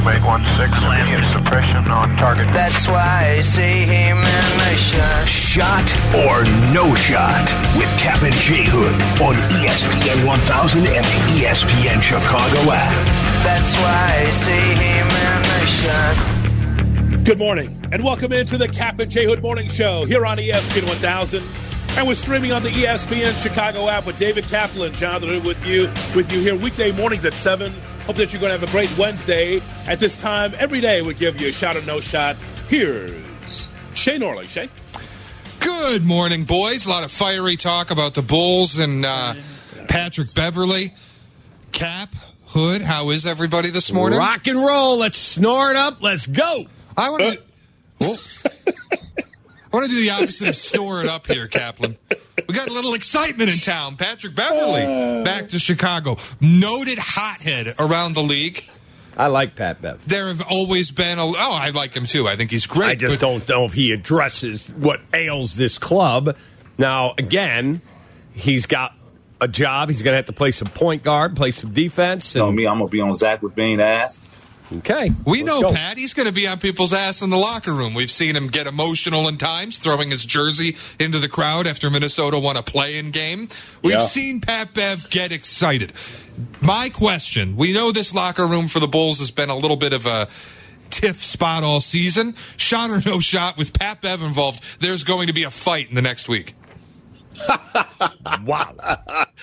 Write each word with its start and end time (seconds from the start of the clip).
estimate 0.00 0.22
1-6, 0.22 1.32
suppression 1.32 1.90
on 1.90 2.16
target. 2.16 2.46
That's 2.54 2.88
why 2.88 3.36
I 3.36 3.40
see 3.42 3.84
him 3.84 4.16
in 4.16 4.24
the 4.24 4.76
shot. 4.76 5.28
Shot 5.28 5.84
or 6.14 6.44
no 6.72 6.94
shot 6.94 7.44
with 7.76 7.90
Cap 7.98 8.22
and 8.22 8.32
J 8.36 8.64
Hood 8.64 8.94
on 9.20 9.34
ESPN 9.60 10.26
1000 10.26 10.86
and 10.86 11.04
the 11.04 11.42
ESPN 11.42 12.00
Chicago 12.00 12.72
app. 12.72 13.06
That's 13.44 13.74
why 13.76 14.26
I 14.26 14.30
see 14.30 14.72
him 14.80 15.06
in 15.28 15.42
the 15.50 15.66
shot. 15.66 17.24
Good 17.26 17.38
morning, 17.38 17.86
and 17.92 18.02
welcome 18.02 18.32
into 18.32 18.56
the 18.56 18.68
Cap 18.68 19.00
and 19.00 19.10
J 19.10 19.26
Hood 19.26 19.42
Morning 19.42 19.68
Show 19.68 20.06
here 20.06 20.24
on 20.24 20.38
ESPN 20.38 20.88
1000. 20.88 21.42
And 21.98 22.08
we're 22.08 22.14
streaming 22.14 22.52
on 22.52 22.62
the 22.62 22.70
ESPN 22.70 23.38
Chicago 23.42 23.88
app 23.88 24.06
with 24.06 24.16
David 24.16 24.44
Kaplan, 24.44 24.92
Jonathan 24.94 25.28
Hood 25.28 25.44
with 25.44 25.66
you, 25.66 25.90
with 26.14 26.32
you 26.32 26.40
here 26.40 26.56
weekday 26.56 26.92
mornings 26.92 27.26
at 27.26 27.34
7. 27.34 27.70
Hope 28.06 28.16
that 28.16 28.32
you're 28.32 28.40
going 28.40 28.52
to 28.52 28.58
have 28.58 28.68
a 28.68 28.72
great 28.72 28.96
Wednesday. 28.98 29.60
At 29.86 30.00
this 30.00 30.16
time, 30.16 30.52
every 30.58 30.80
day 30.80 31.02
we 31.02 31.14
give 31.14 31.40
you 31.40 31.48
a 31.48 31.52
shot 31.52 31.76
or 31.76 31.82
no 31.82 32.00
shot. 32.00 32.36
Here's 32.68 33.68
Shay 33.94 34.18
Norley. 34.18 34.48
Shay? 34.48 34.68
Good 35.60 36.02
morning, 36.04 36.44
boys. 36.44 36.86
A 36.86 36.90
lot 36.90 37.04
of 37.04 37.10
fiery 37.10 37.56
talk 37.56 37.90
about 37.90 38.14
the 38.14 38.22
Bulls 38.22 38.78
and 38.78 39.04
uh, 39.04 39.34
Patrick 39.88 40.34
Beverley. 40.34 40.94
Cap, 41.72 42.14
Hood, 42.46 42.82
how 42.82 43.10
is 43.10 43.26
everybody 43.26 43.70
this 43.70 43.92
morning? 43.92 44.18
Rock 44.18 44.46
and 44.46 44.58
roll. 44.58 44.96
Let's 44.96 45.18
snort 45.18 45.76
up. 45.76 46.02
Let's 46.02 46.26
go. 46.26 46.64
I 46.96 47.10
want 47.10 47.22
to. 47.22 47.42
Well, 48.00 48.18
I 49.72 49.76
want 49.76 49.88
to 49.88 49.96
do 49.96 50.02
the 50.02 50.10
opposite 50.10 50.48
of 50.48 50.56
store 50.56 51.00
it 51.00 51.06
up 51.06 51.26
here, 51.28 51.46
Kaplan. 51.46 51.96
We 52.48 52.54
got 52.54 52.68
a 52.68 52.72
little 52.72 52.94
excitement 52.94 53.50
in 53.50 53.56
town. 53.56 53.96
Patrick 53.96 54.34
Beverley 54.34 54.82
uh. 54.82 55.22
back 55.22 55.48
to 55.48 55.58
Chicago. 55.58 56.16
Noted 56.40 56.98
hothead 56.98 57.74
around 57.78 58.14
the 58.14 58.22
league. 58.22 58.68
I 59.16 59.26
like 59.26 59.54
Pat 59.54 59.80
Bev. 59.82 60.02
There 60.08 60.28
have 60.28 60.42
always 60.50 60.90
been 60.90 61.18
a. 61.18 61.24
Oh, 61.24 61.34
I 61.36 61.70
like 61.70 61.94
him 61.94 62.06
too. 62.06 62.26
I 62.26 62.36
think 62.36 62.50
he's 62.50 62.66
great. 62.66 62.88
I 62.88 62.94
just 62.94 63.20
but- 63.20 63.26
don't 63.26 63.48
know 63.48 63.64
if 63.64 63.72
he 63.72 63.92
addresses 63.92 64.66
what 64.68 65.00
ails 65.14 65.54
this 65.54 65.78
club. 65.78 66.36
Now, 66.78 67.14
again, 67.18 67.82
he's 68.32 68.66
got 68.66 68.94
a 69.40 69.46
job. 69.48 69.88
He's 69.88 70.02
going 70.02 70.12
to 70.12 70.16
have 70.16 70.24
to 70.26 70.32
play 70.32 70.50
some 70.50 70.68
point 70.68 71.02
guard, 71.02 71.36
play 71.36 71.50
some 71.50 71.72
defense. 71.72 72.34
You 72.34 72.40
Know 72.40 72.52
me, 72.52 72.66
I'm 72.66 72.78
gonna 72.78 72.90
be 72.90 73.00
on 73.00 73.14
Zach 73.14 73.42
with 73.42 73.54
Bean 73.54 73.80
ass. 73.80 74.20
Okay, 74.78 75.10
We 75.24 75.38
let's 75.42 75.46
know 75.46 75.62
go. 75.62 75.72
Pat. 75.74 75.98
He's 75.98 76.14
going 76.14 76.26
to 76.28 76.32
be 76.34 76.46
on 76.46 76.58
people's 76.58 76.92
ass 76.92 77.22
in 77.22 77.30
the 77.30 77.36
locker 77.36 77.72
room. 77.72 77.94
We've 77.94 78.10
seen 78.10 78.36
him 78.36 78.48
get 78.48 78.66
emotional 78.66 79.28
in 79.28 79.36
times, 79.36 79.78
throwing 79.78 80.10
his 80.10 80.24
jersey 80.24 80.76
into 80.98 81.18
the 81.18 81.28
crowd 81.28 81.66
after 81.66 81.90
Minnesota 81.90 82.38
won 82.38 82.56
a 82.56 82.62
play-in 82.62 83.10
game. 83.10 83.48
We've 83.82 83.94
Yeah. 83.94 84.06
seen 84.06 84.40
Pat 84.40 84.72
Bev 84.74 85.10
get 85.10 85.32
excited. 85.32 85.92
My 86.60 86.88
question: 86.88 87.56
We 87.56 87.72
know 87.72 87.92
this 87.92 88.14
locker 88.14 88.46
room 88.46 88.68
for 88.68 88.80
the 88.80 88.88
Bulls 88.88 89.18
has 89.18 89.30
been 89.30 89.50
a 89.50 89.56
little 89.56 89.76
bit 89.76 89.92
of 89.92 90.06
a 90.06 90.28
tiff 90.90 91.22
spot 91.22 91.62
all 91.62 91.80
season. 91.80 92.34
Shot 92.56 92.90
or 92.90 93.00
no 93.04 93.20
shot 93.20 93.56
with 93.56 93.78
Pat 93.78 94.00
Bev 94.00 94.22
involved, 94.22 94.80
there's 94.80 95.04
going 95.04 95.26
to 95.28 95.32
be 95.32 95.44
a 95.44 95.50
fight 95.50 95.88
in 95.88 95.94
the 95.94 96.02
next 96.02 96.28
week. 96.28 96.54
Wow. 98.44 98.74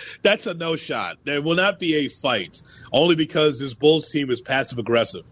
That's 0.21 0.47
a 0.47 0.53
no 0.53 0.75
shot. 0.75 1.17
There 1.23 1.41
will 1.41 1.55
not 1.55 1.79
be 1.79 1.95
a 1.95 2.07
fight, 2.07 2.61
only 2.91 3.15
because 3.15 3.59
this 3.59 3.73
Bulls 3.73 4.09
team 4.09 4.31
is 4.31 4.41
passive 4.41 4.79
aggressive. 4.79 5.23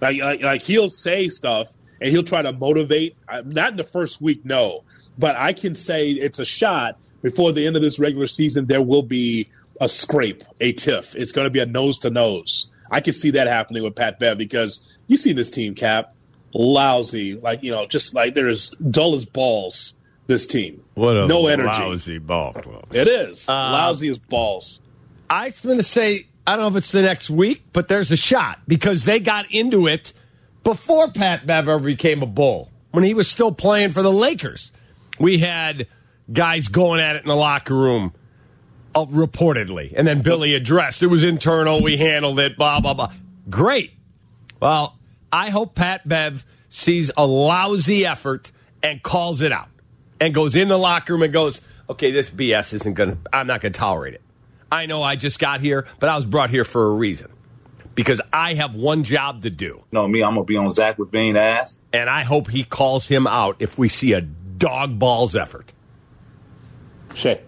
Like, 0.00 0.20
like, 0.20 0.42
like 0.42 0.62
he'll 0.62 0.90
say 0.90 1.28
stuff 1.28 1.72
and 2.00 2.10
he'll 2.10 2.24
try 2.24 2.42
to 2.42 2.52
motivate. 2.52 3.16
Not 3.44 3.72
in 3.72 3.76
the 3.76 3.84
first 3.84 4.20
week, 4.20 4.44
no, 4.44 4.84
but 5.18 5.36
I 5.36 5.52
can 5.52 5.74
say 5.74 6.08
it's 6.08 6.38
a 6.38 6.44
shot. 6.44 6.98
Before 7.22 7.52
the 7.52 7.64
end 7.66 7.76
of 7.76 7.82
this 7.82 8.00
regular 8.00 8.26
season, 8.26 8.66
there 8.66 8.82
will 8.82 9.04
be 9.04 9.48
a 9.80 9.88
scrape, 9.88 10.42
a 10.60 10.72
tiff. 10.72 11.14
It's 11.14 11.30
going 11.30 11.46
to 11.46 11.50
be 11.50 11.60
a 11.60 11.66
nose 11.66 11.98
to 11.98 12.10
nose. 12.10 12.72
I 12.90 13.00
can 13.00 13.14
see 13.14 13.30
that 13.30 13.46
happening 13.46 13.84
with 13.84 13.94
Pat 13.94 14.18
Bev 14.18 14.36
because 14.36 14.98
you 15.06 15.16
see 15.16 15.32
this 15.32 15.50
team, 15.50 15.74
Cap, 15.74 16.14
lousy, 16.52 17.34
like 17.36 17.62
you 17.62 17.70
know, 17.70 17.86
just 17.86 18.14
like 18.14 18.34
they're 18.34 18.48
as 18.48 18.70
dull 18.70 19.14
as 19.14 19.24
balls. 19.24 19.96
This 20.32 20.46
team, 20.46 20.82
What 20.94 21.14
a 21.18 21.26
no 21.26 21.46
energy. 21.46 21.68
lousy 21.68 22.16
ball 22.18 22.54
club. 22.54 22.86
It 22.94 23.06
is 23.06 23.46
lousy 23.46 24.08
as 24.08 24.18
balls. 24.18 24.80
I'm 25.28 25.52
going 25.62 25.76
to 25.76 25.82
say, 25.82 26.20
I 26.46 26.52
don't 26.56 26.60
know 26.62 26.68
if 26.68 26.76
it's 26.76 26.90
the 26.90 27.02
next 27.02 27.28
week, 27.28 27.64
but 27.74 27.88
there's 27.88 28.10
a 28.10 28.16
shot 28.16 28.60
because 28.66 29.04
they 29.04 29.20
got 29.20 29.44
into 29.50 29.86
it 29.86 30.14
before 30.64 31.08
Pat 31.10 31.46
Bev 31.46 31.68
ever 31.68 31.78
became 31.78 32.22
a 32.22 32.26
Bull. 32.26 32.70
When 32.92 33.04
he 33.04 33.12
was 33.12 33.28
still 33.28 33.52
playing 33.52 33.90
for 33.90 34.00
the 34.00 34.10
Lakers, 34.10 34.72
we 35.18 35.36
had 35.38 35.86
guys 36.32 36.68
going 36.68 37.00
at 37.00 37.16
it 37.16 37.24
in 37.24 37.28
the 37.28 37.36
locker 37.36 37.74
room, 37.76 38.14
uh, 38.94 39.04
reportedly. 39.04 39.92
And 39.94 40.06
then 40.06 40.22
Billy 40.22 40.54
addressed 40.54 41.02
it 41.02 41.08
was 41.08 41.24
internal. 41.24 41.82
We 41.82 41.98
handled 41.98 42.38
it, 42.40 42.56
blah, 42.56 42.80
blah, 42.80 42.94
blah. 42.94 43.12
Great. 43.50 43.92
Well, 44.60 44.98
I 45.30 45.50
hope 45.50 45.74
Pat 45.74 46.08
Bev 46.08 46.46
sees 46.70 47.10
a 47.18 47.26
lousy 47.26 48.06
effort 48.06 48.50
and 48.82 49.02
calls 49.02 49.42
it 49.42 49.52
out 49.52 49.68
and 50.22 50.32
goes 50.32 50.54
in 50.54 50.68
the 50.68 50.78
locker 50.78 51.12
room 51.12 51.22
and 51.24 51.32
goes, 51.32 51.60
okay, 51.90 52.12
this 52.12 52.30
BS 52.30 52.74
isn't 52.74 52.94
going 52.94 53.10
to, 53.10 53.18
I'm 53.32 53.48
not 53.48 53.60
going 53.60 53.72
to 53.72 53.78
tolerate 53.78 54.14
it. 54.14 54.22
I 54.70 54.86
know 54.86 55.02
I 55.02 55.16
just 55.16 55.38
got 55.38 55.60
here, 55.60 55.86
but 55.98 56.08
I 56.08 56.16
was 56.16 56.24
brought 56.24 56.48
here 56.48 56.64
for 56.64 56.86
a 56.86 56.94
reason 56.94 57.30
because 57.94 58.20
I 58.32 58.54
have 58.54 58.74
one 58.74 59.04
job 59.04 59.42
to 59.42 59.50
do. 59.50 59.84
Know 59.90 60.08
me, 60.08 60.22
I'm 60.22 60.34
gonna 60.34 60.44
be 60.44 60.56
on 60.56 60.70
Zach 60.70 60.96
with 60.96 61.10
Bean 61.10 61.36
ass. 61.36 61.76
And 61.92 62.08
I 62.08 62.22
hope 62.22 62.48
he 62.48 62.64
calls 62.64 63.06
him 63.06 63.26
out 63.26 63.56
if 63.58 63.76
we 63.76 63.90
see 63.90 64.14
a 64.14 64.22
dog 64.22 64.98
balls 64.98 65.36
effort. 65.36 65.72
Shay. 67.12 67.42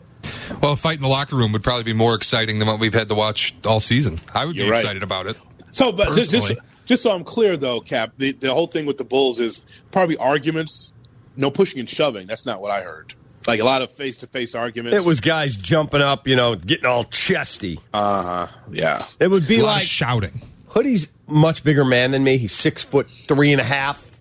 Well, 0.60 0.72
a 0.72 0.76
fight 0.76 0.96
in 0.96 1.02
the 1.02 1.08
locker 1.08 1.36
room 1.36 1.52
would 1.52 1.62
probably 1.62 1.84
be 1.84 1.94
more 1.94 2.14
exciting 2.14 2.58
than 2.58 2.68
what 2.68 2.78
we've 2.78 2.92
had 2.92 3.08
to 3.08 3.14
watch 3.14 3.54
all 3.64 3.80
season. 3.80 4.18
I 4.34 4.44
would 4.44 4.56
be 4.56 4.62
You're 4.62 4.72
right. 4.72 4.80
excited 4.80 5.02
about 5.02 5.26
it. 5.26 5.40
So, 5.70 5.92
but 5.92 6.14
just, 6.14 6.30
just 6.30 6.52
just 6.84 7.02
so 7.02 7.12
I'm 7.12 7.24
clear, 7.24 7.56
though, 7.56 7.80
Cap, 7.80 8.12
the, 8.18 8.32
the 8.32 8.52
whole 8.52 8.66
thing 8.66 8.84
with 8.84 8.98
the 8.98 9.04
Bulls 9.04 9.40
is 9.40 9.62
probably 9.90 10.18
arguments, 10.18 10.92
no 11.36 11.50
pushing 11.50 11.80
and 11.80 11.88
shoving. 11.88 12.26
That's 12.26 12.46
not 12.46 12.60
what 12.60 12.70
I 12.70 12.82
heard. 12.82 13.14
Like 13.46 13.60
a 13.60 13.64
lot 13.64 13.82
of 13.82 13.90
face 13.90 14.18
to 14.18 14.26
face 14.26 14.54
arguments. 14.54 15.02
It 15.02 15.06
was 15.06 15.20
guys 15.20 15.56
jumping 15.56 16.00
up, 16.00 16.26
you 16.26 16.34
know, 16.34 16.54
getting 16.54 16.86
all 16.86 17.04
chesty. 17.04 17.78
uh 17.92 18.46
huh, 18.46 18.46
yeah. 18.70 19.04
It 19.20 19.30
would 19.30 19.46
be 19.46 19.58
a 19.60 19.62
lot 19.64 19.72
like 19.74 19.82
of 19.82 19.88
shouting. 19.88 20.42
Hoodie's 20.68 21.08
much 21.26 21.62
bigger 21.62 21.84
man 21.84 22.10
than 22.10 22.24
me. 22.24 22.38
He's 22.38 22.52
six 22.52 22.82
foot 22.82 23.08
three 23.28 23.52
and 23.52 23.60
a 23.60 23.64
half, 23.64 24.18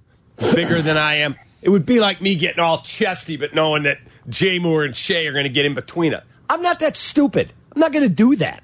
bigger 0.53 0.81
than 0.81 0.97
I 0.97 1.15
am. 1.15 1.35
It 1.61 1.69
would 1.69 1.85
be 1.85 1.99
like 2.01 2.21
me 2.21 2.35
getting 2.35 2.59
all 2.59 2.79
chesty, 2.81 3.37
but 3.37 3.55
knowing 3.55 3.83
that 3.83 3.99
Jay 4.27 4.59
Moore 4.59 4.83
and 4.83 4.95
Shay 4.95 5.25
are 5.27 5.33
going 5.33 5.45
to 5.45 5.49
get 5.49 5.65
in 5.65 5.73
between 5.73 6.13
us. 6.13 6.23
I'm 6.49 6.61
not 6.61 6.79
that 6.79 6.97
stupid. 6.97 7.53
I'm 7.73 7.79
not 7.79 7.91
going 7.93 8.07
to 8.07 8.13
do 8.13 8.35
that. 8.35 8.61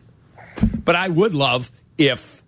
But 0.83 0.95
I 0.95 1.07
would 1.07 1.33
love 1.33 1.71
if 1.97 2.43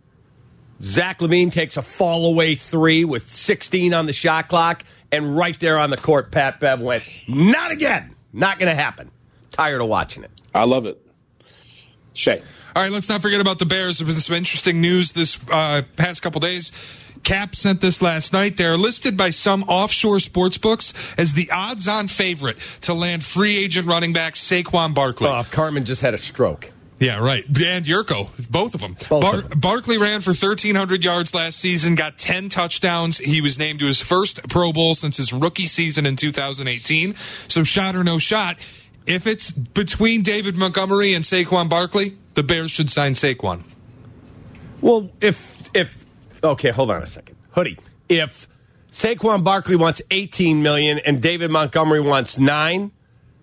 Zach 0.82 1.20
LaVine 1.20 1.52
takes 1.52 1.78
a 1.78 1.82
fall 1.82 2.26
away 2.26 2.56
three 2.56 3.06
with 3.06 3.34
16 3.34 3.94
on 3.94 4.06
the 4.06 4.14
shot 4.14 4.50
clock, 4.50 4.84
and 5.12 5.36
right 5.36 5.60
there 5.60 5.78
on 5.78 5.90
the 5.90 5.98
court, 5.98 6.32
Pat 6.32 6.60
Bev 6.60 6.82
went, 6.82 7.04
"Not 7.28 7.72
again. 7.72 8.16
Not 8.34 8.60
going 8.60 8.70
to 8.70 8.82
happen." 8.82 9.12
Tired 9.52 9.82
of 9.82 9.88
watching 9.88 10.24
it. 10.24 10.32
I 10.56 10.64
love 10.64 10.86
it. 10.86 10.98
Shay. 12.14 12.42
All 12.76 12.82
right, 12.82 12.92
let's 12.92 13.10
not 13.10 13.22
forget 13.22 13.42
about 13.42 13.60
the 13.60 13.66
Bears. 13.66 14.00
There's 14.00 14.10
been 14.10 14.22
some 14.22 14.36
interesting 14.36 14.80
news 14.80 15.12
this 15.12 15.38
uh, 15.52 15.82
past 15.98 16.22
couple 16.22 16.40
days. 16.40 16.72
Cap 17.24 17.56
sent 17.56 17.82
this 17.82 18.02
last 18.02 18.34
night. 18.34 18.58
They're 18.58 18.78
listed 18.78 19.18
by 19.18 19.30
some 19.30 19.64
offshore 19.64 20.20
sports 20.20 20.58
books 20.58 20.94
as 21.18 21.34
the 21.34 21.52
odds-on 21.52 22.08
favorite 22.08 22.58
to 22.82 22.94
land 22.94 23.24
free 23.24 23.58
agent 23.58 23.88
running 23.88 24.14
back 24.14 24.34
Saquon 24.34 24.94
Barkley. 24.94 25.28
Oh, 25.28 25.46
Carmen 25.52 25.86
just 25.86 26.02
had 26.02 26.14
a 26.14 26.18
stroke. 26.18 26.72
Yeah, 27.02 27.18
right. 27.18 27.44
And 27.48 27.84
Jurko, 27.84 28.30
both 28.52 28.76
of 28.76 28.82
them. 28.82 28.94
Both 29.10 29.22
Bar- 29.22 29.36
of 29.40 29.50
them. 29.50 29.60
Barkley 29.60 29.98
ran 29.98 30.22
for 30.22 30.30
1,300 30.30 31.04
yards 31.04 31.34
last 31.34 31.58
season, 31.58 31.96
got 31.96 32.20
10 32.20 32.48
touchdowns. 32.50 33.18
He 33.18 33.42
was 33.42 33.58
named 33.58 33.80
to 33.80 33.88
his 33.88 34.00
first 34.00 34.48
Pro 34.50 34.72
Bowl 34.72 34.94
since 34.94 35.18
his 35.18 35.34
rookie 35.34 35.66
season 35.66 36.06
in 36.06 36.16
2018. 36.16 37.16
So, 37.48 37.64
shot 37.64 37.96
or 37.96 38.04
no 38.04 38.20
shot, 38.20 38.60
if 39.08 39.26
it's 39.26 39.50
between 39.50 40.22
David 40.22 40.56
Montgomery 40.56 41.16
and 41.16 41.24
Saquon 41.24 41.68
Barkley, 41.68 42.18
the 42.36 42.44
Bears 42.44 42.70
should 42.70 42.92
sign 42.92 43.14
Saquon. 43.14 43.64
Well, 44.80 45.10
if 45.22 45.70
if 45.74 46.06
okay, 46.44 46.70
hold 46.70 46.92
on 46.92 47.02
a 47.02 47.08
second, 47.08 47.36
hoodie. 47.52 47.80
If 48.10 48.48
Saquon 48.92 49.44
Barkley 49.44 49.76
wants 49.76 50.04
eighteen 50.12 50.62
million 50.62 51.00
and 51.00 51.20
David 51.20 51.50
Montgomery 51.50 52.00
wants 52.00 52.38
nine, 52.38 52.92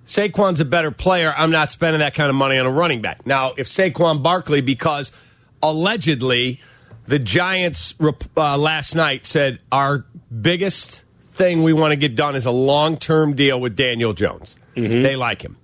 Saquon's 0.09 0.59
a 0.59 0.65
better 0.65 0.91
player. 0.91 1.35
I'm 1.37 1.51
not 1.51 1.71
spending 1.71 2.01
that 2.01 2.15
kind 2.15 2.31
of 2.31 2.35
money 2.35 2.57
on 2.59 2.65
a 2.65 2.71
running 2.71 3.03
back. 3.03 3.27
Now, 3.27 3.53
if 3.59 3.69
Saquon 3.69 4.23
Barkley, 4.23 4.63
because 4.63 5.13
allegedly 5.63 6.63
the 7.05 7.19
Giants 7.19 7.95
uh, 8.35 8.57
last 8.57 8.95
night 8.95 9.27
said 9.27 9.61
our 9.71 10.07
biggest 10.41 11.05
thing 11.33 11.63
we 11.63 11.75
want 11.75 11.93
to 11.93 11.97
get 11.97 12.17
done 12.17 12.37
is 12.37 12.47
a 12.47 12.51
long 12.51 12.97
term 12.97 13.37
deal 13.37 13.61
with 13.61 13.77
Daniel 13.77 14.15
Jones. 14.15 14.55
They 14.75 15.15
like 15.17 15.43
him. 15.43 15.57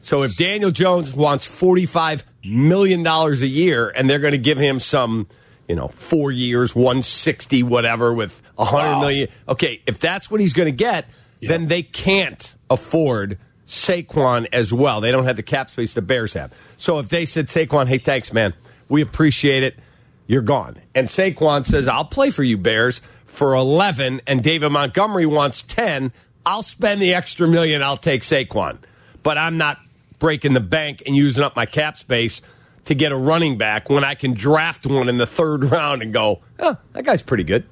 So 0.00 0.22
if 0.22 0.36
Daniel 0.36 0.70
Jones 0.70 1.12
wants 1.12 1.46
forty-five 1.46 2.24
million 2.44 3.02
dollars 3.02 3.42
a 3.42 3.48
year, 3.48 3.88
and 3.88 4.10
they're 4.10 4.18
going 4.18 4.32
to 4.32 4.38
give 4.38 4.58
him 4.58 4.80
some, 4.80 5.28
you 5.66 5.76
know, 5.76 5.88
four 5.88 6.30
years, 6.30 6.74
one 6.74 7.02
sixty, 7.02 7.62
whatever, 7.62 8.12
with 8.12 8.42
a 8.58 8.64
hundred 8.64 9.00
million. 9.00 9.28
Okay, 9.48 9.80
if 9.86 9.98
that's 9.98 10.30
what 10.30 10.40
he's 10.40 10.52
going 10.52 10.66
to 10.66 10.72
get, 10.72 11.08
then 11.40 11.68
they 11.68 11.82
can't 11.82 12.54
afford 12.68 13.38
Saquon 13.68 14.46
as 14.52 14.72
well. 14.72 15.00
They 15.00 15.10
don't 15.10 15.24
have 15.26 15.36
the 15.36 15.42
cap 15.42 15.70
space 15.70 15.92
the 15.92 16.02
Bears 16.02 16.32
have. 16.32 16.52
So 16.78 16.98
if 16.98 17.08
they 17.10 17.26
said 17.26 17.46
Saquon, 17.48 17.86
hey, 17.86 17.98
thanks, 17.98 18.32
man, 18.32 18.54
we 18.88 19.02
appreciate 19.02 19.62
it. 19.62 19.78
you're 20.26 20.42
gone. 20.42 20.76
And 20.94 21.08
Saquon 21.08 21.64
says, 21.64 21.86
I'll 21.86 22.04
play 22.04 22.30
for 22.30 22.42
you, 22.42 22.56
Bears, 22.56 23.00
for 23.26 23.54
11, 23.54 24.22
and 24.26 24.42
David 24.42 24.70
Montgomery 24.70 25.26
wants 25.26 25.62
10. 25.62 26.12
I'll 26.46 26.62
spend 26.62 27.00
the 27.02 27.12
extra 27.14 27.46
million. 27.46 27.82
I'll 27.82 27.96
take 27.98 28.22
Saquon. 28.22 28.78
But 29.22 29.36
I'm 29.36 29.58
not 29.58 29.78
breaking 30.18 30.54
the 30.54 30.60
bank 30.60 31.02
and 31.06 31.14
using 31.14 31.44
up 31.44 31.54
my 31.54 31.66
cap 31.66 31.98
space 31.98 32.40
to 32.86 32.94
get 32.94 33.12
a 33.12 33.16
running 33.16 33.58
back 33.58 33.90
when 33.90 34.02
I 34.02 34.14
can 34.14 34.32
draft 34.32 34.86
one 34.86 35.10
in 35.10 35.18
the 35.18 35.26
third 35.26 35.64
round 35.70 36.00
and 36.02 36.12
go, 36.12 36.40
oh, 36.58 36.76
that 36.94 37.04
guy's 37.04 37.20
pretty 37.22 37.44
good. 37.44 37.64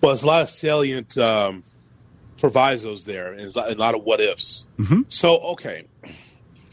Well, 0.00 0.12
it's 0.12 0.22
a 0.22 0.26
lot 0.26 0.42
of 0.42 0.48
salient 0.48 1.18
um, 1.18 1.64
provisos 2.42 3.04
there, 3.04 3.32
and 3.32 3.54
a 3.56 3.74
lot 3.76 3.94
of 3.94 4.02
what 4.02 4.20
ifs. 4.20 4.66
Mm-hmm. 4.76 5.02
So, 5.06 5.38
okay, 5.52 5.84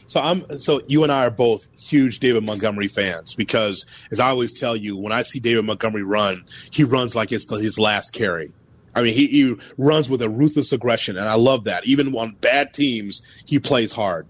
so 0.08 0.20
I'm 0.20 0.58
so 0.58 0.80
you 0.88 1.04
and 1.04 1.12
I 1.12 1.26
are 1.26 1.30
both 1.30 1.68
huge 1.78 2.18
David 2.18 2.44
Montgomery 2.44 2.88
fans 2.88 3.34
because, 3.34 3.86
as 4.10 4.18
I 4.18 4.30
always 4.30 4.52
tell 4.52 4.74
you, 4.74 4.96
when 4.96 5.12
I 5.12 5.22
see 5.22 5.38
David 5.38 5.64
Montgomery 5.64 6.02
run, 6.02 6.44
he 6.72 6.82
runs 6.82 7.14
like 7.14 7.30
it's 7.30 7.48
his 7.48 7.78
last 7.78 8.10
carry. 8.10 8.50
I 8.96 9.04
mean, 9.04 9.14
he, 9.14 9.28
he 9.28 9.54
runs 9.78 10.10
with 10.10 10.22
a 10.22 10.28
ruthless 10.28 10.72
aggression, 10.72 11.16
and 11.16 11.28
I 11.28 11.34
love 11.34 11.62
that. 11.64 11.86
Even 11.86 12.12
on 12.16 12.34
bad 12.40 12.74
teams, 12.74 13.22
he 13.46 13.60
plays 13.60 13.92
hard. 13.92 14.26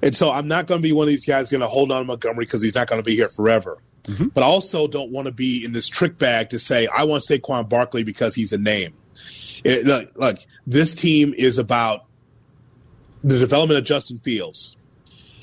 And 0.00 0.16
so 0.16 0.30
I'm 0.30 0.48
not 0.48 0.66
going 0.66 0.80
to 0.80 0.82
be 0.82 0.92
one 0.92 1.04
of 1.04 1.10
these 1.10 1.26
guys 1.26 1.50
going 1.50 1.60
to 1.60 1.68
hold 1.68 1.92
on 1.92 2.00
to 2.00 2.06
Montgomery 2.06 2.46
because 2.46 2.62
he's 2.62 2.74
not 2.74 2.88
going 2.88 2.98
to 2.98 3.04
be 3.04 3.14
here 3.14 3.28
forever. 3.28 3.76
Mm-hmm. 4.04 4.28
But 4.28 4.42
I 4.42 4.46
also 4.46 4.88
don't 4.88 5.10
want 5.10 5.26
to 5.26 5.32
be 5.32 5.62
in 5.62 5.72
this 5.72 5.86
trick 5.86 6.16
bag 6.16 6.48
to 6.48 6.58
say 6.58 6.86
I 6.86 7.04
want 7.04 7.24
Saquon 7.24 7.68
Barkley 7.68 8.04
because 8.04 8.34
he's 8.34 8.54
a 8.54 8.58
name. 8.58 8.94
It, 9.64 9.86
look, 9.86 10.10
look, 10.16 10.38
this 10.66 10.94
team 10.94 11.34
is 11.36 11.58
about 11.58 12.06
the 13.22 13.38
development 13.38 13.78
of 13.78 13.84
Justin 13.84 14.18
Fields. 14.18 14.76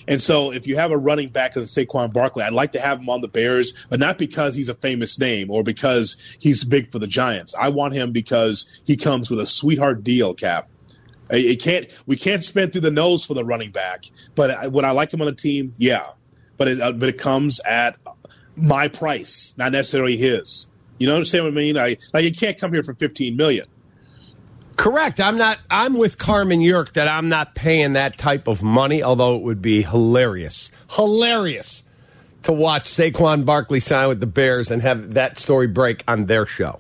And 0.08 0.22
so 0.22 0.52
if 0.52 0.66
you 0.66 0.78
have 0.78 0.92
a 0.92 0.98
running 0.98 1.30
back 1.30 1.58
as 1.58 1.66
Saquon 1.66 2.14
Barkley, 2.14 2.44
I'd 2.44 2.54
like 2.54 2.72
to 2.72 2.80
have 2.80 3.00
him 3.00 3.10
on 3.10 3.22
the 3.22 3.28
Bears, 3.28 3.74
but 3.90 4.00
not 4.00 4.18
because 4.18 4.56
he's 4.56 4.70
a 4.70 4.74
famous 4.74 5.20
name 5.20 5.52
or 5.52 5.64
because 5.64 6.16
he's 6.40 6.64
big 6.64 6.92
for 6.92 7.00
the 7.00 7.08
Giants. 7.08 7.54
I 7.60 7.70
want 7.70 7.94
him 7.94 8.14
because 8.14 8.68
he 8.86 8.96
comes 8.96 9.30
with 9.30 9.40
a 9.40 9.46
sweetheart 9.46 10.04
deal, 10.04 10.34
Cap. 10.34 10.70
It 11.30 11.62
can't 11.62 11.86
we 12.06 12.16
can't 12.16 12.42
spend 12.42 12.72
through 12.72 12.82
the 12.82 12.92
nose 12.92 13.26
for 13.26 13.34
the 13.34 13.44
running 13.44 13.72
back, 13.72 14.06
but 14.34 14.72
would 14.72 14.86
I 14.86 14.92
like 14.92 15.14
him 15.14 15.22
on 15.22 15.28
a 15.28 15.34
team? 15.34 15.74
Yeah, 15.78 16.12
but 16.56 16.70
it 16.70 16.80
uh, 16.80 16.94
but 16.94 17.10
it 17.10 17.20
comes 17.20 17.60
at 17.60 17.98
my 18.56 18.88
price, 18.88 19.54
not 19.58 19.74
necessarily 19.74 20.16
his. 20.16 20.70
You 21.00 21.08
know 21.08 21.16
understand 21.16 21.44
what 21.44 21.52
I 21.52 21.56
mean? 21.56 21.78
I 21.78 21.98
like 22.14 22.24
you 22.24 22.32
can't 22.32 22.58
come 22.58 22.72
here 22.72 22.82
for 22.82 22.94
fifteen 22.94 23.36
million. 23.36 23.68
Correct. 24.78 25.20
I'm 25.20 25.38
not. 25.38 25.60
I'm 25.70 25.98
with 25.98 26.18
Carmen 26.18 26.60
Jurko 26.62 26.94
that 26.94 27.08
I'm 27.08 27.30
not 27.30 27.56
paying 27.56 27.94
that 27.94 28.18
type 28.18 28.48
of 28.48 28.62
money. 28.64 29.02
Although 29.04 29.36
it 29.38 29.42
would 29.44 29.62
be 29.62 29.82
hilarious, 29.82 30.72
hilarious 30.92 31.84
to 32.44 32.54
watch 32.54 32.86
Saquon 32.86 33.44
Barkley 33.46 33.80
sign 33.80 34.08
with 34.08 34.20
the 34.20 34.28
Bears 34.28 34.70
and 34.72 34.82
have 34.84 35.16
that 35.16 35.40
story 35.40 35.68
break 35.68 36.04
on 36.08 36.28
their 36.28 36.46
show. 36.46 36.80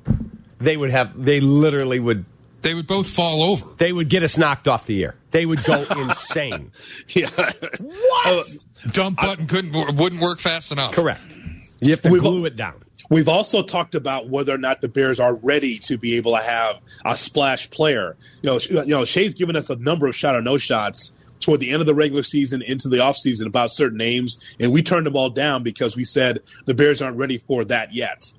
They 0.59 0.77
would 0.77 0.91
have. 0.91 1.21
They 1.21 1.39
literally 1.39 1.99
would. 1.99 2.25
They 2.61 2.73
would 2.73 2.87
both 2.87 3.07
fall 3.09 3.43
over. 3.43 3.65
They 3.77 3.91
would 3.91 4.09
get 4.09 4.23
us 4.23 4.37
knocked 4.37 4.67
off 4.67 4.85
the 4.87 5.03
air. 5.03 5.15
They 5.31 5.45
would 5.45 5.63
go 5.63 5.83
insane. 5.97 6.71
Yeah, 7.09 7.29
What? 7.35 8.25
Oh, 8.25 8.43
dump 8.91 9.19
button 9.19 9.47
couldn't 9.47 9.73
wouldn't 9.95 10.21
work 10.21 10.39
fast 10.39 10.71
enough. 10.71 10.93
Correct. 10.93 11.35
You 11.79 11.91
have 11.91 12.01
to 12.03 12.09
We've- 12.09 12.21
glue 12.21 12.45
it 12.45 12.55
down. 12.55 12.83
We've 13.09 13.29
also 13.29 13.63
talked 13.63 13.95
about 13.95 14.29
whether 14.29 14.53
or 14.53 14.57
not 14.57 14.81
the 14.81 14.89
Bears 14.89 15.19
are 15.19 15.35
ready 15.35 15.77
to 15.79 15.97
be 15.97 16.15
able 16.17 16.35
to 16.35 16.41
have 16.43 16.79
a 17.05 17.15
splash 17.15 17.69
player. 17.69 18.17
You 18.41 18.49
know, 18.51 18.59
you 18.69 18.85
know, 18.87 19.05
Shay's 19.05 19.33
given 19.33 19.55
us 19.55 19.69
a 19.69 19.75
number 19.77 20.07
of 20.07 20.15
shot 20.15 20.35
or 20.35 20.41
no 20.41 20.57
shots 20.57 21.15
toward 21.39 21.59
the 21.61 21.71
end 21.71 21.79
of 21.79 21.85
the 21.85 21.95
regular 21.95 22.23
season 22.23 22.61
into 22.61 22.89
the 22.89 22.97
offseason 22.97 23.45
about 23.45 23.71
certain 23.71 23.97
names, 23.97 24.37
and 24.59 24.71
we 24.73 24.83
turned 24.83 25.05
them 25.05 25.15
all 25.15 25.29
down 25.29 25.63
because 25.63 25.95
we 25.95 26.03
said 26.03 26.41
the 26.65 26.73
Bears 26.73 27.01
aren't 27.01 27.15
ready 27.17 27.37
for 27.37 27.63
that 27.65 27.93
yet. 27.93 28.33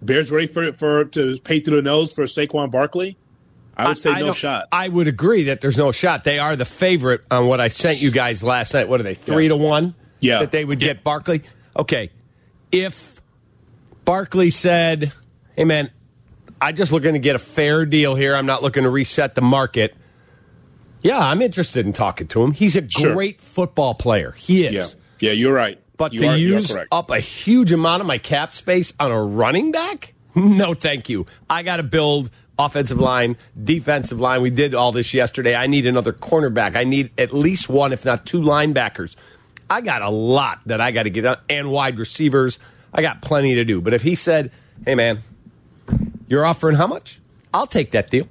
Bears 0.00 0.30
ready 0.30 0.46
for 0.46 0.72
for 0.72 1.04
to 1.04 1.38
pay 1.44 1.60
through 1.60 1.76
the 1.76 1.82
nose 1.82 2.12
for 2.12 2.22
Saquon 2.24 2.70
Barkley? 2.70 3.16
I 3.76 3.88
would 3.88 3.98
say 3.98 4.12
no 4.14 4.26
don't- 4.26 4.36
shot. 4.36 4.68
I 4.70 4.88
would 4.88 5.08
agree 5.08 5.44
that 5.44 5.60
there's 5.60 5.76
no 5.76 5.90
shot. 5.92 6.24
They 6.24 6.38
are 6.38 6.54
the 6.56 6.64
favorite 6.64 7.22
on 7.30 7.46
what 7.48 7.60
I 7.60 7.68
sent 7.68 8.00
you 8.00 8.10
guys 8.10 8.42
last 8.42 8.72
night. 8.72 8.88
What 8.88 9.00
are 9.00 9.02
they? 9.02 9.14
Three 9.14 9.44
Yeah. 9.44 9.48
to 9.50 9.56
one. 9.56 9.94
Yeah. 10.20 10.38
that 10.40 10.52
they 10.52 10.64
would 10.64 10.78
get 10.78 11.04
Barkley. 11.04 11.42
Okay, 11.76 12.10
if 12.72 13.13
Barkley 14.04 14.50
said, 14.50 15.12
"Hey 15.56 15.64
man, 15.64 15.90
I'm 16.60 16.76
just 16.76 16.92
looking 16.92 17.14
to 17.14 17.18
get 17.18 17.36
a 17.36 17.38
fair 17.40 17.86
deal 17.86 18.14
here. 18.14 18.34
I'm 18.36 18.46
not 18.46 18.62
looking 18.62 18.82
to 18.84 18.90
reset 18.90 19.34
the 19.34 19.40
market." 19.42 19.94
Yeah, 21.02 21.18
I'm 21.18 21.42
interested 21.42 21.84
in 21.84 21.92
talking 21.92 22.26
to 22.28 22.42
him. 22.42 22.52
He's 22.52 22.76
a 22.76 22.88
Sure. 22.88 23.12
great 23.14 23.40
football 23.40 23.94
player. 23.94 24.32
He 24.38 24.64
is. 24.64 24.96
yeah, 25.20 25.28
yeah, 25.28 25.32
you're 25.34 25.52
right. 25.52 25.78
But 25.96 26.12
you 26.14 26.20
to 26.22 26.26
are, 26.28 26.36
you 26.36 26.54
use 26.56 26.74
up 26.90 27.10
a 27.10 27.20
huge 27.20 27.72
amount 27.72 28.00
of 28.00 28.06
my 28.06 28.18
cap 28.18 28.54
space 28.54 28.92
on 28.98 29.10
a 29.10 29.22
running 29.22 29.70
back? 29.72 30.12
No, 30.36 30.74
thank 30.74 31.08
you. 31.08 31.26
I 31.48 31.62
got 31.62 31.76
to 31.76 31.84
build 31.84 32.28
offensive 32.58 32.98
line, 33.00 33.36
defensive 33.62 34.18
line. 34.18 34.42
We 34.42 34.50
did 34.50 34.74
all 34.74 34.90
this 34.90 35.14
yesterday. 35.14 35.54
I 35.54 35.68
need 35.68 35.86
another 35.86 36.12
cornerback. 36.12 36.76
I 36.76 36.82
need 36.82 37.10
at 37.16 37.32
least 37.32 37.68
one, 37.68 37.92
if 37.92 38.04
not 38.04 38.26
two 38.26 38.40
linebackers. 38.40 39.14
I 39.70 39.80
got 39.80 40.02
a 40.02 40.10
lot 40.10 40.58
that 40.66 40.80
I 40.80 40.90
got 40.90 41.04
to 41.04 41.10
get 41.10 41.24
on, 41.24 41.36
and 41.48 41.70
wide 41.70 42.00
receivers. 42.00 42.58
I 42.94 43.02
got 43.02 43.20
plenty 43.22 43.56
to 43.56 43.64
do. 43.64 43.80
But 43.80 43.92
if 43.92 44.02
he 44.02 44.14
said, 44.14 44.52
hey, 44.84 44.94
man, 44.94 45.22
you're 46.28 46.46
offering 46.46 46.76
how 46.76 46.86
much? 46.86 47.20
I'll 47.52 47.66
take 47.66 47.90
that 47.90 48.10
deal. 48.10 48.28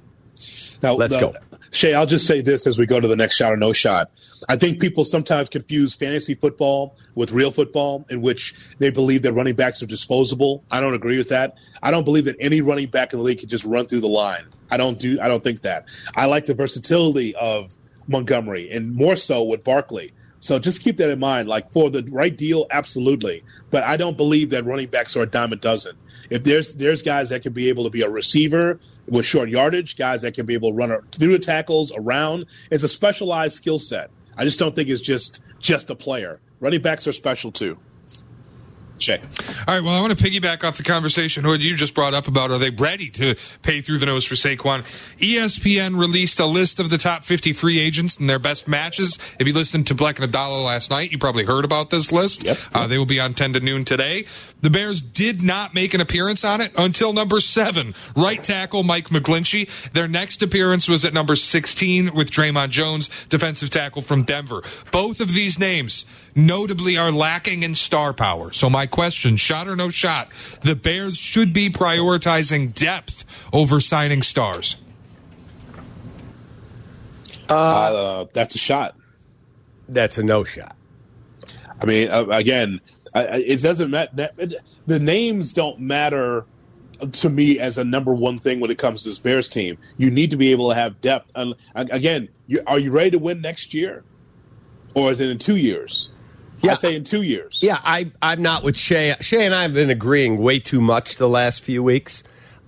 Now, 0.82 0.94
Let's 0.94 1.12
go. 1.12 1.34
Shay, 1.70 1.92
I'll 1.92 2.06
just 2.06 2.26
say 2.26 2.40
this 2.40 2.68
as 2.68 2.78
we 2.78 2.86
go 2.86 3.00
to 3.00 3.08
the 3.08 3.16
next 3.16 3.34
shot 3.34 3.52
or 3.52 3.56
no 3.56 3.72
shot. 3.72 4.08
I 4.48 4.56
think 4.56 4.80
people 4.80 5.02
sometimes 5.02 5.48
confuse 5.48 5.92
fantasy 5.92 6.36
football 6.36 6.96
with 7.16 7.32
real 7.32 7.50
football, 7.50 8.06
in 8.10 8.22
which 8.22 8.54
they 8.78 8.90
believe 8.90 9.22
that 9.22 9.32
running 9.32 9.56
backs 9.56 9.82
are 9.82 9.86
disposable. 9.86 10.62
I 10.70 10.80
don't 10.80 10.94
agree 10.94 11.18
with 11.18 11.30
that. 11.30 11.58
I 11.82 11.90
don't 11.90 12.04
believe 12.04 12.26
that 12.26 12.36
any 12.38 12.60
running 12.60 12.88
back 12.90 13.12
in 13.12 13.18
the 13.18 13.24
league 13.24 13.40
can 13.40 13.48
just 13.48 13.64
run 13.64 13.86
through 13.86 14.02
the 14.02 14.08
line. 14.08 14.44
I 14.70 14.76
don't 14.76 15.00
do. 15.00 15.18
I 15.20 15.26
don't 15.26 15.42
think 15.42 15.62
that. 15.62 15.88
I 16.14 16.26
like 16.26 16.46
the 16.46 16.54
versatility 16.54 17.34
of 17.34 17.74
Montgomery, 18.06 18.70
and 18.70 18.94
more 18.94 19.16
so 19.16 19.42
with 19.42 19.64
Barkley. 19.64 20.12
So 20.44 20.58
just 20.58 20.82
keep 20.82 20.98
that 20.98 21.08
in 21.08 21.18
mind. 21.18 21.48
Like 21.48 21.72
for 21.72 21.88
the 21.88 22.06
right 22.12 22.36
deal, 22.36 22.66
absolutely. 22.70 23.42
But 23.70 23.82
I 23.84 23.96
don't 23.96 24.14
believe 24.14 24.50
that 24.50 24.66
running 24.66 24.88
backs 24.88 25.16
are 25.16 25.22
a 25.22 25.26
dime 25.26 25.54
a 25.54 25.56
dozen. 25.56 25.96
If 26.28 26.44
there's 26.44 26.74
there's 26.74 27.00
guys 27.00 27.30
that 27.30 27.40
can 27.40 27.54
be 27.54 27.70
able 27.70 27.84
to 27.84 27.90
be 27.90 28.02
a 28.02 28.10
receiver 28.10 28.78
with 29.08 29.24
short 29.24 29.48
yardage, 29.48 29.96
guys 29.96 30.20
that 30.20 30.34
can 30.34 30.44
be 30.44 30.52
able 30.52 30.68
to 30.72 30.76
run 30.76 31.00
through 31.12 31.32
the 31.32 31.38
tackles 31.38 31.94
around, 31.96 32.44
it's 32.70 32.84
a 32.84 32.88
specialized 32.88 33.56
skill 33.56 33.78
set. 33.78 34.10
I 34.36 34.44
just 34.44 34.58
don't 34.58 34.74
think 34.74 34.90
it's 34.90 35.00
just 35.00 35.40
just 35.60 35.88
a 35.88 35.94
player. 35.94 36.38
Running 36.60 36.82
backs 36.82 37.06
are 37.08 37.12
special 37.12 37.50
too. 37.50 37.78
Shay. 38.98 39.20
All 39.66 39.74
right. 39.74 39.82
Well, 39.82 39.94
I 39.94 40.00
want 40.00 40.16
to 40.16 40.24
piggyback 40.24 40.64
off 40.64 40.76
the 40.76 40.82
conversation 40.82 41.44
Hood 41.44 41.64
you 41.64 41.76
just 41.76 41.94
brought 41.94 42.14
up 42.14 42.28
about 42.28 42.50
are 42.50 42.58
they 42.58 42.70
ready 42.70 43.10
to 43.10 43.34
pay 43.62 43.80
through 43.80 43.98
the 43.98 44.06
nose 44.06 44.24
for 44.24 44.34
Saquon? 44.34 44.82
ESPN 45.18 45.98
released 45.98 46.40
a 46.40 46.46
list 46.46 46.80
of 46.80 46.90
the 46.90 46.98
top 46.98 47.24
50 47.24 47.52
free 47.52 47.78
agents 47.78 48.16
and 48.16 48.30
their 48.30 48.38
best 48.38 48.68
matches. 48.68 49.18
If 49.38 49.46
you 49.46 49.52
listened 49.52 49.86
to 49.88 49.94
Black 49.94 50.18
and 50.18 50.24
Abdallah 50.24 50.62
last 50.62 50.90
night, 50.90 51.12
you 51.12 51.18
probably 51.18 51.44
heard 51.44 51.64
about 51.64 51.90
this 51.90 52.12
list. 52.12 52.44
Yep. 52.44 52.56
Uh, 52.72 52.86
they 52.86 52.98
will 52.98 53.06
be 53.06 53.20
on 53.20 53.34
10 53.34 53.54
to 53.54 53.60
noon 53.60 53.84
today. 53.84 54.24
The 54.64 54.70
Bears 54.70 55.02
did 55.02 55.42
not 55.42 55.74
make 55.74 55.92
an 55.92 56.00
appearance 56.00 56.42
on 56.42 56.62
it 56.62 56.72
until 56.78 57.12
number 57.12 57.38
seven, 57.38 57.94
right 58.16 58.42
tackle 58.42 58.82
Mike 58.82 59.10
McGlinchey. 59.10 59.90
Their 59.90 60.08
next 60.08 60.42
appearance 60.42 60.88
was 60.88 61.04
at 61.04 61.12
number 61.12 61.36
16 61.36 62.14
with 62.14 62.30
Dre'Mont 62.30 62.70
Jones, 62.70 63.26
defensive 63.26 63.68
tackle 63.68 64.00
from 64.00 64.22
Denver. 64.22 64.62
Both 64.90 65.20
of 65.20 65.34
these 65.34 65.58
names 65.58 66.06
notably 66.34 66.96
are 66.96 67.12
lacking 67.12 67.62
in 67.62 67.74
star 67.74 68.14
power. 68.14 68.52
So 68.52 68.70
my 68.70 68.86
question, 68.86 69.36
shot 69.36 69.68
or 69.68 69.76
no 69.76 69.90
shot, 69.90 70.30
the 70.62 70.74
Bears 70.74 71.18
should 71.18 71.52
be 71.52 71.68
prioritizing 71.68 72.72
depth 72.72 73.46
over 73.52 73.80
signing 73.80 74.22
stars. 74.22 74.76
Uh, 77.50 78.24
that's 78.32 78.54
a 78.54 78.58
shot. 78.58 78.96
That's 79.90 80.16
a 80.16 80.22
no 80.22 80.42
shot. 80.44 80.74
I 81.82 81.84
mean, 81.84 82.10
uh, 82.10 82.24
again, 82.30 82.80
I, 83.14 83.26
I- 83.26 83.44
it 83.46 83.62
doesn't 83.62 83.90
matter. 83.90 84.28
The 84.86 84.98
names 85.00 85.52
don't 85.52 85.80
matter 85.80 86.46
to 87.12 87.28
me 87.28 87.58
as 87.58 87.76
a 87.76 87.84
number 87.84 88.14
one 88.14 88.38
thing 88.38 88.60
when 88.60 88.70
it 88.70 88.78
comes 88.78 89.02
to 89.02 89.08
this 89.08 89.18
Bears 89.18 89.48
team. 89.48 89.78
You 89.96 90.10
need 90.10 90.30
to 90.30 90.36
be 90.36 90.52
able 90.52 90.68
to 90.70 90.74
have 90.74 91.00
depth. 91.00 91.30
And 91.34 91.54
again, 91.74 92.28
you, 92.46 92.62
are 92.66 92.78
you 92.78 92.90
ready 92.92 93.10
to 93.12 93.18
win 93.18 93.40
next 93.40 93.74
year, 93.74 94.04
or 94.94 95.10
is 95.10 95.20
it 95.20 95.28
in 95.28 95.38
two 95.38 95.56
years? 95.56 96.10
Yeah. 96.62 96.72
I 96.72 96.74
say 96.76 96.96
in 96.96 97.04
two 97.04 97.22
years. 97.22 97.60
Yeah, 97.62 97.78
I, 97.82 98.10
I'm 98.22 98.40
not 98.40 98.62
with 98.62 98.76
Shay. 98.78 99.14
Shay 99.20 99.44
and 99.44 99.54
I 99.54 99.62
have 99.62 99.74
been 99.74 99.90
agreeing 99.90 100.38
way 100.38 100.60
too 100.60 100.80
much 100.80 101.16
the 101.16 101.28
last 101.28 101.60
few 101.60 101.82
weeks. 101.82 102.22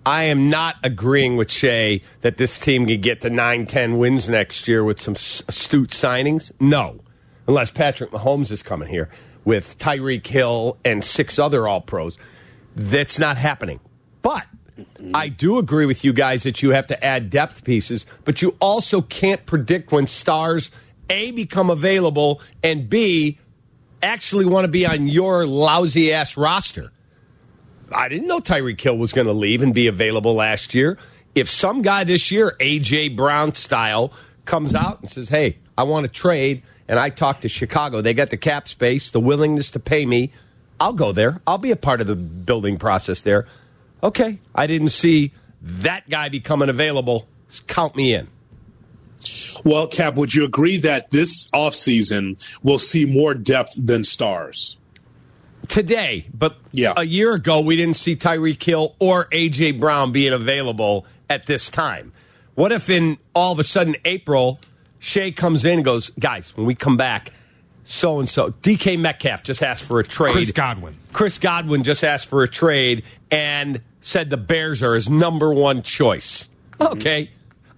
I 0.05 0.25
am 0.25 0.51
not 0.51 0.77
agreeing 0.85 1.37
with 1.37 1.51
Shay 1.51 2.03
that 2.21 2.37
this 2.37 2.61
team 2.61 2.87
can 2.87 3.01
get 3.01 3.23
to 3.23 3.31
9, 3.31 3.65
10 3.67 3.97
wins 3.99 4.29
next 4.29 4.69
year 4.69 4.85
with 4.85 5.01
some 5.01 5.15
astute 5.15 5.91
signings. 5.91 6.53
No, 6.61 7.01
unless 7.49 7.71
Patrick 7.71 8.11
Mahomes 8.11 8.51
is 8.53 8.63
coming 8.63 8.89
here 8.89 9.09
with 9.47 9.79
Tyreek 9.79 10.27
Hill 10.27 10.77
and 10.85 11.03
six 11.03 11.39
other 11.39 11.67
All 11.67 11.81
Pros. 11.81 12.19
That's 12.75 13.19
not 13.19 13.39
happening. 13.39 13.81
But 14.21 14.47
I 15.15 15.29
do 15.29 15.57
agree 15.57 15.87
with 15.87 16.05
you 16.05 16.13
guys 16.13 16.43
that 16.43 16.63
you 16.63 16.71
have 16.71 16.89
to 16.89 17.03
add 17.03 17.31
depth 17.31 17.65
pieces, 17.65 18.05
but 18.25 18.43
you 18.43 18.57
also 18.61 19.01
can't 19.01 19.47
predict 19.47 19.93
when 19.93 20.07
stars 20.07 20.71
A 21.09 21.31
become 21.31 21.71
available 21.71 22.43
and 22.63 22.91
B 22.91 23.39
actually 24.03 24.45
want 24.45 24.65
to 24.65 24.69
be 24.69 24.87
on 24.87 25.07
your 25.07 25.47
lousy 25.47 26.13
ass 26.13 26.37
roster. 26.37 26.93
I 27.93 28.09
didn't 28.09 28.27
know 28.27 28.41
Tyreek 28.41 28.81
Hill 28.81 28.99
was 28.99 29.13
going 29.13 29.29
to 29.29 29.33
leave 29.33 29.63
and 29.63 29.73
be 29.73 29.87
available 29.87 30.35
last 30.35 30.75
year. 30.75 30.99
If 31.35 31.49
some 31.49 31.83
guy 31.83 32.05
this 32.05 32.31
year, 32.31 32.57
AJ 32.61 33.17
Brown 33.17 33.55
style, 33.55 34.13
comes 34.45 34.75
out 34.75 35.01
and 35.01 35.11
says, 35.11 35.29
"Hey, 35.29 35.59
I 35.79 35.85
want 35.85 36.05
to 36.05 36.13
trade," 36.13 36.63
and 36.89 36.99
I 36.99 37.11
talk 37.11 37.41
to 37.43 37.49
Chicago, 37.49 38.01
they 38.01 38.15
got 38.15 38.31
the 38.31 38.37
cap 38.37 38.69
space, 38.69 39.11
the 39.11 39.21
willingness 39.21 39.71
to 39.73 39.81
pay 39.81 40.07
me. 40.07 40.31
I'll 40.79 40.93
go 40.93 41.13
there. 41.13 41.41
I'll 41.47 41.59
be 41.59 41.71
a 41.71 41.77
part 41.77 42.01
of 42.01 42.07
the 42.07 42.17
building 42.17 42.77
process 42.79 43.23
there. 43.23 43.47
Okay, 44.03 44.39
I 44.55 44.67
didn't 44.67 44.91
see 44.91 45.33
that 45.63 46.09
guy 46.09 46.29
becoming 46.29 46.69
available. 46.69 47.27
Count 47.67 47.97
me 47.97 48.15
in. 48.15 48.29
Well, 49.65 49.89
Cap, 49.89 50.15
would 50.15 50.35
you 50.35 50.45
agree 50.45 50.77
that 50.79 51.11
this 51.11 51.51
offseason 51.53 52.39
will 52.63 52.79
see 52.79 53.05
more 53.07 53.35
depth 53.35 53.73
than 53.77 54.05
stars? 54.05 54.77
today, 55.69 56.27
but 56.33 56.57
Yeah. 56.71 56.93
a 56.97 57.03
year 57.03 57.35
ago 57.35 57.59
we 57.59 57.75
didn't 57.75 57.97
see 57.97 58.15
Tyreek 58.15 58.63
Hill 58.63 58.95
or 59.01 59.27
AJ 59.33 59.73
Brown 59.73 60.13
being 60.13 60.33
available 60.33 61.05
at 61.29 61.47
this 61.47 61.69
time. 61.69 62.13
What 62.55 62.71
if 62.71 62.89
in 62.89 63.19
all 63.35 63.51
of 63.53 63.59
a 63.59 63.65
sudden 63.65 63.97
April, 64.05 64.61
Shea 64.99 65.33
comes 65.33 65.65
in 65.65 65.75
and 65.75 65.85
goes, 65.85 66.11
guys, 66.19 66.57
when 66.57 66.67
we 66.67 66.75
come 66.75 66.97
back, 66.97 67.33
so 67.85 68.19
and 68.19 68.29
so, 68.29 68.51
DK 68.51 68.99
Metcalf 68.99 69.45
just 69.45 69.63
asked 69.63 69.85
for 69.85 70.01
a 70.01 70.05
trade. 70.05 70.33
Chris 70.33 70.51
Godwin. 70.51 70.97
Chris 71.13 71.39
Godwin 71.39 71.85
just 71.85 72.03
asked 72.03 72.27
for 72.27 72.43
a 72.43 72.49
trade 72.49 73.05
and 73.31 73.81
said 74.01 74.29
the 74.29 74.37
Bears 74.37 74.83
are 74.83 74.95
his 74.95 75.09
number 75.09 75.53
one 75.55 75.83
choice. 75.83 76.49
Okay, 76.81 77.31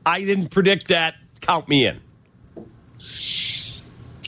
I 0.07 0.25
didn't 0.25 0.49
predict 0.49 0.89
that. 0.89 1.17
Count 1.43 1.69
me 1.69 1.87
in. 1.87 2.01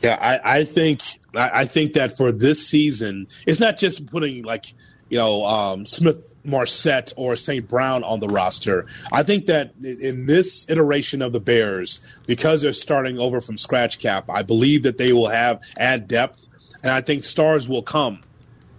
Yeah, 0.03 0.19
I, 0.21 0.59
I 0.59 0.65
think 0.65 1.01
I, 1.35 1.61
I 1.61 1.65
think 1.65 1.95
that 1.95 2.17
for 2.17 2.31
this 2.31 2.67
season, 2.67 3.27
it's 3.47 3.61
not 3.61 3.79
just 3.79 4.07
putting 4.07 4.45
like 4.45 4.67
you 5.11 5.19
know 5.19 5.45
um, 5.45 5.85
Smith, 5.85 6.33
Marset, 6.45 7.13
or 7.17 7.37
St. 7.37 7.69
Brown 7.69 8.03
on 8.03 8.21
the 8.21 8.29
roster. 8.29 8.87
I 9.13 9.23
think 9.23 9.47
that 9.47 9.73
in- 9.83 10.27
this 10.27 10.69
iteration 10.71 11.21
of 11.21 11.33
the 11.33 11.41
Bears, 11.41 12.01
because 12.27 12.63
they're 12.63 12.73
starting 12.73 13.19
over 13.19 13.41
from 13.43 13.59
scratch 13.59 13.99
cap, 13.99 14.31
I 14.31 14.43
believe 14.43 14.85
that 14.85 14.97
they 14.97 15.13
will 15.13 15.29
have 15.29 15.61
add 15.77 16.09
depth, 16.09 16.49
and 16.83 16.93
I 16.93 17.03
think 17.03 17.25
stars 17.25 17.69
will 17.69 17.83
come. 17.83 18.21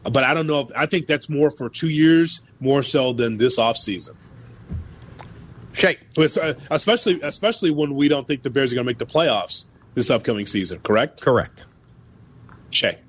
But 0.03 0.23
I 0.23 0.33
don't 0.33 0.47
know. 0.47 0.61
If, 0.61 0.71
I 0.75 0.88
think 0.88 1.05
that's 1.05 1.29
more 1.29 1.51
for 1.51 1.69
two 1.69 1.89
years, 1.89 2.41
more 2.59 2.81
so 2.81 3.13
than 3.13 3.38
this 3.38 3.59
offseason. 3.59 4.15
Shay, 5.73 5.97
It's, 6.17 6.38
uh, 6.38 6.55
Especially, 6.69 7.19
especially 7.21 7.71
when 7.71 7.95
we 7.95 8.07
don't 8.07 8.27
think 8.27 8.41
the 8.43 8.50
Bears 8.50 8.71
are 8.71 8.75
going 8.75 8.85
to 8.85 8.89
make 8.89 8.97
the 8.97 9.05
playoffs 9.05 9.65
this 9.93 10.09
upcoming 10.09 10.45
season. 10.45 10.79
Correct? 10.79 11.21
correct. 11.21 11.65
Shay. 12.71 13.00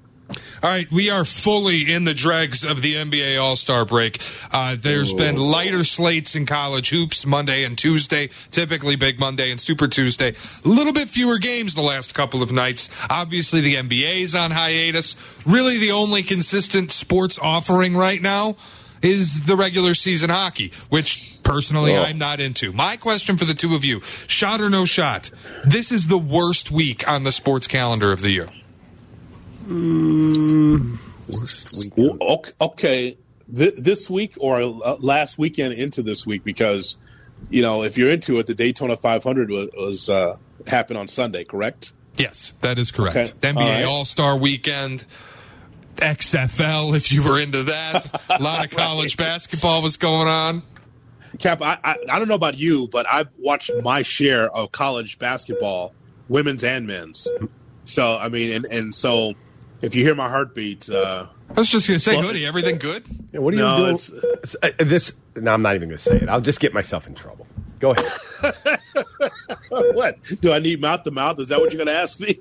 All 0.62 0.70
right, 0.70 0.90
we 0.90 1.10
are 1.10 1.24
fully 1.24 1.92
in 1.92 2.04
the 2.04 2.14
dregs 2.14 2.64
of 2.64 2.82
the 2.82 2.94
NBA 2.94 3.40
All 3.40 3.56
Star 3.56 3.84
break. 3.84 4.22
Uh, 4.52 4.76
there's 4.78 5.12
been 5.12 5.36
lighter 5.36 5.84
slates 5.84 6.36
in 6.36 6.46
college 6.46 6.90
hoops 6.90 7.26
Monday 7.26 7.64
and 7.64 7.76
Tuesday, 7.76 8.28
typically 8.50 8.96
Big 8.96 9.18
Monday 9.18 9.50
and 9.50 9.60
Super 9.60 9.88
Tuesday. 9.88 10.34
A 10.64 10.68
little 10.68 10.92
bit 10.92 11.08
fewer 11.08 11.38
games 11.38 11.74
the 11.74 11.82
last 11.82 12.14
couple 12.14 12.42
of 12.42 12.52
nights. 12.52 12.88
Obviously, 13.10 13.60
the 13.60 13.74
NBA's 13.74 14.34
on 14.34 14.50
hiatus. 14.50 15.16
Really, 15.44 15.78
the 15.78 15.90
only 15.90 16.22
consistent 16.22 16.92
sports 16.92 17.38
offering 17.40 17.96
right 17.96 18.22
now 18.22 18.56
is 19.02 19.46
the 19.46 19.56
regular 19.56 19.94
season 19.94 20.30
hockey, 20.30 20.72
which 20.88 21.38
personally 21.42 21.96
I'm 21.96 22.18
not 22.18 22.40
into. 22.40 22.72
My 22.72 22.96
question 22.96 23.36
for 23.36 23.44
the 23.44 23.54
two 23.54 23.74
of 23.74 23.84
you 23.84 24.00
shot 24.00 24.60
or 24.60 24.70
no 24.70 24.84
shot? 24.84 25.30
This 25.64 25.90
is 25.90 26.06
the 26.06 26.18
worst 26.18 26.70
week 26.70 27.08
on 27.08 27.24
the 27.24 27.32
sports 27.32 27.66
calendar 27.66 28.12
of 28.12 28.20
the 28.20 28.30
year. 28.30 28.48
Ok- 32.20 32.52
okay, 32.60 33.16
this 33.48 34.10
week 34.10 34.36
or 34.40 34.60
uh, 34.60 34.96
last 34.98 35.38
weekend 35.38 35.74
into 35.74 36.02
this 36.02 36.26
week 36.26 36.42
because 36.42 36.96
you 37.50 37.62
know 37.62 37.82
if 37.82 37.96
you're 37.96 38.10
into 38.10 38.38
it, 38.38 38.46
the 38.46 38.54
Daytona 38.54 38.96
500 38.96 39.50
was, 39.50 39.68
was 39.76 40.10
uh, 40.10 40.36
happened 40.66 40.98
on 40.98 41.08
Sunday, 41.08 41.44
correct? 41.44 41.92
Yes, 42.16 42.54
that 42.60 42.78
is 42.78 42.90
correct. 42.90 43.16
Okay. 43.16 43.32
NBA 43.32 43.56
All 43.56 43.62
right. 43.62 43.84
All 43.84 44.04
Star 44.04 44.36
Weekend, 44.36 45.06
XFL, 45.96 46.96
if 46.96 47.12
you 47.12 47.22
were 47.22 47.40
into 47.40 47.64
that. 47.64 48.22
A 48.30 48.42
lot 48.42 48.64
of 48.64 48.70
college 48.70 49.16
basketball 49.16 49.82
was 49.82 49.96
going 49.96 50.28
on. 50.28 50.62
Cap, 51.38 51.62
I, 51.62 51.78
I 51.82 51.96
I 52.10 52.18
don't 52.18 52.28
know 52.28 52.34
about 52.34 52.58
you, 52.58 52.88
but 52.88 53.06
I've 53.10 53.28
watched 53.38 53.70
my 53.82 54.02
share 54.02 54.50
of 54.50 54.72
college 54.72 55.18
basketball, 55.18 55.94
women's 56.28 56.64
and 56.64 56.86
men's. 56.86 57.28
So 57.84 58.16
I 58.16 58.28
mean, 58.28 58.52
and 58.52 58.64
and 58.66 58.94
so 58.94 59.34
if 59.82 59.94
you 59.94 60.02
hear 60.04 60.14
my 60.14 60.28
heartbeat, 60.28 60.88
uh, 60.90 61.26
I 61.50 61.52
was 61.54 61.68
just 61.68 61.86
going 61.88 61.96
to 61.96 62.00
say, 62.04 62.16
Well- 62.16 62.26
Hoodie, 62.26 62.46
everything 62.46 62.76
good? 62.78 63.04
Yeah, 63.32 63.40
what 63.40 63.52
are 63.52 63.56
you 63.56 63.62
No, 63.62 63.76
doing? 63.78 63.90
it's- 63.94 64.56
Uh, 64.62 64.70
this? 64.78 65.12
No, 65.36 65.52
I'm 65.52 65.62
not 65.62 65.74
even 65.74 65.88
going 65.88 65.98
to 65.98 66.02
say 66.02 66.16
it. 66.16 66.28
I'll 66.28 66.40
just 66.40 66.60
get 66.60 66.72
myself 66.74 67.06
in 67.06 67.14
trouble. 67.14 67.46
Go 67.80 67.90
ahead. 67.92 68.06
what 69.68 70.16
do 70.40 70.52
I 70.52 70.60
need 70.60 70.80
mouth 70.80 71.02
to 71.02 71.10
mouth? 71.10 71.40
Is 71.40 71.48
that 71.48 71.58
what 71.60 71.72
you're 71.72 71.84
going 71.84 71.94
to 71.94 72.00
ask 72.00 72.20
me? 72.20 72.38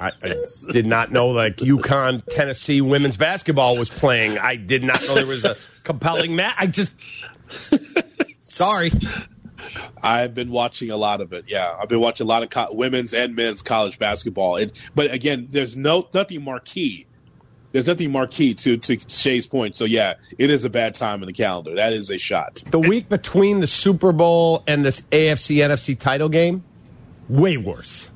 I, 0.00 0.12
I 0.22 0.34
did 0.70 0.86
not 0.86 1.10
know 1.10 1.28
like 1.28 1.56
UConn, 1.56 2.22
Tennessee 2.26 2.80
women's 2.80 3.16
basketball 3.16 3.76
was 3.76 3.90
playing. 3.90 4.38
I 4.38 4.54
did 4.56 4.84
not 4.84 5.02
know 5.08 5.14
there 5.16 5.26
was 5.26 5.44
a 5.44 5.56
compelling 5.82 6.36
match. 6.36 6.54
I 6.58 6.66
just 6.68 6.92
sorry. 8.40 8.92
I've 10.02 10.34
been 10.34 10.50
watching 10.50 10.90
a 10.90 10.96
lot 10.96 11.20
of 11.20 11.32
it. 11.32 11.44
Yeah, 11.48 11.74
I've 11.80 11.88
been 11.88 12.00
watching 12.00 12.26
a 12.26 12.28
lot 12.28 12.42
of 12.42 12.50
co- 12.50 12.68
women's 12.72 13.14
and 13.14 13.34
men's 13.34 13.62
college 13.62 13.98
basketball. 13.98 14.60
But 14.94 15.12
again, 15.12 15.46
there's 15.50 15.76
no 15.76 16.08
nothing 16.14 16.42
marquee. 16.44 17.06
There's 17.72 17.88
nothing 17.88 18.12
marquee 18.12 18.54
to 18.54 18.76
to 18.76 18.98
Shay's 19.08 19.46
point. 19.46 19.76
So 19.76 19.84
yeah, 19.84 20.14
it 20.38 20.50
is 20.50 20.64
a 20.64 20.70
bad 20.70 20.94
time 20.94 21.22
in 21.22 21.26
the 21.26 21.32
calendar. 21.32 21.74
That 21.74 21.92
is 21.92 22.10
a 22.10 22.18
shot. 22.18 22.62
The 22.70 22.78
week 22.78 23.08
between 23.08 23.60
the 23.60 23.66
Super 23.66 24.12
Bowl 24.12 24.62
and 24.66 24.84
the 24.84 24.90
AFC 25.10 25.56
NFC 25.56 25.98
title 25.98 26.28
game, 26.28 26.62
way 27.28 27.56
worse. 27.56 28.10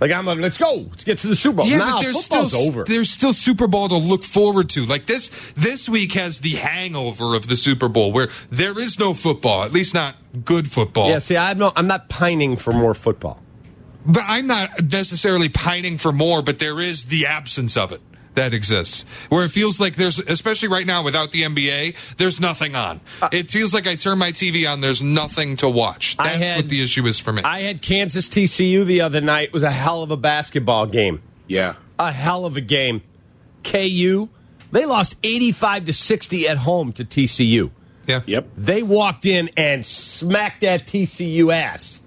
Like 0.00 0.10
I'm 0.12 0.26
like, 0.26 0.38
let's 0.38 0.58
go, 0.58 0.86
let's 0.90 1.04
get 1.04 1.18
to 1.18 1.28
the 1.28 1.36
Super 1.36 1.58
Bowl. 1.58 1.66
Yeah, 1.66 1.78
but 1.78 2.02
there's 2.02 2.24
still 2.24 2.54
over. 2.56 2.84
there's 2.84 3.10
still 3.10 3.32
Super 3.32 3.66
Bowl 3.66 3.88
to 3.88 3.96
look 3.96 4.24
forward 4.24 4.68
to. 4.70 4.84
Like 4.84 5.06
this 5.06 5.30
this 5.54 5.88
week 5.88 6.12
has 6.12 6.40
the 6.40 6.56
hangover 6.56 7.34
of 7.34 7.48
the 7.48 7.56
Super 7.56 7.88
Bowl 7.88 8.12
where 8.12 8.28
there 8.50 8.78
is 8.78 8.98
no 8.98 9.14
football, 9.14 9.62
at 9.64 9.72
least 9.72 9.94
not 9.94 10.16
good 10.44 10.70
football. 10.70 11.08
Yeah, 11.08 11.18
see, 11.18 11.36
I'm 11.36 11.58
not, 11.58 11.72
I'm 11.76 11.86
not 11.86 12.08
pining 12.08 12.56
for 12.56 12.72
more 12.72 12.94
football. 12.94 13.40
But 14.04 14.22
I'm 14.26 14.46
not 14.46 14.92
necessarily 14.92 15.48
pining 15.48 15.98
for 15.98 16.12
more, 16.12 16.40
but 16.40 16.58
there 16.60 16.78
is 16.80 17.06
the 17.06 17.26
absence 17.26 17.76
of 17.76 17.90
it 17.90 18.00
that 18.36 18.54
exists. 18.54 19.04
Where 19.28 19.44
it 19.44 19.50
feels 19.50 19.78
like 19.80 19.96
there's, 19.96 20.18
especially 20.20 20.68
right 20.68 20.86
now 20.86 21.02
without 21.02 21.32
the 21.32 21.42
NBA, 21.42 22.16
there's 22.16 22.40
nothing 22.40 22.74
on. 22.76 23.00
it 23.32 23.50
feels 23.50 23.74
like 23.74 23.86
I 23.86 23.96
turn 23.96 24.18
my 24.18 24.30
TV 24.30 24.70
on, 24.70 24.80
there's 24.80 25.02
nothing 25.02 25.56
to 25.56 25.68
watch. 25.68 26.16
Uh, 26.18 26.22
I 26.22 26.38
That's 26.38 26.50
had- 26.50 26.56
what 26.58 26.68
the 26.68 26.82
issue 26.82 27.04
is 27.06 27.18
for 27.18 27.32
me. 27.32 27.42
I 27.42 27.62
had 27.62 27.82
Kansas 27.82 28.28
TCU 28.28 28.84
the 28.86 29.00
other 29.00 29.20
night. 29.20 29.48
It 29.48 29.52
was 29.52 29.62
a 29.64 29.70
hell 29.72 30.02
of 30.02 30.10
a 30.10 30.16
basketball 30.16 30.86
game. 30.86 31.20
Yeah, 31.48 31.74
a 31.98 32.12
hell 32.12 32.44
of 32.44 32.56
a 32.56 32.60
game. 32.60 33.02
KU, 33.64 34.28
they 34.70 34.86
lost 34.86 35.16
85 35.22 35.86
to 35.86 35.92
60 35.92 36.48
at 36.48 36.58
home 36.58 36.92
to 36.94 37.04
TCU. 37.04 37.70
yeah. 38.06 38.20
yep. 38.26 38.48
They 38.56 38.82
walked 38.82 39.26
in 39.26 39.50
and 39.56 39.84
smacked 39.84 40.60
that 40.60 40.86
TCU 40.86 41.52
ass. 41.52 42.00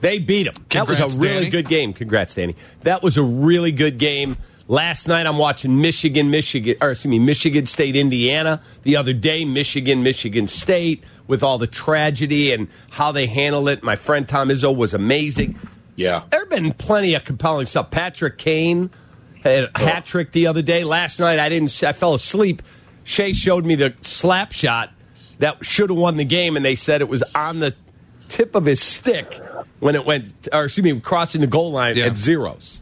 They 0.00 0.18
beat 0.18 0.44
them. 0.44 0.54
That 0.70 0.88
was 0.88 0.98
a 1.00 1.20
really 1.20 1.40
Danny. 1.40 1.50
good 1.50 1.68
game. 1.68 1.92
Congrats, 1.92 2.34
Danny. 2.34 2.56
That 2.82 3.02
was 3.02 3.16
a 3.18 3.22
really 3.22 3.70
good 3.72 3.98
game. 3.98 4.36
Last 4.70 5.08
night 5.08 5.26
I'm 5.26 5.36
watching 5.36 5.80
Michigan, 5.80 6.30
Michigan, 6.30 6.76
or 6.80 6.92
excuse 6.92 7.10
me, 7.10 7.18
Michigan 7.18 7.66
State, 7.66 7.96
Indiana. 7.96 8.62
The 8.82 8.98
other 8.98 9.12
day, 9.12 9.44
Michigan, 9.44 10.04
Michigan 10.04 10.46
State, 10.46 11.02
with 11.26 11.42
all 11.42 11.58
the 11.58 11.66
tragedy 11.66 12.52
and 12.52 12.68
how 12.88 13.10
they 13.10 13.26
handled 13.26 13.68
it. 13.68 13.82
My 13.82 13.96
friend 13.96 14.28
Tom 14.28 14.48
Izzo 14.48 14.72
was 14.72 14.94
amazing. 14.94 15.58
Yeah. 15.96 16.22
There 16.30 16.38
have 16.38 16.50
been 16.50 16.72
plenty 16.72 17.14
of 17.14 17.24
compelling 17.24 17.66
stuff. 17.66 17.90
Patrick 17.90 18.38
Kane 18.38 18.90
had 19.42 19.64
a 19.64 19.70
oh. 19.74 19.84
hat 19.84 20.06
trick 20.06 20.30
the 20.30 20.46
other 20.46 20.62
day. 20.62 20.84
Last 20.84 21.18
night 21.18 21.40
I 21.40 21.48
didn't. 21.48 21.82
I 21.82 21.92
fell 21.92 22.14
asleep. 22.14 22.62
Shea 23.02 23.32
showed 23.32 23.64
me 23.64 23.74
the 23.74 23.92
slap 24.02 24.52
shot 24.52 24.92
that 25.40 25.66
should 25.66 25.90
have 25.90 25.98
won 25.98 26.14
the 26.14 26.24
game, 26.24 26.54
and 26.54 26.64
they 26.64 26.76
said 26.76 27.00
it 27.00 27.08
was 27.08 27.24
on 27.34 27.58
the 27.58 27.74
tip 28.28 28.54
of 28.54 28.66
his 28.66 28.80
stick 28.80 29.34
when 29.80 29.96
it 29.96 30.04
went, 30.04 30.32
or 30.52 30.66
excuse 30.66 30.84
me, 30.84 31.00
crossing 31.00 31.40
the 31.40 31.48
goal 31.48 31.72
line 31.72 31.96
Yeah. 31.96 32.06
at 32.06 32.16
zeros. 32.16 32.79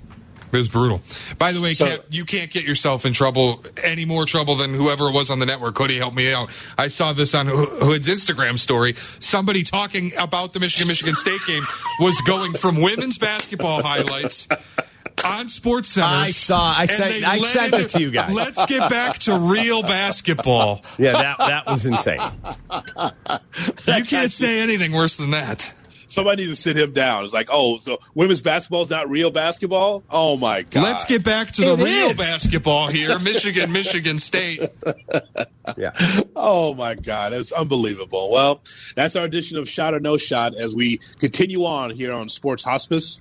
It 0.52 0.56
was 0.56 0.68
brutal. 0.68 1.02
By 1.38 1.52
the 1.52 1.60
way, 1.60 1.72
So- 1.72 1.86
Cap, 1.86 2.04
you 2.10 2.24
can't 2.24 2.50
get 2.50 2.64
yourself 2.64 3.04
in 3.04 3.12
trouble, 3.12 3.64
any 3.82 4.04
more 4.04 4.24
trouble 4.24 4.56
than 4.56 4.74
whoever 4.74 5.10
was 5.10 5.30
on 5.30 5.38
the 5.38 5.46
network. 5.46 5.76
Hoodie, 5.78 5.98
help 5.98 6.14
me 6.14 6.32
out. 6.32 6.50
I 6.76 6.88
saw 6.88 7.12
this 7.12 7.34
on 7.34 7.46
Hood's 7.48 8.08
Instagram 8.08 8.58
story. 8.58 8.94
Somebody 9.20 9.62
talking 9.62 10.12
about 10.18 10.52
the 10.52 10.60
Michigan 10.60 10.88
Michigan 10.88 11.14
State 11.14 11.40
game 11.46 11.62
was 12.00 12.20
going 12.22 12.54
from 12.54 12.80
women's 12.80 13.18
basketball 13.18 13.82
highlights 13.82 14.48
on 15.24 15.48
Sports 15.48 15.88
Center. 15.90 16.06
I 16.14 16.30
saw- 16.30 16.74
I 16.78 16.86
sent- 16.86 17.24
I 17.26 17.36
led 17.38 17.50
sent 17.50 17.74
it 17.74 17.88
to 17.90 18.00
you 18.00 18.10
guys. 18.10 18.32
Let's 18.32 18.64
get 18.66 18.88
back 18.88 19.18
to 19.20 19.36
real 19.38 19.82
basketball. 19.82 20.82
Yeah, 20.98 21.12
that 21.12 21.38
that 21.38 21.66
was 21.66 21.84
insane. 21.86 22.20
You 23.86 24.04
can't 24.04 24.32
say 24.32 24.60
anything 24.60 24.92
worse 24.92 25.16
than 25.16 25.30
that. 25.30 25.72
Somebody 26.08 26.44
needs 26.44 26.56
to 26.56 26.62
sit 26.70 26.76
him 26.76 26.92
down. 26.92 27.24
It's 27.24 27.32
like, 27.32 27.48
oh, 27.50 27.78
so 27.78 27.98
women's 28.14 28.40
basketball 28.42 28.82
is 28.82 28.90
not 28.90 29.08
real 29.08 29.30
basketball? 29.30 30.02
Oh 30.10 30.36
my 30.36 30.62
god! 30.62 30.82
Let's 30.82 31.04
get 31.04 31.24
back 31.24 31.52
to 31.52 31.62
the 31.62 31.72
It 31.74 31.76
real 31.78 32.10
is. 32.10 32.14
basketball 32.14 32.88
here. 32.88 33.18
Michigan, 33.20 33.70
Michigan 33.72 34.18
State. 34.18 34.60
Yeah. 35.76 35.92
Oh 36.34 36.72
my 36.72 36.94
God, 36.94 37.34
that's 37.34 37.52
unbelievable. 37.52 38.30
Well, 38.30 38.62
that's 38.96 39.16
our 39.16 39.26
edition 39.26 39.58
of 39.58 39.68
Shot 39.68 39.92
or 39.92 40.00
No 40.00 40.16
Shot 40.16 40.54
as 40.56 40.74
we 40.74 40.96
continue 41.18 41.66
on 41.66 41.90
here 41.90 42.10
on 42.14 42.30
Sports 42.30 42.64
Hospice. 42.64 43.20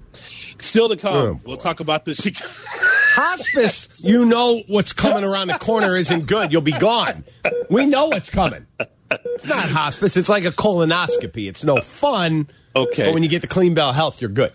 Still 0.58 0.88
to 0.88 0.96
come, 0.96 1.14
Oh, 1.14 1.40
we'll 1.44 1.58
talk 1.58 1.82
about 1.82 2.06
the 2.06 2.14
Hospice, 3.16 4.02
you 4.04 4.26
know 4.26 4.62
what's 4.68 4.94
coming 4.94 5.26
around 5.26 5.50
the 5.50 5.58
corner 5.60 5.98
isn't 5.98 6.26
good. 6.26 6.54
You'll 6.54 6.62
be 6.62 6.72
gone. 6.72 7.26
We 7.70 7.86
know 7.86 8.08
what's 8.08 8.30
coming. 8.30 8.66
It's 9.12 9.46
not 9.48 9.70
hospice. 9.70 10.16
It's 10.16 10.30
like 10.30 10.46
a 10.46 10.50
colonoscopy. 10.50 11.50
It's 11.50 11.64
no 11.66 11.82
fun. 11.82 12.48
Okay. 12.78 13.06
But 13.06 13.14
when 13.14 13.24
you 13.24 13.30
get 13.30 13.42
the 13.42 13.48
Clean 13.48 13.74
Bell 13.74 13.92
Health, 13.92 14.22
you're 14.22 14.30
good. 14.30 14.54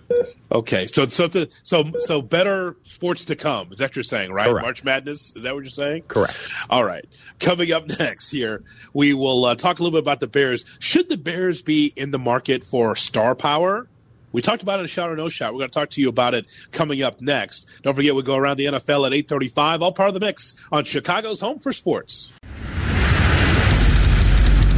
Okay, 0.51 0.87
so 0.87 1.07
so 1.07 1.27
the, 1.29 1.51
so 1.63 1.91
so 2.01 2.21
better 2.21 2.77
sports 2.83 3.25
to 3.25 3.37
come. 3.37 3.73
Is 3.73 3.79
that 3.79 3.91
what 3.91 3.97
you're 3.97 4.03
saying, 4.03 4.33
right? 4.33 4.49
Correct. 4.49 4.63
March 4.63 4.85
Madness. 4.85 5.35
Is 5.35 5.45
that 5.45 5.55
what 5.55 5.65
you're 5.65 5.71
saying? 5.71 6.03
Correct. 6.09 6.53
All 6.69 6.85
right. 6.85 7.05
Coming 7.41 7.73
up 7.73 7.89
next 7.99 8.31
here, 8.31 8.63
we 8.93 9.15
will 9.15 9.47
uh, 9.47 9.55
talk 9.55 9.79
a 9.79 9.83
little 9.83 9.99
bit 9.99 10.05
about 10.05 10.21
the 10.21 10.27
Bears. 10.27 10.65
Should 10.79 11.09
the 11.09 11.17
Bears 11.17 11.63
be 11.63 11.93
in 11.97 12.11
the 12.11 12.19
market 12.19 12.65
for 12.65 12.95
star 12.97 13.35
power? 13.35 13.89
We 14.33 14.41
talked 14.41 14.63
about 14.63 14.79
it 14.79 14.81
in 14.81 14.85
a 14.87 14.89
Shot 14.89 15.11
or 15.11 15.17
No 15.17 15.29
Shot. 15.29 15.53
We're 15.53 15.59
going 15.59 15.71
to 15.71 15.75
talk 15.79 15.91
to 15.91 16.01
you 16.01 16.09
about 16.09 16.35
it 16.35 16.47
coming 16.73 17.03
up 17.03 17.21
next. 17.21 17.67
Don't 17.83 17.95
forget, 17.95 18.15
we 18.15 18.23
go 18.23 18.37
around 18.37 18.57
the 18.57 18.65
NFL 18.65 19.07
at 19.07 19.13
835, 19.13 19.83
all 19.83 19.93
part 19.93 20.09
of 20.09 20.15
the 20.15 20.21
mix 20.21 20.57
on 20.73 20.85
Chicago's 20.85 21.41
Home 21.41 21.59
for 21.59 21.73
Sports. 21.73 22.33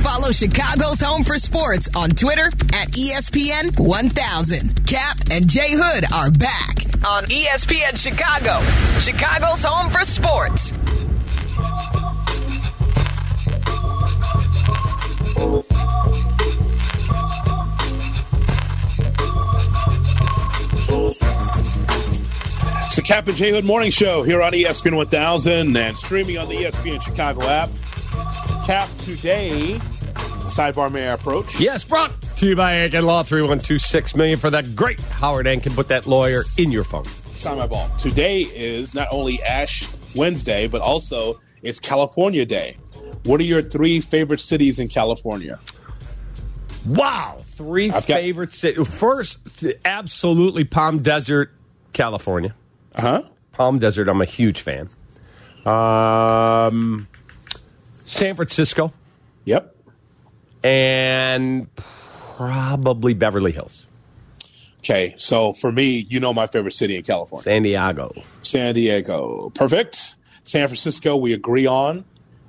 Follow 0.04 0.30
Chicago's 0.32 1.00
Home 1.00 1.24
for 1.24 1.38
Sports 1.38 1.88
on 1.96 2.10
Twitter 2.10 2.44
at 2.74 2.88
ESPN 2.88 3.76
1000. 3.80 4.86
Cap 4.86 5.16
and 5.32 5.48
Jay 5.48 5.70
Hood 5.70 6.04
are 6.12 6.30
back 6.30 6.76
on 7.08 7.24
ESPN 7.24 7.96
Chicago, 7.96 8.60
Chicago's 9.00 9.64
Home 9.64 9.88
for 9.90 10.04
Sports. 10.04 10.72
It's 22.84 22.96
the 22.96 23.02
Cap 23.02 23.26
and 23.26 23.36
J 23.38 23.52
Hood 23.52 23.64
Morning 23.64 23.90
Show 23.90 24.22
here 24.22 24.42
on 24.42 24.52
ESPN 24.52 24.96
1000 24.96 25.74
and 25.74 25.96
streaming 25.96 26.36
on 26.36 26.50
the 26.50 26.56
ESPN 26.56 27.02
Chicago 27.02 27.42
app. 27.44 27.70
Cap, 28.66 28.88
today, 28.98 29.80
sidebar 30.14 30.90
may 30.92 31.08
I 31.08 31.12
approach? 31.12 31.58
Yes, 31.58 31.84
brought 31.84 32.12
to 32.36 32.48
you 32.48 32.56
by 32.56 32.72
Ankin 32.72 33.04
Law 33.04 33.22
3126 33.22 34.14
million 34.14 34.38
for 34.38 34.50
that 34.50 34.74
great 34.76 35.00
Howard 35.00 35.46
Ankin. 35.46 35.74
Put 35.74 35.88
that 35.88 36.06
lawyer 36.06 36.42
in 36.58 36.70
your 36.70 36.84
phone. 36.84 37.04
Sign 37.32 37.58
my 37.58 37.66
ball. 37.66 37.88
Today 37.98 38.42
is 38.42 38.94
not 38.94 39.08
only 39.10 39.42
Ash 39.42 39.88
Wednesday, 40.14 40.66
but 40.66 40.80
also 40.80 41.40
it's 41.62 41.80
California 41.80 42.44
Day. 42.44 42.76
What 43.24 43.40
are 43.40 43.44
your 43.44 43.62
three 43.62 44.00
favorite 44.00 44.40
cities 44.40 44.78
in 44.78 44.88
California? 44.88 45.58
Wow. 46.86 47.38
3 47.40 47.92
I've 47.92 48.04
favorite 48.04 48.52
cities. 48.52 48.86
First, 48.86 49.64
absolutely 49.84 50.64
Palm 50.64 50.98
Desert, 51.00 51.52
California. 51.92 52.54
Uh 52.94 53.00
huh. 53.00 53.22
Palm 53.52 53.78
Desert, 53.78 54.08
I'm 54.08 54.20
a 54.20 54.26
huge 54.26 54.60
fan. 54.60 54.88
Um, 55.64 57.08
San 58.04 58.34
Francisco 58.34 58.92
Yep. 59.46 59.73
And 60.64 61.68
probably 61.76 63.14
Beverly 63.14 63.52
Hills, 63.52 63.86
Okay, 64.80 65.14
so 65.16 65.54
for 65.54 65.72
me, 65.72 66.06
you 66.10 66.20
know 66.20 66.34
my 66.34 66.46
favorite 66.46 66.74
city 66.74 66.96
in 66.96 67.02
California, 67.02 67.42
San 67.42 67.62
Diego. 67.62 68.12
San 68.42 68.74
Diego. 68.74 69.50
Perfect. 69.54 70.16
San 70.42 70.68
Francisco, 70.68 71.16
we 71.16 71.32
agree 71.32 71.64
on. 71.66 72.04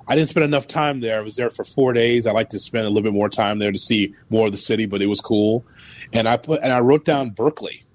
I 0.06 0.16
didn't 0.16 0.30
spend 0.30 0.44
enough 0.44 0.68
time 0.68 1.00
there. 1.00 1.18
I 1.20 1.22
was 1.22 1.38
there 1.38 1.50
for 1.50 1.64
four 1.64 1.94
days. 1.94 2.28
I 2.28 2.32
like 2.32 2.50
to 2.50 2.60
spend 2.60 2.86
a 2.86 2.90
little 2.90 3.04
bit 3.04 3.14
more 3.14 3.30
time 3.30 3.60
there 3.60 3.72
to 3.72 3.80
see 3.80 4.14
more 4.30 4.48
of 4.48 4.52
the 4.52 4.58
city, 4.58 4.86
but 4.86 5.02
it 5.02 5.08
was 5.08 5.22
cool. 5.22 5.66
And 6.12 6.28
I 6.28 6.36
put 6.36 6.62
and 6.62 6.74
I 6.74 6.82
wrote 6.82 7.06
down 7.06 7.30
Berkeley. 7.30 7.86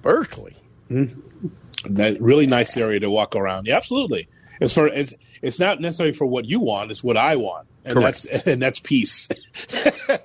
Berkeley. 0.00 0.56
Mm-hmm. 0.90 1.48
that 1.94 2.20
really 2.20 2.46
nice 2.46 2.76
area 2.76 3.00
to 3.00 3.10
walk 3.10 3.34
around. 3.36 3.66
Yeah, 3.66 3.76
absolutely. 3.76 4.28
It's 4.60 4.74
for 4.74 4.86
it's 4.86 5.14
it's 5.42 5.58
not 5.58 5.80
necessarily 5.80 6.12
for 6.12 6.26
what 6.26 6.44
you 6.44 6.60
want; 6.60 6.90
it's 6.90 7.02
what 7.02 7.16
I 7.16 7.36
want, 7.36 7.66
and 7.84 7.94
Correct. 7.98 8.26
that's 8.30 8.46
and 8.46 8.60
that's 8.62 8.80
peace. 8.80 9.28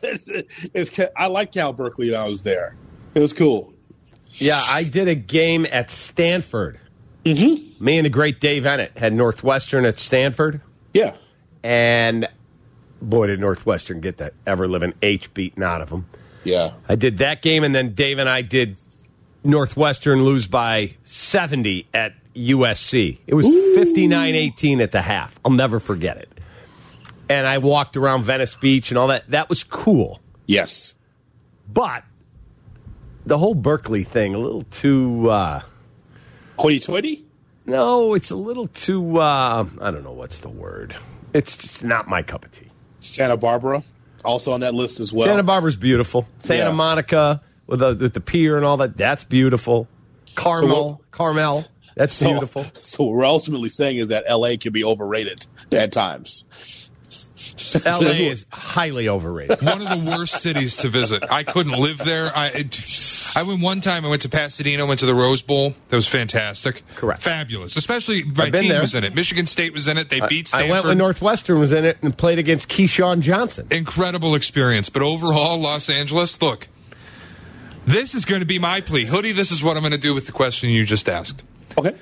it's, 0.03 0.27
it's 0.73 0.99
I 1.15 1.27
like 1.27 1.51
Cal 1.51 1.73
Berkeley 1.73 2.11
when 2.11 2.19
I 2.19 2.27
was 2.27 2.43
there. 2.43 2.75
It 3.13 3.19
was 3.19 3.33
cool. 3.33 3.73
Yeah, 4.33 4.61
I 4.67 4.83
did 4.83 5.07
a 5.07 5.15
game 5.15 5.65
at 5.71 5.89
Stanford. 5.89 6.79
Mm-hmm. 7.23 7.83
Me 7.83 7.97
and 7.97 8.05
the 8.05 8.09
great 8.09 8.39
Dave 8.39 8.63
Eanet 8.63 8.97
had 8.97 9.13
Northwestern 9.13 9.85
at 9.85 9.99
Stanford, 9.99 10.61
Yeah, 10.93 11.15
and 11.63 12.27
boy, 13.01 13.27
did 13.27 13.39
Northwestern 13.39 13.99
get 14.01 14.17
that 14.17 14.33
ever 14.45 14.67
living 14.67 14.93
H 15.01 15.33
beaten 15.33 15.63
out 15.63 15.81
of 15.81 15.89
them. 15.89 16.05
yeah. 16.43 16.73
I 16.87 16.95
did 16.95 17.17
that 17.19 17.41
game, 17.41 17.63
and 17.63 17.73
then 17.73 17.93
Dave 17.95 18.19
and 18.19 18.29
I 18.29 18.41
did 18.41 18.79
Northwestern 19.43 20.23
lose 20.23 20.45
by 20.45 20.95
70 21.03 21.87
at 21.93 22.13
USC. 22.35 23.17
It 23.25 23.33
was 23.33 23.47
59 23.47 24.35
18 24.35 24.81
at 24.81 24.91
the 24.91 25.01
half. 25.01 25.39
I'll 25.45 25.51
never 25.51 25.79
forget 25.79 26.17
it. 26.17 26.34
And 27.29 27.47
I 27.47 27.57
walked 27.57 27.97
around 27.97 28.23
Venice 28.23 28.55
Beach 28.55 28.91
and 28.91 28.97
all 28.97 29.07
that. 29.07 29.29
That 29.31 29.49
was 29.49 29.63
cool. 29.63 30.19
Yes. 30.45 30.93
But 31.71 32.03
the 33.25 33.37
whole 33.37 33.55
Berkeley 33.55 34.03
thing, 34.03 34.35
a 34.35 34.37
little 34.37 34.61
too. 34.63 35.29
Uh, 35.29 35.61
Hoity-toity. 36.59 37.25
no, 37.65 38.13
it's 38.13 38.31
a 38.31 38.35
little 38.35 38.67
too. 38.67 39.19
Uh, 39.19 39.65
I 39.81 39.91
don't 39.91 40.03
know 40.03 40.11
what's 40.11 40.39
the 40.41 40.49
word. 40.49 40.95
It's 41.33 41.57
just 41.57 41.83
not 41.83 42.07
my 42.07 42.21
cup 42.21 42.45
of 42.45 42.51
tea. 42.51 42.69
Santa 42.99 43.35
Barbara, 43.37 43.83
also 44.23 44.53
on 44.53 44.61
that 44.61 44.73
list 44.73 44.99
as 44.99 45.11
well. 45.11 45.27
Santa 45.27 45.43
Barbara's 45.43 45.75
beautiful. 45.75 46.27
Santa 46.39 46.65
Yeah. 46.69 46.71
Monica 46.71 47.41
with 47.67 47.79
the, 47.79 47.95
with 47.95 48.13
the 48.13 48.21
pier 48.21 48.55
and 48.55 48.65
all 48.65 48.77
that. 48.77 48.95
That's 48.95 49.23
beautiful. 49.23 49.87
Carmel, 50.35 50.89
what- 50.89 51.11
Carmel. 51.11 51.65
That's 51.95 52.13
So- 52.13 52.27
beautiful. 52.29 52.65
So 52.75 53.03
what 53.05 53.15
we're 53.15 53.25
ultimately 53.25 53.69
saying 53.69 53.97
is 53.97 54.09
that 54.09 54.23
LA 54.29 54.55
can 54.59 54.71
be 54.71 54.83
overrated 54.83 55.45
at 55.71 55.91
times. 55.91 56.84
LA 57.85 58.29
is 58.29 58.45
highly 58.51 59.09
overrated. 59.09 59.61
One 59.61 59.81
of 59.81 59.89
the 59.89 60.11
worst 60.17 60.41
cities 60.41 60.77
to 60.77 60.87
visit. 60.87 61.23
I 61.29 61.43
couldn't 61.43 61.77
live 61.77 61.97
there. 61.99 62.31
I 62.35 62.47
it, 62.49 63.33
I 63.35 63.43
went 63.43 63.61
one 63.61 63.81
time. 63.81 64.05
I 64.05 64.09
went 64.09 64.21
to 64.21 64.29
Pasadena. 64.29 64.85
Went 64.85 65.01
to 65.01 65.05
the 65.05 65.13
Rose 65.13 65.41
Bowl. 65.41 65.75
That 65.89 65.95
was 65.97 66.07
fantastic. 66.07 66.83
Correct. 66.95 67.21
Fabulous. 67.21 67.75
Especially 67.75 68.23
my 68.23 68.49
team 68.49 68.69
there. 68.69 68.79
was 68.79 68.95
in 68.95 69.03
it. 69.03 69.13
Michigan 69.13 69.45
State 69.45 69.73
was 69.73 69.89
in 69.89 69.97
it. 69.97 70.09
They 70.09 70.21
beat 70.27 70.47
Stanford. 70.47 70.69
I 70.69 70.71
went 70.71 70.85
when 70.85 70.97
Northwestern 70.97 71.59
was 71.59 71.73
in 71.73 71.83
it 71.83 71.97
and 72.01 72.17
played 72.17 72.39
against 72.39 72.69
Keyshawn 72.69 73.19
Johnson. 73.19 73.67
incredible 73.69 74.35
experience. 74.35 74.89
But 74.89 75.01
overall, 75.01 75.59
Los 75.59 75.89
Angeles, 75.89 76.41
look, 76.41 76.69
this 77.85 78.15
is 78.15 78.23
going 78.23 78.39
to 78.41 78.47
be 78.47 78.59
my 78.59 78.79
plea. 78.79 79.05
Hoodie, 79.05 79.33
this 79.33 79.51
is 79.51 79.61
what 79.61 79.75
I'm 79.75 79.83
going 79.83 79.91
to 79.91 79.99
do 79.99 80.13
with 80.13 80.25
the 80.25 80.31
question 80.31 80.69
you 80.69 80.85
just 80.85 81.09
asked. 81.09 81.43
Okay. 81.77 81.95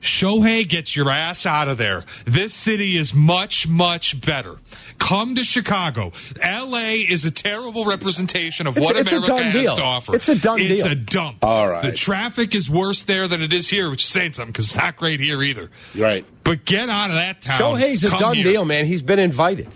Shohei, 0.00 0.66
gets 0.66 0.96
your 0.96 1.10
ass 1.10 1.44
out 1.44 1.68
of 1.68 1.76
there. 1.78 2.04
This 2.24 2.54
city 2.54 2.96
is 2.96 3.12
much, 3.14 3.68
much 3.68 4.20
better. 4.24 4.56
Come 4.98 5.34
to 5.34 5.44
Chicago. 5.44 6.10
LA 6.42 7.04
is 7.08 7.24
a 7.26 7.30
terrible 7.30 7.84
representation 7.84 8.66
of 8.66 8.76
It's- 8.76 8.84
what 8.92 8.96
it's 9.00 9.12
a 9.12 9.16
America 9.16 9.42
has 9.42 9.52
deal. 9.64 9.76
to 9.76 9.82
offer. 9.82 10.16
It's 10.16 10.28
a 10.28 10.36
done 10.36 10.58
It's 10.60 10.82
deal. 10.82 10.92
a 10.92 10.94
dump. 10.94 11.44
All 11.44 11.68
right. 11.68 11.82
The 11.82 11.92
traffic 11.92 12.54
is 12.54 12.70
worse 12.70 13.02
there 13.04 13.28
than 13.28 13.42
it 13.42 13.52
is 13.52 13.68
here, 13.68 13.90
which 13.90 14.02
is 14.04 14.08
saying 14.08 14.32
something 14.34 14.52
because 14.52 14.66
it's 14.66 14.76
not 14.76 14.96
great 14.96 15.20
here 15.20 15.42
either. 15.42 15.70
Right. 15.94 16.24
But 16.44 16.64
get 16.64 16.88
out 16.88 17.10
of 17.10 17.16
that 17.16 17.42
town. 17.42 17.60
Shohei's 17.60 18.02
a 18.04 18.08
Come 18.08 18.18
done 18.20 18.34
here. 18.36 18.44
deal, 18.44 18.64
man. 18.64 18.86
He's 18.86 19.02
been 19.02 19.18
invited. 19.18 19.68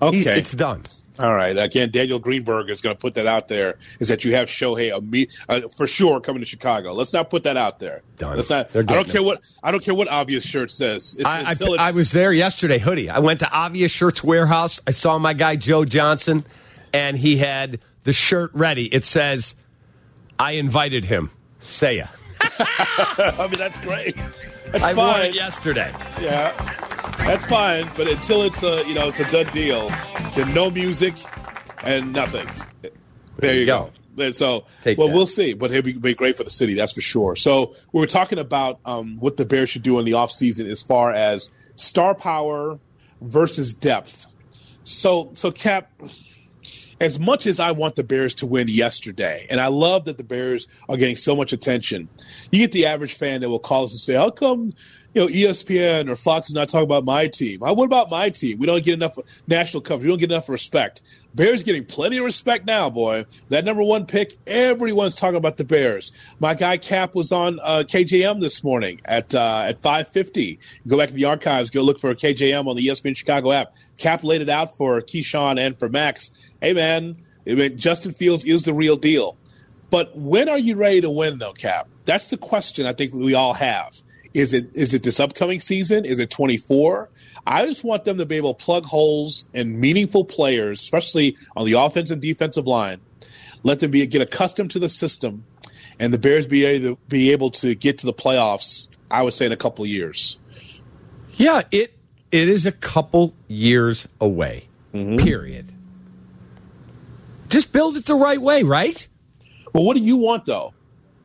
Okay. 0.00 0.18
He- 0.18 0.24
it's 0.28 0.52
done. 0.52 0.82
All 1.18 1.34
right. 1.34 1.56
Again, 1.58 1.90
Daniel 1.90 2.18
Greenberg 2.18 2.70
is 2.70 2.80
going 2.80 2.96
to 2.96 3.00
put 3.00 3.14
that 3.14 3.26
out 3.26 3.48
there. 3.48 3.78
Is 4.00 4.08
that 4.08 4.24
you 4.24 4.34
have 4.34 4.48
Shohei 4.48 4.92
imme- 4.92 5.30
uh, 5.48 5.68
for 5.68 5.86
sure 5.86 6.20
coming 6.20 6.40
to 6.40 6.46
Chicago? 6.46 6.94
Let's 6.94 7.12
not 7.12 7.28
put 7.28 7.44
that 7.44 7.56
out 7.56 7.78
there. 7.80 8.02
Done. 8.16 8.36
Let's 8.36 8.48
not. 8.48 8.74
I 8.74 8.82
don't 8.82 9.08
care 9.08 9.20
it. 9.20 9.24
what 9.24 9.42
I 9.62 9.70
don't 9.70 9.82
care 9.82 9.94
what 9.94 10.08
obvious 10.08 10.44
shirt 10.44 10.70
says. 10.70 11.16
It's, 11.18 11.28
I, 11.28 11.50
I, 11.50 11.88
I 11.88 11.90
was 11.92 12.12
there 12.12 12.32
yesterday, 12.32 12.78
hoodie. 12.78 13.10
I 13.10 13.18
went 13.18 13.40
to 13.40 13.52
Obvious 13.52 13.92
Shirts 13.92 14.24
Warehouse. 14.24 14.80
I 14.86 14.92
saw 14.92 15.18
my 15.18 15.34
guy 15.34 15.56
Joe 15.56 15.84
Johnson, 15.84 16.44
and 16.94 17.18
he 17.18 17.36
had 17.36 17.80
the 18.04 18.12
shirt 18.12 18.50
ready. 18.54 18.86
It 18.86 19.04
says, 19.04 19.54
"I 20.38 20.52
invited 20.52 21.04
him." 21.04 21.30
Say 21.60 21.98
ya. 21.98 22.06
I 22.40 23.46
mean, 23.50 23.58
that's 23.58 23.78
great. 23.78 24.16
That's 24.72 24.82
I 24.82 24.94
wore 24.94 25.18
it 25.18 25.34
yesterday. 25.34 25.92
Yeah, 26.20 26.50
that's 27.26 27.46
fine. 27.46 27.90
But 27.96 28.08
until 28.08 28.42
it's 28.42 28.62
a 28.62 28.84
you 28.86 28.94
know 28.94 29.08
it's 29.08 29.20
a 29.20 29.30
done 29.30 29.52
deal, 29.52 29.88
then 30.34 30.52
no 30.54 30.70
music 30.70 31.14
and 31.84 32.12
nothing. 32.12 32.46
There, 33.38 33.54
you 33.54 33.66
go. 33.66 33.90
And 34.18 34.36
so, 34.36 34.66
Take 34.82 34.98
well, 34.98 35.08
that. 35.08 35.14
we'll 35.14 35.26
see. 35.26 35.54
But 35.54 35.70
it'll 35.70 35.82
be, 35.82 35.92
be 35.94 36.14
great 36.14 36.36
for 36.36 36.44
the 36.44 36.50
city, 36.50 36.74
that's 36.74 36.92
for 36.92 37.00
sure. 37.00 37.34
So 37.34 37.74
we 37.92 38.00
were 38.00 38.06
talking 38.06 38.38
about 38.38 38.78
um, 38.84 39.16
what 39.18 39.36
the 39.36 39.46
Bears 39.46 39.70
should 39.70 39.82
do 39.82 39.98
in 39.98 40.04
the 40.04 40.12
offseason 40.12 40.66
as 40.70 40.82
far 40.82 41.12
as 41.12 41.50
star 41.74 42.14
power 42.14 42.78
versus 43.20 43.72
depth. 43.72 44.26
So, 44.84 45.30
so 45.34 45.50
Cap, 45.50 45.90
as 47.00 47.18
much 47.18 47.46
as 47.46 47.58
I 47.58 47.70
want 47.70 47.96
the 47.96 48.04
Bears 48.04 48.34
to 48.36 48.46
win 48.46 48.68
yesterday, 48.68 49.46
and 49.48 49.60
I 49.60 49.68
love 49.68 50.04
that 50.04 50.18
the 50.18 50.24
Bears 50.24 50.66
are 50.88 50.96
getting 50.96 51.16
so 51.16 51.34
much 51.34 51.52
attention, 51.52 52.08
you 52.50 52.58
get 52.58 52.72
the 52.72 52.86
average 52.86 53.14
fan 53.14 53.40
that 53.40 53.48
will 53.48 53.58
call 53.58 53.84
us 53.84 53.92
and 53.92 54.00
say, 54.00 54.14
"How 54.14 54.30
come?" 54.30 54.74
You 55.14 55.22
know, 55.22 55.28
ESPN 55.28 56.08
or 56.08 56.16
Fox 56.16 56.48
is 56.48 56.54
not 56.54 56.70
talking 56.70 56.84
about 56.84 57.04
my 57.04 57.26
team. 57.26 57.62
Uh, 57.62 57.74
What 57.74 57.84
about 57.84 58.10
my 58.10 58.30
team? 58.30 58.58
We 58.58 58.66
don't 58.66 58.82
get 58.82 58.94
enough 58.94 59.18
national 59.46 59.82
coverage. 59.82 60.04
We 60.04 60.10
don't 60.10 60.18
get 60.18 60.30
enough 60.30 60.48
respect. 60.48 61.02
Bears 61.34 61.62
getting 61.62 61.84
plenty 61.84 62.16
of 62.16 62.24
respect 62.24 62.66
now, 62.66 62.88
boy. 62.88 63.26
That 63.50 63.64
number 63.64 63.82
one 63.82 64.06
pick, 64.06 64.34
everyone's 64.46 65.14
talking 65.14 65.36
about 65.36 65.58
the 65.58 65.64
Bears. 65.64 66.12
My 66.40 66.54
guy 66.54 66.78
Cap 66.78 67.14
was 67.14 67.30
on 67.30 67.60
uh, 67.60 67.84
KJM 67.86 68.40
this 68.40 68.64
morning 68.64 69.00
at 69.04 69.34
uh, 69.34 69.64
at 69.66 69.82
five 69.82 70.08
fifty. 70.08 70.58
Go 70.88 70.96
back 70.96 71.08
to 71.08 71.14
the 71.14 71.26
archives. 71.26 71.68
Go 71.70 71.82
look 71.82 72.00
for 72.00 72.14
KJM 72.14 72.66
on 72.66 72.76
the 72.76 72.86
ESPN 72.86 73.16
Chicago 73.16 73.52
app. 73.52 73.74
Cap 73.98 74.24
laid 74.24 74.40
it 74.40 74.48
out 74.48 74.76
for 74.76 75.00
Keyshawn 75.02 75.58
and 75.58 75.78
for 75.78 75.88
Max. 75.88 76.30
Hey 76.60 76.72
man, 76.72 77.16
I 77.46 77.54
mean, 77.54 77.76
Justin 77.76 78.12
Fields 78.12 78.44
is 78.44 78.64
the 78.64 78.72
real 78.72 78.96
deal. 78.96 79.36
But 79.90 80.16
when 80.16 80.48
are 80.48 80.58
you 80.58 80.76
ready 80.76 81.02
to 81.02 81.10
win, 81.10 81.36
though, 81.38 81.52
Cap? 81.52 81.86
That's 82.06 82.28
the 82.28 82.38
question 82.38 82.86
I 82.86 82.94
think 82.94 83.12
we 83.12 83.34
all 83.34 83.52
have. 83.52 83.94
Is 84.34 84.52
it 84.52 84.74
is 84.74 84.94
it 84.94 85.02
this 85.02 85.20
upcoming 85.20 85.60
season? 85.60 86.04
Is 86.04 86.18
it 86.18 86.30
24? 86.30 87.10
I 87.46 87.66
just 87.66 87.84
want 87.84 88.04
them 88.04 88.18
to 88.18 88.26
be 88.26 88.36
able 88.36 88.54
to 88.54 88.64
plug 88.64 88.84
holes 88.84 89.48
and 89.52 89.78
meaningful 89.78 90.24
players, 90.24 90.80
especially 90.80 91.36
on 91.56 91.66
the 91.66 91.74
offensive 91.74 92.14
and 92.14 92.22
defensive 92.22 92.66
line. 92.66 93.00
Let 93.62 93.80
them 93.80 93.90
be 93.90 94.06
get 94.06 94.22
accustomed 94.22 94.70
to 94.72 94.78
the 94.78 94.88
system, 94.88 95.44
and 95.98 96.12
the 96.12 96.18
Bears 96.18 96.46
be 96.46 96.64
able 96.64 96.96
to 96.96 97.02
be 97.08 97.30
able 97.32 97.50
to 97.50 97.74
get 97.74 97.98
to 97.98 98.06
the 98.06 98.14
playoffs. 98.14 98.88
I 99.10 99.22
would 99.22 99.34
say 99.34 99.46
in 99.46 99.52
a 99.52 99.56
couple 99.56 99.84
of 99.84 99.90
years. 99.90 100.38
Yeah, 101.34 101.62
it 101.70 101.96
it 102.30 102.48
is 102.48 102.64
a 102.64 102.72
couple 102.72 103.34
years 103.48 104.08
away. 104.20 104.68
Mm-hmm. 104.94 105.24
Period. 105.24 105.72
Just 107.48 107.72
build 107.72 107.96
it 107.96 108.06
the 108.06 108.14
right 108.14 108.40
way, 108.40 108.62
right? 108.62 109.06
Well, 109.74 109.84
what 109.84 109.96
do 109.96 110.02
you 110.02 110.16
want 110.16 110.46
though? 110.46 110.72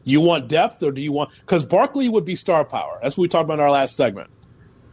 You 0.07 0.21
want 0.21 0.47
depth, 0.47 0.81
or 0.83 0.91
do 0.91 1.01
you 1.01 1.11
want? 1.11 1.31
Because 1.41 1.65
Barkley 1.65 2.07
would 2.07 2.25
be 2.25 2.35
star 2.35 2.63
power. 2.63 2.99
That's 3.01 3.17
what 3.17 3.23
we 3.23 3.27
talked 3.27 3.45
about 3.45 3.55
in 3.55 3.59
our 3.59 3.71
last 3.71 3.95
segment. 3.95 4.29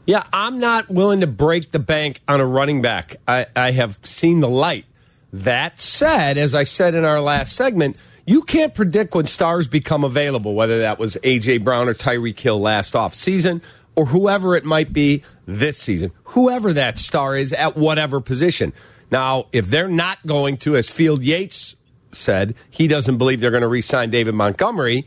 Yeah, 0.06 0.22
I'm 0.32 0.60
not 0.60 0.90
willing 0.90 1.20
to 1.20 1.26
break 1.26 1.70
the 1.70 1.78
bank 1.78 2.20
on 2.28 2.40
a 2.40 2.46
running 2.46 2.82
back. 2.82 3.16
I, 3.26 3.46
I 3.56 3.70
have 3.70 3.98
seen 4.02 4.40
the 4.40 4.48
light. 4.48 4.84
That 5.32 5.80
said, 5.80 6.36
as 6.36 6.54
I 6.54 6.64
said 6.64 6.94
in 6.94 7.04
our 7.04 7.20
last 7.20 7.56
segment, 7.56 7.96
you 8.26 8.42
can't 8.42 8.74
predict 8.74 9.14
when 9.14 9.26
stars 9.26 9.66
become 9.66 10.04
available, 10.04 10.54
whether 10.54 10.80
that 10.80 10.98
was 10.98 11.16
A.J. 11.22 11.58
Brown 11.58 11.88
or 11.88 11.94
Tyreek 11.94 12.38
Hill 12.38 12.60
last 12.60 12.94
off 12.94 13.14
season 13.14 13.62
or 13.96 14.06
whoever 14.06 14.56
it 14.56 14.64
might 14.64 14.92
be 14.92 15.22
this 15.46 15.78
season, 15.78 16.10
whoever 16.24 16.72
that 16.72 16.98
star 16.98 17.36
is 17.36 17.52
at 17.52 17.76
whatever 17.76 18.20
position. 18.20 18.72
Now, 19.10 19.46
if 19.52 19.66
they're 19.68 19.88
not 19.88 20.24
going 20.26 20.56
to, 20.58 20.76
as 20.76 20.88
Field 20.88 21.22
Yates 21.22 21.76
said, 22.16 22.54
he 22.70 22.86
doesn't 22.88 23.18
believe 23.18 23.40
they're 23.40 23.50
going 23.50 23.62
to 23.62 23.68
re 23.68 23.80
sign 23.80 24.10
David 24.10 24.34
Montgomery. 24.34 25.06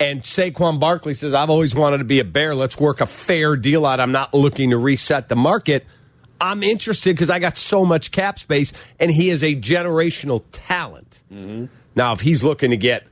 And 0.00 0.22
Saquon 0.22 0.80
Barkley 0.80 1.14
says, 1.14 1.32
I've 1.32 1.50
always 1.50 1.74
wanted 1.74 1.98
to 1.98 2.04
be 2.04 2.18
a 2.18 2.24
bear. 2.24 2.54
Let's 2.54 2.78
work 2.78 3.00
a 3.00 3.06
fair 3.06 3.56
deal 3.56 3.86
out. 3.86 4.00
I'm 4.00 4.10
not 4.12 4.34
looking 4.34 4.70
to 4.70 4.76
reset 4.76 5.28
the 5.28 5.36
market. 5.36 5.86
I'm 6.40 6.64
interested 6.64 7.14
because 7.14 7.30
I 7.30 7.38
got 7.38 7.56
so 7.56 7.84
much 7.84 8.10
cap 8.10 8.38
space, 8.38 8.72
and 8.98 9.12
he 9.12 9.30
is 9.30 9.44
a 9.44 9.54
generational 9.54 10.42
talent. 10.50 11.22
Mm-hmm. 11.32 11.66
Now, 11.94 12.12
if 12.12 12.20
he's 12.20 12.42
looking 12.42 12.70
to 12.70 12.76
get 12.76 13.06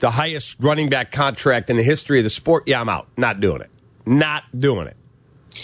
the 0.00 0.10
highest 0.10 0.56
running 0.60 0.90
back 0.90 1.10
contract 1.10 1.70
in 1.70 1.78
the 1.78 1.82
history 1.82 2.18
of 2.18 2.24
the 2.24 2.30
sport, 2.30 2.64
yeah, 2.66 2.80
I'm 2.80 2.88
out. 2.90 3.08
Not 3.16 3.40
doing 3.40 3.62
it. 3.62 3.70
Not 4.04 4.42
doing 4.58 4.88
it. 4.88 4.96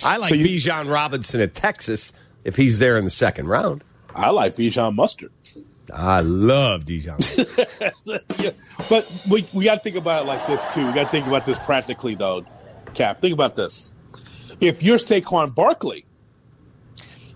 I 0.05 0.17
like 0.17 0.29
So 0.31 0.35
you- 0.37 0.47
Bijan 0.47 0.91
Robinson 0.91 1.41
at 1.43 1.55
Texas 1.55 2.13
if 2.45 2.57
he's 2.57 2.79
there 2.79 2.97
in 2.97 3.05
the 3.05 3.11
second 3.11 3.47
round. 3.47 3.85
I 4.15 4.31
like 4.31 4.55
Bijan 4.55 4.95
Mustard. 4.95 5.33
I 5.93 6.21
love 6.21 6.85
Dijon. 6.85 7.19
yeah, 8.05 8.51
but 8.89 9.23
we 9.31 9.47
we 9.53 9.65
got 9.65 9.75
to 9.75 9.81
think 9.81 9.97
about 9.97 10.23
it 10.23 10.27
like 10.27 10.47
this 10.47 10.65
too. 10.75 10.87
We 10.87 10.93
got 10.93 11.05
to 11.05 11.09
think 11.11 11.27
about 11.27 11.47
this 11.47 11.59
practically, 11.59 12.15
though. 12.15 12.45
Cap, 12.95 13.21
think 13.21 13.33
about 13.33 13.57
this. 13.57 13.93
If 14.61 14.83
you're 14.83 14.99
Saquon 14.99 15.55
Barkley, 15.55 16.07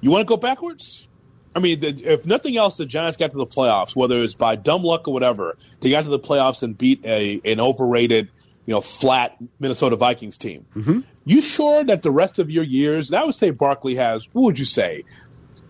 you 0.01 0.11
want 0.11 0.23
to 0.23 0.27
go 0.27 0.37
backwards. 0.37 1.09
I 1.55 1.59
mean, 1.59 1.81
the, 1.81 1.89
if 1.89 2.27
nothing 2.27 2.57
else, 2.57 2.77
the 2.77 2.87
Giants 2.87 3.17
got 3.17 3.33
to 3.33 3.37
the 3.37 3.47
playoffs, 3.47 3.97
whether 3.97 4.23
it's 4.23 4.35
by 4.35 4.57
dumb 4.57 4.85
luck 4.85 5.09
or 5.09 5.15
whatever. 5.15 5.59
They 5.81 5.91
got 5.91 6.05
to 6.05 6.11
the 6.11 6.19
playoffs 6.19 6.63
and 6.63 6.77
beat 6.77 7.05
a 7.05 7.41
an 7.45 7.61
overrated, 7.61 8.31
you 8.67 8.75
know, 8.75 8.81
flat 8.81 9.37
Minnesota 9.59 9.97
Vikings 9.97 10.39
team. 10.39 10.65
Mm-hmm. 10.75 11.01
You 11.25 11.43
sure 11.43 11.85
that 11.85 12.03
the 12.03 12.11
rest 12.11 12.39
of 12.39 12.51
your 12.51 12.65
years? 12.65 13.11
And 13.11 13.21
I 13.21 13.25
would 13.25 13.35
say 13.35 13.51
Barkley 13.51 13.97
has. 13.97 14.29
What 14.33 14.43
would 14.43 14.59
you 14.59 14.65
say? 14.65 15.05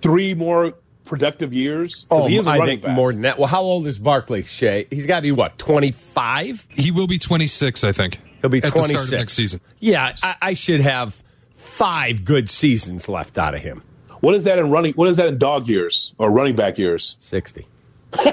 Three 0.03 0.35
more 0.35 0.75
productive 1.11 1.53
years. 1.53 2.07
'Cause 2.09 2.25
Oh, 2.25 2.27
he 2.29 2.39
is 2.39 2.47
a 2.47 2.51
I 2.51 2.59
running 2.59 2.75
think 2.77 2.83
back. 2.85 2.95
more 2.97 3.13
than 3.13 3.23
that. 3.23 3.39
Well, 3.39 3.49
how 3.49 3.61
old 3.63 3.87
is 3.87 3.99
Barkley, 3.99 4.43
Shay? 4.45 4.87
He's 4.91 5.05
got 5.07 5.17
to 5.17 5.23
be 5.23 5.33
what, 5.33 5.59
25? 5.59 6.67
He 6.71 6.91
will 6.91 7.07
be 7.07 7.19
26, 7.19 7.85
I 7.85 7.93
think. 7.93 8.21
He'll 8.41 8.49
be 8.49 8.61
26 8.63 8.73
the 8.89 8.89
start 8.95 9.05
of 9.05 9.11
next 9.19 9.33
season. 9.35 9.61
Yeah, 9.81 10.15
I, 10.23 10.37
I 10.41 10.53
should 10.55 10.81
have 10.81 11.23
five 11.57 12.25
good 12.25 12.49
seasons 12.49 13.09
left 13.09 13.37
out 13.37 13.55
of 13.55 13.61
him. 13.61 13.83
What 14.21 14.35
is 14.35 14.45
that 14.45 14.59
in 14.59 14.71
running? 14.71 14.95
What 14.95 15.09
is 15.09 15.17
that 15.19 15.27
in 15.29 15.37
dog 15.39 15.69
years 15.69 16.15
or 16.17 16.31
running 16.31 16.55
back 16.57 16.79
years? 16.79 17.19
60. 17.21 17.67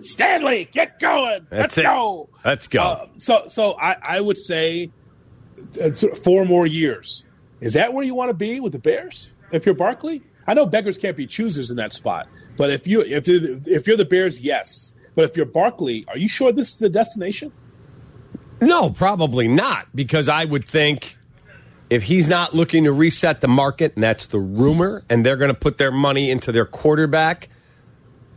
Stanley, 0.00 0.68
get 0.72 0.98
going. 0.98 1.46
That's 1.50 1.76
Let's 1.76 1.78
it. 1.78 1.82
go. 1.82 2.28
Let's 2.44 2.66
go. 2.66 2.82
Uh, 2.82 3.06
so, 3.18 3.44
so 3.48 3.78
I, 3.80 3.96
I 4.06 4.20
would 4.20 4.36
say 4.38 4.90
uh, 5.80 5.90
four 6.24 6.44
more 6.44 6.66
years. 6.66 7.26
Is 7.60 7.74
that 7.74 7.92
where 7.92 8.04
you 8.04 8.14
want 8.14 8.30
to 8.30 8.34
be 8.34 8.60
with 8.60 8.72
the 8.72 8.78
Bears? 8.78 9.30
If 9.52 9.66
you're 9.66 9.74
Barkley, 9.74 10.22
I 10.46 10.54
know 10.54 10.66
beggars 10.66 10.98
can't 10.98 11.16
be 11.16 11.26
choosers 11.26 11.70
in 11.70 11.76
that 11.76 11.92
spot. 11.92 12.28
But 12.56 12.70
if 12.70 12.86
you 12.86 13.02
if 13.02 13.28
if 13.28 13.86
you're 13.86 13.96
the 13.96 14.04
Bears, 14.04 14.40
yes. 14.40 14.94
But 15.14 15.24
if 15.24 15.36
you're 15.36 15.46
Barkley, 15.46 16.04
are 16.08 16.18
you 16.18 16.28
sure 16.28 16.52
this 16.52 16.70
is 16.70 16.76
the 16.78 16.88
destination? 16.88 17.52
No, 18.60 18.90
probably 18.90 19.48
not, 19.48 19.86
because 19.94 20.28
I 20.28 20.44
would 20.44 20.64
think 20.64 21.16
if 21.90 22.04
he's 22.04 22.28
not 22.28 22.54
looking 22.54 22.84
to 22.84 22.92
reset 22.92 23.40
the 23.40 23.48
market, 23.48 23.94
and 23.94 24.02
that's 24.02 24.26
the 24.26 24.38
rumor, 24.38 25.02
and 25.08 25.24
they're 25.24 25.36
going 25.36 25.52
to 25.52 25.58
put 25.58 25.78
their 25.78 25.92
money 25.92 26.30
into 26.30 26.52
their 26.52 26.66
quarterback, 26.66 27.48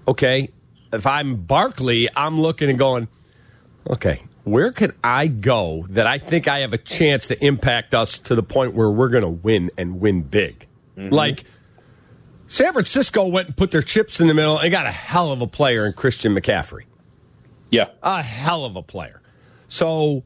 okay, 0.08 0.50
if 0.94 1.08
I'm 1.08 1.36
Barkley, 1.36 2.08
I'm 2.16 2.40
looking 2.40 2.70
and 2.70 2.78
going, 2.78 3.08
okay, 3.90 4.24
where 4.44 4.72
could 4.72 4.96
I 5.04 5.28
go 5.28 5.86
that 5.90 6.08
I 6.08 6.18
think 6.18 6.48
I 6.48 6.60
have 6.60 6.74
a 6.74 6.78
chance 6.78 7.28
to 7.28 7.46
impact 7.46 7.94
us 7.94 8.20
to 8.20 8.36
the 8.36 8.44
point 8.44 8.74
where 8.74 8.90
we're 8.90 9.10
going 9.10 9.24
to 9.24 9.30
win 9.30 9.70
and 9.78 10.00
win 10.00 10.24
big? 10.24 10.68
Mm-hmm. 10.98 11.14
Like, 11.14 11.44
San 12.48 12.74
Francisco 12.74 13.26
went 13.28 13.48
and 13.48 13.58
put 13.58 13.72
their 13.72 13.82
chips 13.82 14.20
in 14.20 14.28
the 14.28 14.34
middle 14.34 14.58
and 14.60 14.70
got 14.72 14.86
a 14.86 14.92
hell 14.92 15.32
of 15.32 15.42
a 15.42 15.48
player 15.48 15.86
in 15.86 15.94
Christian 15.94 16.36
McCaffrey 16.36 16.84
Yeah. 17.70 17.88
a 18.04 18.22
hell 18.22 18.66
of 18.66 18.76
a 18.76 18.82
player. 18.82 19.22
So 19.70 20.24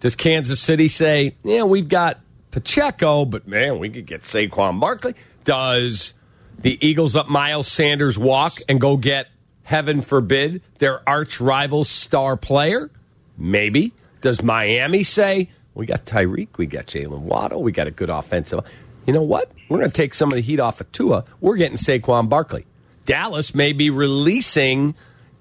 does 0.00 0.14
Kansas 0.14 0.60
City 0.60 0.88
say, 0.88 1.34
yeah, 1.44 1.62
we've 1.62 1.88
got 1.88 2.20
Pacheco, 2.50 3.24
but 3.24 3.48
man, 3.48 3.78
we 3.78 3.88
could 3.88 4.04
get 4.06 4.22
Saquon 4.22 4.80
Barkley? 4.80 5.14
Does 5.44 6.12
the 6.58 6.78
Eagles 6.86 7.16
up 7.16 7.28
Miles 7.28 7.68
Sanders 7.68 8.18
walk 8.18 8.58
and 8.68 8.78
go 8.80 8.98
get, 8.98 9.28
heaven 9.62 10.02
forbid, 10.02 10.60
their 10.78 11.08
arch 11.08 11.40
rival 11.40 11.84
star 11.84 12.36
player? 12.36 12.90
Maybe. 13.38 13.94
Does 14.20 14.42
Miami 14.42 15.04
say, 15.04 15.48
we 15.74 15.86
got 15.86 16.04
Tyreek, 16.04 16.58
we 16.58 16.66
got 16.66 16.86
Jaylen 16.86 17.20
Waddle, 17.22 17.62
we 17.62 17.72
got 17.72 17.86
a 17.86 17.90
good 17.90 18.10
offensive. 18.10 18.60
You 19.06 19.12
know 19.12 19.22
what? 19.22 19.50
We're 19.68 19.78
going 19.78 19.90
to 19.90 19.96
take 19.96 20.14
some 20.14 20.28
of 20.28 20.34
the 20.34 20.40
heat 20.40 20.60
off 20.60 20.80
of 20.80 20.90
Tua. 20.92 21.24
We're 21.40 21.56
getting 21.56 21.76
Saquon 21.76 22.28
Barkley. 22.28 22.66
Dallas 23.04 23.54
may 23.54 23.72
be 23.72 23.90
releasing 23.90 24.94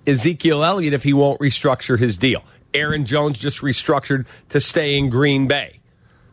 Ezekiel 0.07 0.63
Elliott 0.63 0.93
if 0.93 1.03
he 1.03 1.13
won't 1.13 1.39
restructure 1.39 1.99
his 1.99 2.17
deal. 2.17 2.43
Aaron 2.73 3.05
Jones 3.05 3.37
just 3.37 3.61
restructured 3.61 4.25
to 4.49 4.59
stay 4.59 4.97
in 4.97 5.09
Green 5.09 5.47
Bay. 5.47 5.79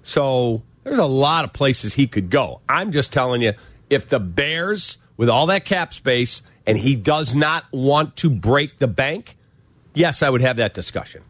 So 0.03 0.63
there's 0.85 0.99
a 0.99 1.05
lot 1.05 1.45
of 1.45 1.53
places 1.53 1.95
he 1.95 2.07
could 2.07 2.31
go. 2.31 2.61
I'm 2.69 2.93
just 2.93 3.13
telling 3.13 3.43
you, 3.43 3.53
if 3.91 4.09
the 4.09 4.21
Bears, 4.21 4.97
with 5.17 5.29
all 5.29 5.47
that 5.47 5.65
cap 5.65 5.93
space, 5.93 6.43
and 6.67 6.79
he 6.79 6.95
does 6.95 7.35
not 7.35 7.65
want 7.73 8.17
to 8.17 8.31
break 8.31 8.79
the 8.79 8.87
bank, 8.89 9.37
yes, 9.95 10.23
I 10.23 10.31
would 10.31 10.41
have 10.41 10.57
that 10.57 10.75
discussion. 10.75 11.23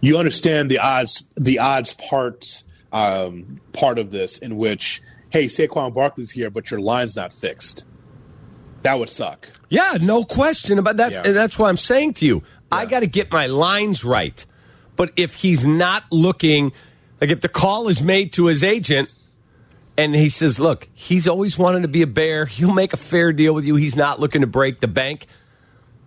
you 0.00 0.16
understand 0.16 0.70
the 0.70 0.78
odds 0.78 1.26
the 1.36 1.58
odds 1.58 1.94
part 1.94 2.62
um, 2.92 3.60
part 3.72 3.98
of 3.98 4.10
this 4.10 4.38
in 4.38 4.56
which 4.56 5.00
hey 5.32 5.46
Saquon 5.46 5.92
Barkley's 5.92 6.30
here 6.30 6.50
but 6.50 6.70
your 6.70 6.80
line's 6.80 7.16
not 7.16 7.32
fixed. 7.32 7.86
That 8.82 8.98
would 8.98 9.10
suck. 9.10 9.48
Yeah, 9.68 9.96
no 10.00 10.24
question 10.24 10.78
about 10.78 10.96
that. 10.98 11.12
Yeah. 11.12 11.22
And 11.24 11.36
that's 11.36 11.58
why 11.58 11.68
I'm 11.68 11.76
saying 11.76 12.14
to 12.14 12.26
you, 12.26 12.42
I 12.70 12.84
got 12.84 13.00
to 13.00 13.06
get 13.06 13.30
my 13.30 13.46
lines 13.46 14.04
right. 14.04 14.44
But 14.96 15.12
if 15.16 15.34
he's 15.34 15.64
not 15.64 16.04
looking, 16.10 16.72
like 17.20 17.30
if 17.30 17.40
the 17.40 17.48
call 17.48 17.88
is 17.88 18.02
made 18.02 18.32
to 18.34 18.46
his 18.46 18.64
agent 18.64 19.14
and 19.96 20.14
he 20.14 20.28
says, 20.28 20.58
look, 20.58 20.88
he's 20.92 21.28
always 21.28 21.56
wanted 21.56 21.82
to 21.82 21.88
be 21.88 22.02
a 22.02 22.06
bear, 22.06 22.44
he'll 22.44 22.74
make 22.74 22.92
a 22.92 22.96
fair 22.96 23.32
deal 23.32 23.54
with 23.54 23.64
you. 23.64 23.76
He's 23.76 23.94
not 23.96 24.18
looking 24.18 24.40
to 24.40 24.46
break 24.46 24.80
the 24.80 24.88
bank. 24.88 25.26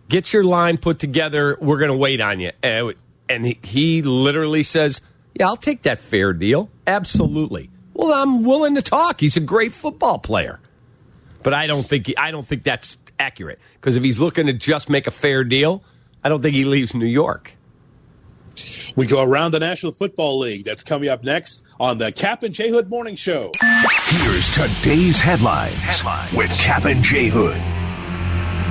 Get 0.10 0.34
your 0.34 0.44
line 0.44 0.78
put 0.78 1.00
together. 1.00 1.58
We're 1.62 1.80
going 1.80 1.92
to 1.92 1.98
wait 1.98 2.20
on 2.20 2.40
you. 2.40 2.52
And 2.62 3.56
he 3.64 4.02
literally 4.02 4.64
says, 4.64 5.02
yeah, 5.34 5.48
I'll 5.48 5.56
take 5.56 5.84
that 5.84 6.00
fair 6.00 6.34
deal. 6.34 6.70
Absolutely. 6.86 7.70
Well, 8.06 8.22
I'm 8.22 8.44
willing 8.44 8.76
to 8.76 8.84
talk. 8.84 9.20
He's 9.20 9.36
a 9.36 9.40
great 9.40 9.74
football 9.74 10.20
player. 10.20 10.60
but 11.42 11.54
I 11.56 11.66
don't 11.66 11.84
think 11.84 12.06
he, 12.08 12.18
I 12.18 12.30
don't 12.30 12.46
think 12.46 12.64
that's 12.64 12.98
accurate 13.20 13.60
because 13.76 13.96
if 13.96 14.04
he's 14.04 14.20
looking 14.20 14.46
to 14.46 14.54
just 14.54 14.90
make 14.90 15.08
a 15.08 15.12
fair 15.12 15.44
deal, 15.44 15.84
I 16.24 16.30
don't 16.30 16.42
think 16.42 16.56
he 16.56 16.66
leaves 16.66 16.94
New 16.94 17.06
York. 17.08 17.58
We 18.96 19.06
go 19.08 19.22
around 19.24 19.52
the 19.52 19.60
National 19.60 19.92
Football 19.92 20.38
League. 20.40 20.66
That's 20.66 20.84
coming 20.84 21.10
up 21.10 21.24
next 21.24 21.64
on 21.80 21.98
the 21.98 22.12
Cap 22.12 22.44
and 22.44 22.54
J 22.54 22.70
Hood 22.70 22.90
Morning 22.90 23.16
Show. 23.16 23.52
Here's 24.06 24.50
today's 24.54 25.20
headlines, 25.20 26.04
with 26.34 26.56
Cap 26.60 26.86
and 26.86 27.04
J 27.04 27.28
Hood. 27.28 27.60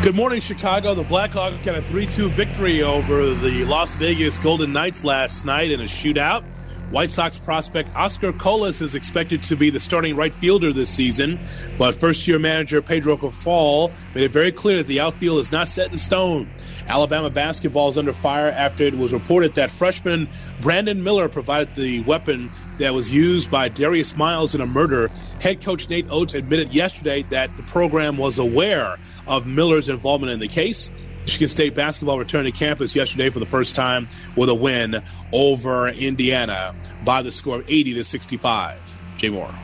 Good 0.02 0.14
morning, 0.14 0.40
Chicago. 0.40 0.94
The 0.94 1.02
Blackhawks 1.04 1.62
got 1.64 1.74
a 1.76 1.82
3 1.82 2.06
2 2.06 2.28
victory 2.30 2.82
over 2.82 3.34
the 3.34 3.64
Las 3.64 3.96
Vegas 3.96 4.38
Golden 4.38 4.72
Knights 4.72 5.02
last 5.02 5.44
night 5.44 5.70
in 5.70 5.80
a 5.80 5.84
shootout. 5.84 6.44
White 6.90 7.10
Sox 7.10 7.38
prospect 7.38 7.90
Oscar 7.96 8.32
Colas 8.32 8.80
is 8.80 8.94
expected 8.94 9.42
to 9.44 9.56
be 9.56 9.70
the 9.70 9.80
starting 9.80 10.16
right 10.16 10.34
fielder 10.34 10.72
this 10.72 10.90
season, 10.90 11.40
but 11.76 11.98
first 11.98 12.28
year 12.28 12.38
manager 12.38 12.80
Pedro 12.80 13.16
Grifol 13.16 13.92
made 14.14 14.24
it 14.24 14.30
very 14.30 14.52
clear 14.52 14.76
that 14.76 14.86
the 14.86 15.00
outfield 15.00 15.38
is 15.40 15.50
not 15.50 15.66
set 15.66 15.90
in 15.90 15.96
stone. 15.96 16.48
Alabama 16.86 17.30
basketball 17.30 17.88
is 17.88 17.98
under 17.98 18.12
fire 18.12 18.50
after 18.50 18.84
it 18.84 18.96
was 18.96 19.12
reported 19.12 19.54
that 19.54 19.70
freshman 19.70 20.28
Brandon 20.60 21.02
Miller 21.02 21.28
provided 21.28 21.74
the 21.74 22.02
weapon 22.02 22.50
that 22.78 22.94
was 22.94 23.12
used 23.12 23.50
by 23.50 23.68
Darius 23.68 24.16
Miles 24.16 24.54
in 24.54 24.60
a 24.60 24.66
murder. 24.66 25.10
Head 25.40 25.62
coach 25.62 25.88
Nate 25.88 26.06
Oates 26.10 26.34
admitted 26.34 26.74
yesterday 26.74 27.22
that 27.30 27.56
the 27.56 27.62
program 27.64 28.16
was 28.16 28.38
aware 28.38 28.98
of 29.26 29.46
Miller's 29.46 29.88
involvement 29.88 30.32
in 30.32 30.40
the 30.40 30.48
case. 30.48 30.92
Michigan 31.24 31.48
State 31.48 31.74
basketball 31.74 32.18
returned 32.18 32.46
to 32.46 32.52
campus 32.52 32.94
yesterday 32.94 33.30
for 33.30 33.40
the 33.40 33.46
first 33.46 33.74
time 33.74 34.08
with 34.36 34.50
a 34.50 34.54
win 34.54 35.02
over 35.32 35.88
Indiana 35.88 36.74
by 37.04 37.22
the 37.22 37.32
score 37.32 37.56
of 37.56 37.64
80 37.70 37.94
to 37.94 38.04
65. 38.04 39.00
Jay 39.16 39.30
Moore. 39.30 39.54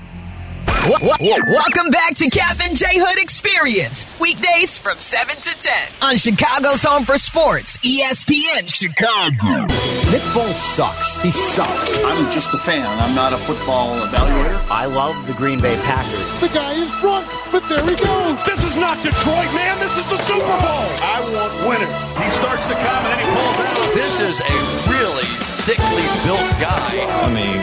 Welcome 0.89 1.91
back 1.93 2.15
to 2.17 2.31
Cap 2.31 2.57
and 2.65 2.75
J 2.75 2.87
Hood 2.97 3.21
Experience. 3.21 4.09
Weekdays 4.19 4.79
from 4.79 4.97
7 4.97 5.37
to 5.37 5.53
10 5.61 5.75
on 6.01 6.17
Chicago's 6.17 6.83
Home 6.85 7.05
for 7.05 7.19
Sports, 7.19 7.77
ESPN 7.85 8.65
Chicago. 8.65 9.69
Nick 10.09 10.25
Foles 10.33 10.57
sucks. 10.57 11.21
He 11.21 11.33
sucks. 11.33 12.01
I'm 12.03 12.33
just 12.33 12.55
a 12.55 12.59
fan. 12.59 12.89
I'm 12.99 13.15
not 13.15 13.35
a 13.35 13.37
football 13.45 13.93
evaluator. 14.09 14.57
I 14.73 14.87
love 14.87 15.15
the 15.27 15.35
Green 15.35 15.61
Bay 15.61 15.77
Packers. 15.85 16.41
The 16.41 16.49
guy 16.49 16.73
is 16.73 16.91
drunk, 17.05 17.29
but 17.53 17.61
there 17.69 17.85
he 17.85 17.95
goes. 18.01 18.41
This 18.49 18.65
is 18.65 18.77
not 18.81 18.97
Detroit, 19.05 19.53
man. 19.53 19.77
This 19.85 19.93
is 20.01 20.09
the 20.09 20.19
Super 20.25 20.57
Bowl. 20.65 20.89
I 21.05 21.21
want 21.29 21.53
winners. 21.69 21.93
He 22.17 22.29
starts 22.41 22.65
to 22.73 22.75
come 22.81 23.05
and 23.05 23.13
then 23.13 23.21
he 23.21 23.29
pulls 23.29 23.59
out. 23.69 23.93
This 23.93 24.17
is 24.17 24.41
a 24.41 24.57
really 24.89 25.29
thickly 25.63 26.03
built 26.25 26.41
guy. 26.61 27.07
I 27.25 27.33
mean, 27.33 27.61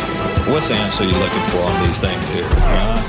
what's 0.53 0.67
the 0.67 0.75
answer 0.75 1.03
you're 1.03 1.13
looking 1.19 1.45
for 1.49 1.59
on 1.63 1.87
these 1.87 1.99
things 1.99 2.25
here? 2.29 2.47
Huh? 2.49 3.03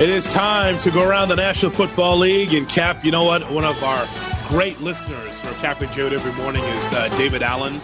It 0.00 0.10
is 0.10 0.30
time 0.32 0.76
to 0.78 0.90
go 0.90 1.08
around 1.08 1.28
the 1.28 1.36
National 1.36 1.70
Football 1.72 2.18
League 2.18 2.52
and 2.52 2.68
Cap. 2.68 3.02
You 3.04 3.10
know 3.12 3.24
what? 3.24 3.50
One 3.50 3.64
of 3.64 3.82
our 3.82 4.06
great 4.48 4.78
listeners 4.80 5.40
for 5.40 5.54
Cap 5.60 5.80
and 5.80 5.90
Jude 5.92 6.12
every 6.12 6.32
morning 6.42 6.62
is 6.64 6.92
uh, 6.92 7.08
David 7.16 7.42
Allen. 7.42 7.80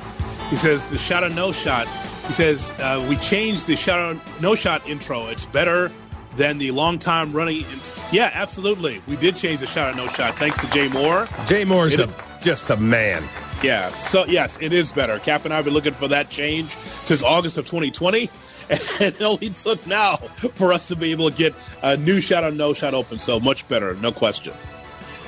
He 0.51 0.57
says 0.57 0.87
the 0.89 0.99
shot 0.99 1.25
or 1.25 1.31
no 1.31 1.53
shot. 1.53 1.87
He 2.27 2.35
says 2.35 2.73
uh, 2.81 3.05
we 3.09 3.17
changed 3.17 3.67
the 3.67 3.77
shot 3.77 3.99
or 3.99 4.21
no 4.43 4.55
shot 4.55 4.87
intro. 4.87 5.27
It's 5.29 5.47
better 5.47 5.91
than 6.37 6.59
the 6.59 6.71
long 6.71 6.99
time 6.99 7.33
running. 7.33 7.63
Int- 7.73 7.93
yeah, 8.13 8.31
absolutely. 8.35 9.01
We 9.09 9.17
did 9.17 9.35
change 9.37 9.61
the 9.61 9.67
shot 9.67 9.95
or 9.95 9.97
no 9.97 10.07
shot 10.09 10.35
thanks 10.37 10.59
to 10.61 10.67
Jay 10.71 10.89
Moore. 10.89 11.27
Jay 11.47 11.65
Moore's 11.65 11.95
It- 11.95 12.11
a, 12.11 12.13
just 12.43 12.69
a 12.69 12.77
man. 12.77 13.25
Yeah. 13.63 13.89
So 13.91 14.25
yes, 14.27 14.59
it 14.61 14.73
is 14.73 14.93
better. 14.93 15.19
Cap 15.19 15.45
and 15.45 15.53
I 15.53 15.57
have 15.57 15.65
been 15.65 15.75
looking 15.75 15.95
for 15.95 16.09
that 16.09 16.31
change 16.31 16.71
since 17.05 17.23
August 17.23 17.59
of 17.59 17.67
2020. 17.67 18.31
And 18.71 18.81
it 19.01 19.21
only 19.21 19.51
took 19.51 19.85
now 19.87 20.17
for 20.17 20.73
us 20.73 20.87
to 20.89 20.97
be 20.97 21.11
able 21.11 21.31
to 21.31 21.37
get 21.37 21.53
a 21.83 21.97
new 21.97 22.21
shot 22.21 22.45
on 22.45 22.57
no 22.57 22.73
shot 22.73 22.95
open. 22.95 23.19
So 23.19 23.39
much 23.41 23.67
better, 23.69 23.95
no 23.95 24.13
question. 24.13 24.55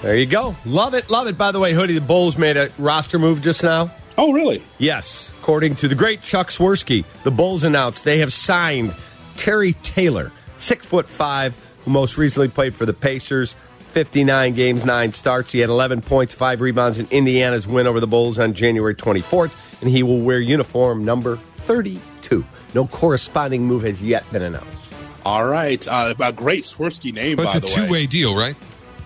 There 0.01 0.17
you 0.17 0.25
go. 0.25 0.55
Love 0.65 0.95
it, 0.95 1.11
love 1.11 1.27
it. 1.27 1.37
By 1.37 1.51
the 1.51 1.59
way, 1.59 1.73
Hoodie, 1.75 1.95
the 1.95 2.01
Bulls 2.01 2.39
made 2.39 2.57
a 2.57 2.71
roster 2.79 3.19
move 3.19 3.43
just 3.43 3.63
now. 3.63 3.91
Oh, 4.17 4.33
really? 4.33 4.63
Yes. 4.79 5.31
According 5.41 5.75
to 5.77 5.89
the 5.89 5.95
great 5.95 6.23
Chuck 6.23 6.49
Swirsky, 6.49 7.05
the 7.25 7.31
Bulls 7.31 7.65
announced 7.65 8.05
they 8.05 8.19
have 8.19 8.33
signed 8.33 8.95
Terry 9.37 9.73
Taylor, 9.83 10.31
six 10.57 10.87
foot 10.87 11.11
five, 11.11 11.57
who 11.85 11.91
most 11.91 12.17
recently 12.17 12.49
played 12.49 12.75
for 12.75 12.87
the 12.87 12.95
Pacers. 12.95 13.57
59 13.95 14.55
games, 14.55 14.85
nine 14.85 15.13
starts. 15.13 15.53
He 15.53 15.61
had 15.61 15.71
11 15.71 16.01
points, 16.03 16.35
five 16.35 16.61
rebounds 16.61 16.99
in 16.99 17.07
Indiana's 17.13 17.69
win 17.69 17.87
over 17.87 18.01
the 18.01 18.09
Bulls 18.09 18.41
on 18.41 18.53
January 18.53 18.95
24th, 18.97 19.81
and 19.83 19.89
he 19.89 20.03
will 20.03 20.19
wear 20.21 20.41
uniform 20.41 21.05
number 21.05 21.37
32. 21.59 22.45
No 22.75 22.87
corresponding 22.89 23.65
move 23.65 23.85
has 23.85 24.03
yet 24.03 24.31
been 24.33 24.43
announced. 24.43 24.93
All 25.25 25.47
right. 25.47 25.87
Uh, 25.87 26.13
a 26.21 26.33
great 26.33 26.65
Swirsky 26.65 27.15
name, 27.15 27.37
But 27.37 27.47
by 27.53 27.57
it's 27.59 27.73
a 27.73 27.75
two 27.75 27.89
way 27.89 28.07
deal, 28.07 28.35
right? 28.37 28.57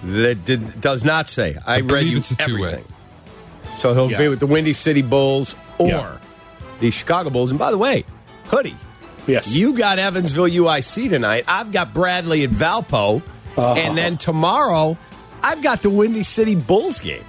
That 0.03 0.45
did, 0.47 0.81
does 0.81 1.05
not 1.05 1.29
say. 1.29 1.57
I, 1.67 1.81
read 1.81 2.07
you 2.07 2.17
it's 2.17 2.31
a 2.31 2.37
two-way. 2.37 2.69
everything. 2.73 2.93
So 3.77 3.93
he'll 3.95 4.11
Yeah. 4.11 4.19
be 4.19 4.29
with 4.29 4.41
the 4.41 4.47
Windy 4.47 4.73
City 4.73 5.03
Bulls 5.03 5.55
or 5.77 5.89
Yeah. 5.89 6.17
the 6.81 6.91
Chicago 6.91 7.29
Bulls. 7.31 7.51
And 7.51 7.59
by 7.59 7.71
the 7.71 7.79
way, 7.79 8.05
Hoodie, 8.47 8.77
Yes. 9.27 9.55
you 9.55 9.77
got 9.77 9.99
Evansville 9.99 10.49
UIC 10.49 11.09
tonight. 11.11 11.45
I've 11.47 11.73
got 11.73 11.93
Bradley 11.93 12.43
at 12.45 12.51
Valpo. 12.51 13.21
Oh. 13.59 13.75
And 13.77 13.97
then 13.99 14.17
tomorrow, 14.17 14.97
I've 15.43 15.63
got 15.63 15.83
the 15.83 15.91
Windy 15.91 16.23
City 16.23 16.55
Bulls 16.55 17.01
game. 17.01 17.23
Me 17.23 17.25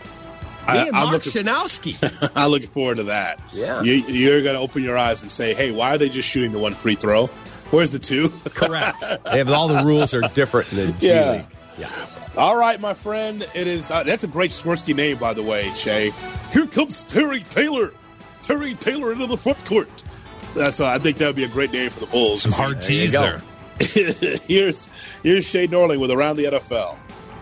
I- 0.67 0.77
and 0.87 0.95
I'm 0.95 1.07
Mark 1.09 1.25
looking- 1.25 1.43
Schanowski. 1.43 2.31
I'm 2.35 2.49
looking 2.51 2.69
forward 2.69 2.97
to 2.97 3.03
that. 3.03 3.39
Yeah. 3.53 3.81
You, 3.81 3.93
you're 3.93 4.41
going 4.43 4.55
to 4.55 4.61
open 4.61 4.83
your 4.83 4.97
eyes 4.97 5.21
and 5.21 5.31
say, 5.31 5.53
hey, 5.53 5.71
why 5.71 5.95
are 5.95 5.97
they 5.97 6.09
just 6.09 6.27
shooting 6.27 6.51
the 6.51 6.59
one 6.59 6.73
free 6.73 6.95
throw? 6.95 7.27
Where's 7.71 7.91
the 7.91 7.99
two? 7.99 8.29
Correct. 8.53 8.97
They 9.25 9.37
have 9.39 9.49
all 9.49 9.67
the 9.67 9.83
rules 9.83 10.13
are 10.13 10.21
different 10.33 10.71
in 10.73 10.77
the 10.87 10.91
G 10.93 11.07
Yeah. 11.07 11.31
League. 11.31 11.45
Yeah. 11.77 11.89
All 12.37 12.55
right, 12.55 12.79
my 12.79 12.93
friend. 12.93 13.47
It 13.55 13.67
is. 13.67 13.89
Uh, 13.89 14.03
that's 14.03 14.23
a 14.23 14.27
great 14.27 14.51
Swirsky 14.51 14.95
name, 14.95 15.17
by 15.17 15.33
the 15.33 15.43
way, 15.43 15.71
Shay. 15.73 16.11
Here 16.51 16.67
comes 16.67 17.03
Terry 17.03 17.41
Taylor. 17.43 17.93
Terry 18.43 18.73
Taylor 18.75 19.11
into 19.11 19.27
the 19.27 19.37
front 19.37 19.63
court. 19.65 19.89
That's. 20.55 20.79
Uh, 20.79 20.87
I 20.87 20.99
think 20.99 21.17
that 21.17 21.27
would 21.27 21.35
be 21.35 21.43
a 21.45 21.49
great 21.49 21.71
name 21.71 21.89
for 21.89 21.99
the 22.01 22.05
Bulls. 22.07 22.41
Some 22.41 22.51
hard 22.51 22.81
There 22.81 22.91
you 22.91 22.99
tees 23.01 23.13
go. 23.13 23.21
there. 23.21 23.41
here's 24.47 24.89
here's 25.23 25.45
Shay 25.45 25.67
Norling 25.67 25.99
with 25.99 26.11
around 26.11 26.35
the 26.37 26.45
NFL. 26.45 26.97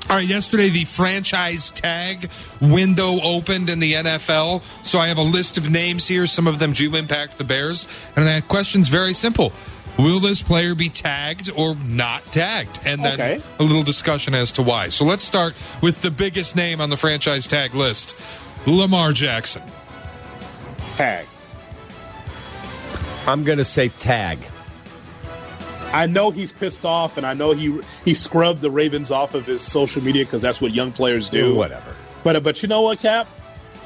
All 0.10 0.16
right, 0.16 0.26
yesterday 0.28 0.70
the 0.70 0.86
franchise 0.86 1.70
tag 1.70 2.32
window 2.62 3.20
opened 3.24 3.70
in 3.70 3.80
the 3.80 3.94
NFL. 3.94 4.64
So 4.86 5.00
I 5.00 5.08
have 5.10 5.18
a 5.18 5.22
list 5.24 5.58
of 5.58 5.70
names 5.70 6.08
here. 6.08 6.26
Some 6.28 6.48
of 6.48 6.60
them 6.60 6.72
do 6.72 6.96
impact 6.96 7.38
the 7.38 7.44
Bears. 7.44 7.88
And 8.16 8.26
that 8.26 8.48
question's 8.48 8.88
very 8.88 9.14
simple. 9.14 9.52
Will 10.00 10.20
this 10.22 10.42
player 10.42 10.76
be 10.76 10.88
tagged 10.88 11.52
or 11.58 11.76
not 11.76 12.24
tagged? 12.32 12.80
And 12.86 13.04
then 13.04 13.14
Okay. 13.16 13.42
a 13.60 13.64
little 13.64 13.84
discussion 13.84 14.34
as 14.34 14.52
to 14.54 14.62
why. 14.62 14.88
So 14.90 15.04
let's 15.04 15.26
start 15.26 15.56
with 15.82 16.02
the 16.02 16.12
biggest 16.12 16.56
name 16.56 16.80
on 16.80 16.90
the 16.90 16.98
franchise 16.98 17.46
tag 17.48 17.76
list 17.76 18.16
Lamar 18.66 19.12
Jackson. 19.12 19.64
Tag. 20.96 21.26
I'm 23.28 23.44
going 23.44 23.58
to 23.58 23.66
say 23.66 23.90
tag. 23.90 24.40
I 25.94 26.06
know 26.06 26.32
he's 26.32 26.52
pissed 26.52 26.86
off, 26.86 27.18
and 27.18 27.26
I 27.26 27.34
know 27.34 27.52
he 27.54 27.80
he 28.06 28.14
scrubbed 28.14 28.62
the 28.62 28.70
Ravens 28.72 29.10
off 29.12 29.34
of 29.34 29.46
his 29.46 29.62
social 29.62 30.04
media 30.04 30.26
because 30.26 30.42
that's 30.42 30.62
what 30.62 30.74
young 30.74 30.92
players 30.92 31.30
do. 31.30 31.56
Whatever. 31.56 31.96
But 32.24 32.36
uh, 32.36 32.40
but 32.42 32.62
you 32.62 32.68
know 32.68 32.82
what, 32.82 33.00
Cap? 33.00 33.28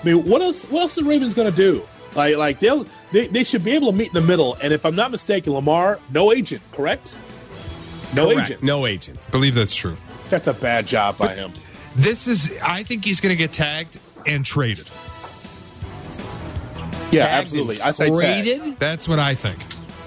I 0.01 0.05
mean, 0.05 0.25
what 0.25 0.41
else? 0.41 0.65
What 0.65 0.81
else 0.81 0.97
are 0.97 1.03
the 1.03 1.09
Ravens 1.09 1.33
going 1.33 1.49
to 1.49 1.55
do? 1.55 1.83
Like 2.15 2.35
like 2.37 2.59
they'll 2.59 2.85
they, 3.11 3.27
they 3.27 3.43
should 3.43 3.63
be 3.63 3.71
able 3.71 3.91
to 3.91 3.97
meet 3.97 4.07
in 4.07 4.13
the 4.13 4.21
middle. 4.21 4.57
And 4.61 4.73
if 4.73 4.85
I'm 4.85 4.95
not 4.95 5.11
mistaken, 5.11 5.53
Lamar, 5.53 5.99
no 6.11 6.31
agent, 6.33 6.61
correct? 6.71 7.17
No 8.13 8.27
Correct. 8.33 8.49
agent. 8.49 8.63
No 8.63 8.85
agent. 8.87 9.31
believe 9.31 9.55
that's 9.55 9.75
true. 9.75 9.95
That's 10.29 10.47
a 10.47 10.53
bad 10.53 10.85
job 10.87 11.17
by 11.17 11.33
him. 11.35 11.53
This 11.95 12.27
is, 12.27 12.51
I 12.63 12.83
think 12.83 13.05
he's 13.05 13.21
going 13.21 13.31
to 13.33 13.37
get 13.37 13.51
tagged 13.53 13.99
and 14.27 14.43
traded. 14.45 14.89
Yeah, 17.11 17.25
Tagged 17.27 17.41
absolutely. 17.47 17.75
and 17.75 17.83
I 17.83 17.91
say 17.91 18.07
tag. 18.09 18.15
traded? 18.17 18.77
That's 18.79 19.07
what 19.07 19.19
I 19.19 19.35
think. 19.35 19.59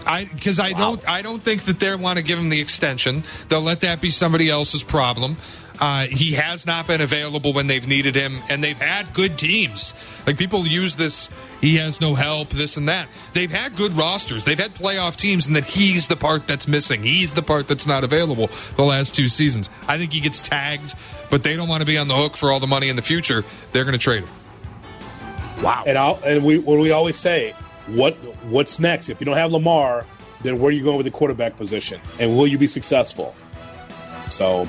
I 0.07 0.25
because 0.25 0.61
I 0.61 0.73
don't 0.73 1.07
I 1.09 1.23
don't 1.23 1.43
think 1.43 1.63
that 1.63 1.81
they 1.81 1.95
want 1.95 2.19
to 2.19 2.25
give 2.25 2.39
him 2.39 2.49
the 2.49 2.61
extension. 2.61 3.25
They'll 3.49 3.61
let 3.61 3.81
that 3.81 4.01
be 4.01 4.11
somebody 4.11 4.51
else's 4.51 4.83
problem. 4.83 5.37
Uh, 5.81 6.07
he 6.07 6.33
has 6.33 6.67
not 6.67 6.87
been 6.87 7.01
available 7.01 7.53
when 7.53 7.67
they've 7.67 7.89
needed 7.89 8.15
him, 8.15 8.41
and 8.49 8.63
they've 8.63 8.81
had 8.81 9.13
good 9.13 9.37
teams. 9.37 9.93
Like 10.25 10.39
people 10.39 10.65
use 10.67 10.95
this, 10.95 11.31
he 11.61 11.77
has 11.77 12.01
no 12.01 12.15
help, 12.15 12.51
this 12.51 12.77
and 12.77 12.89
that. 12.89 13.09
They've 13.33 13.51
had 13.51 13.75
good 13.75 13.93
rosters. 13.95 14.45
They've 14.45 14.59
had 14.59 14.73
playoff 14.73 15.17
teams, 15.17 15.49
and 15.49 15.57
that 15.57 15.65
he's 15.65 16.07
the 16.07 16.15
part 16.15 16.47
that's 16.47 16.69
missing. 16.69 17.03
He's 17.03 17.35
the 17.35 17.43
part 17.43 17.67
that's 17.67 17.89
not 17.89 18.05
available 18.05 18.51
the 18.77 18.85
last 18.85 19.17
two 19.17 19.27
seasons. 19.27 19.69
I 19.89 19.99
think 19.99 20.13
he 20.13 20.21
gets 20.21 20.41
tagged, 20.41 20.95
but 21.29 21.43
they 21.43 21.57
don't 21.57 21.69
want 21.69 21.81
to 21.81 21.87
be 21.87 21.99
on 21.99 22.07
the 22.07 22.15
hook 22.15 22.37
for 22.37 22.53
all 22.53 22.61
the 22.61 22.69
money 22.69 22.89
in 22.89 22.95
the 22.95 23.03
future. 23.03 23.45
They're 23.73 23.85
going 23.85 23.99
to 23.99 23.99
trade 23.99 24.23
him. 24.23 24.31
Wow. 25.63 25.83
And 25.87 25.99
I'll, 25.99 26.21
and 26.25 26.45
we 26.45 26.59
what 26.59 26.79
we 26.79 26.93
always 26.93 27.17
say, 27.17 27.55
what 27.89 28.15
what's 28.45 28.79
next? 28.81 29.09
If 29.09 29.21
you 29.21 29.25
don't 29.27 29.37
have 29.37 29.53
Lamar, 29.53 30.07
then 30.43 30.59
where 30.59 30.69
are 30.69 30.73
you 30.73 30.83
going 30.85 30.97
with 30.97 31.05
the 31.07 31.11
quarterback 31.13 31.57
position? 31.57 32.01
And 32.19 32.37
will 32.37 32.47
you 32.47 32.59
be 32.59 32.67
successful? 32.67 33.35
So, 34.27 34.67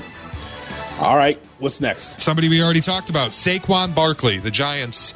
all 1.00 1.16
right, 1.16 1.38
what's 1.58 1.80
next? 1.80 2.20
Somebody 2.20 2.48
we 2.48 2.62
already 2.62 2.80
talked 2.80 3.10
about, 3.10 3.30
Saquon 3.30 3.94
Barkley. 3.94 4.38
The 4.38 4.50
Giants 4.50 5.14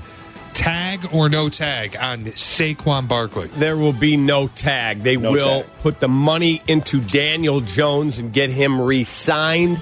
Tag 0.53 1.01
or 1.15 1.29
no 1.29 1.49
tag 1.49 1.97
on 2.01 2.25
Saquon 2.25 3.07
Barkley? 3.07 3.47
There 3.49 3.77
will 3.77 3.93
be 3.93 4.17
no 4.17 4.49
tag. 4.49 5.03
They 5.05 5.17
No 5.17 5.31
will 5.33 5.63
tag. 5.63 5.67
put 5.81 6.01
the 6.01 6.09
money 6.09 6.61
into 6.67 7.01
Daniel 7.01 7.61
Jones 7.61 8.19
and 8.19 8.33
get 8.33 8.51
him 8.51 8.81
re 8.81 9.05
signed, 9.05 9.81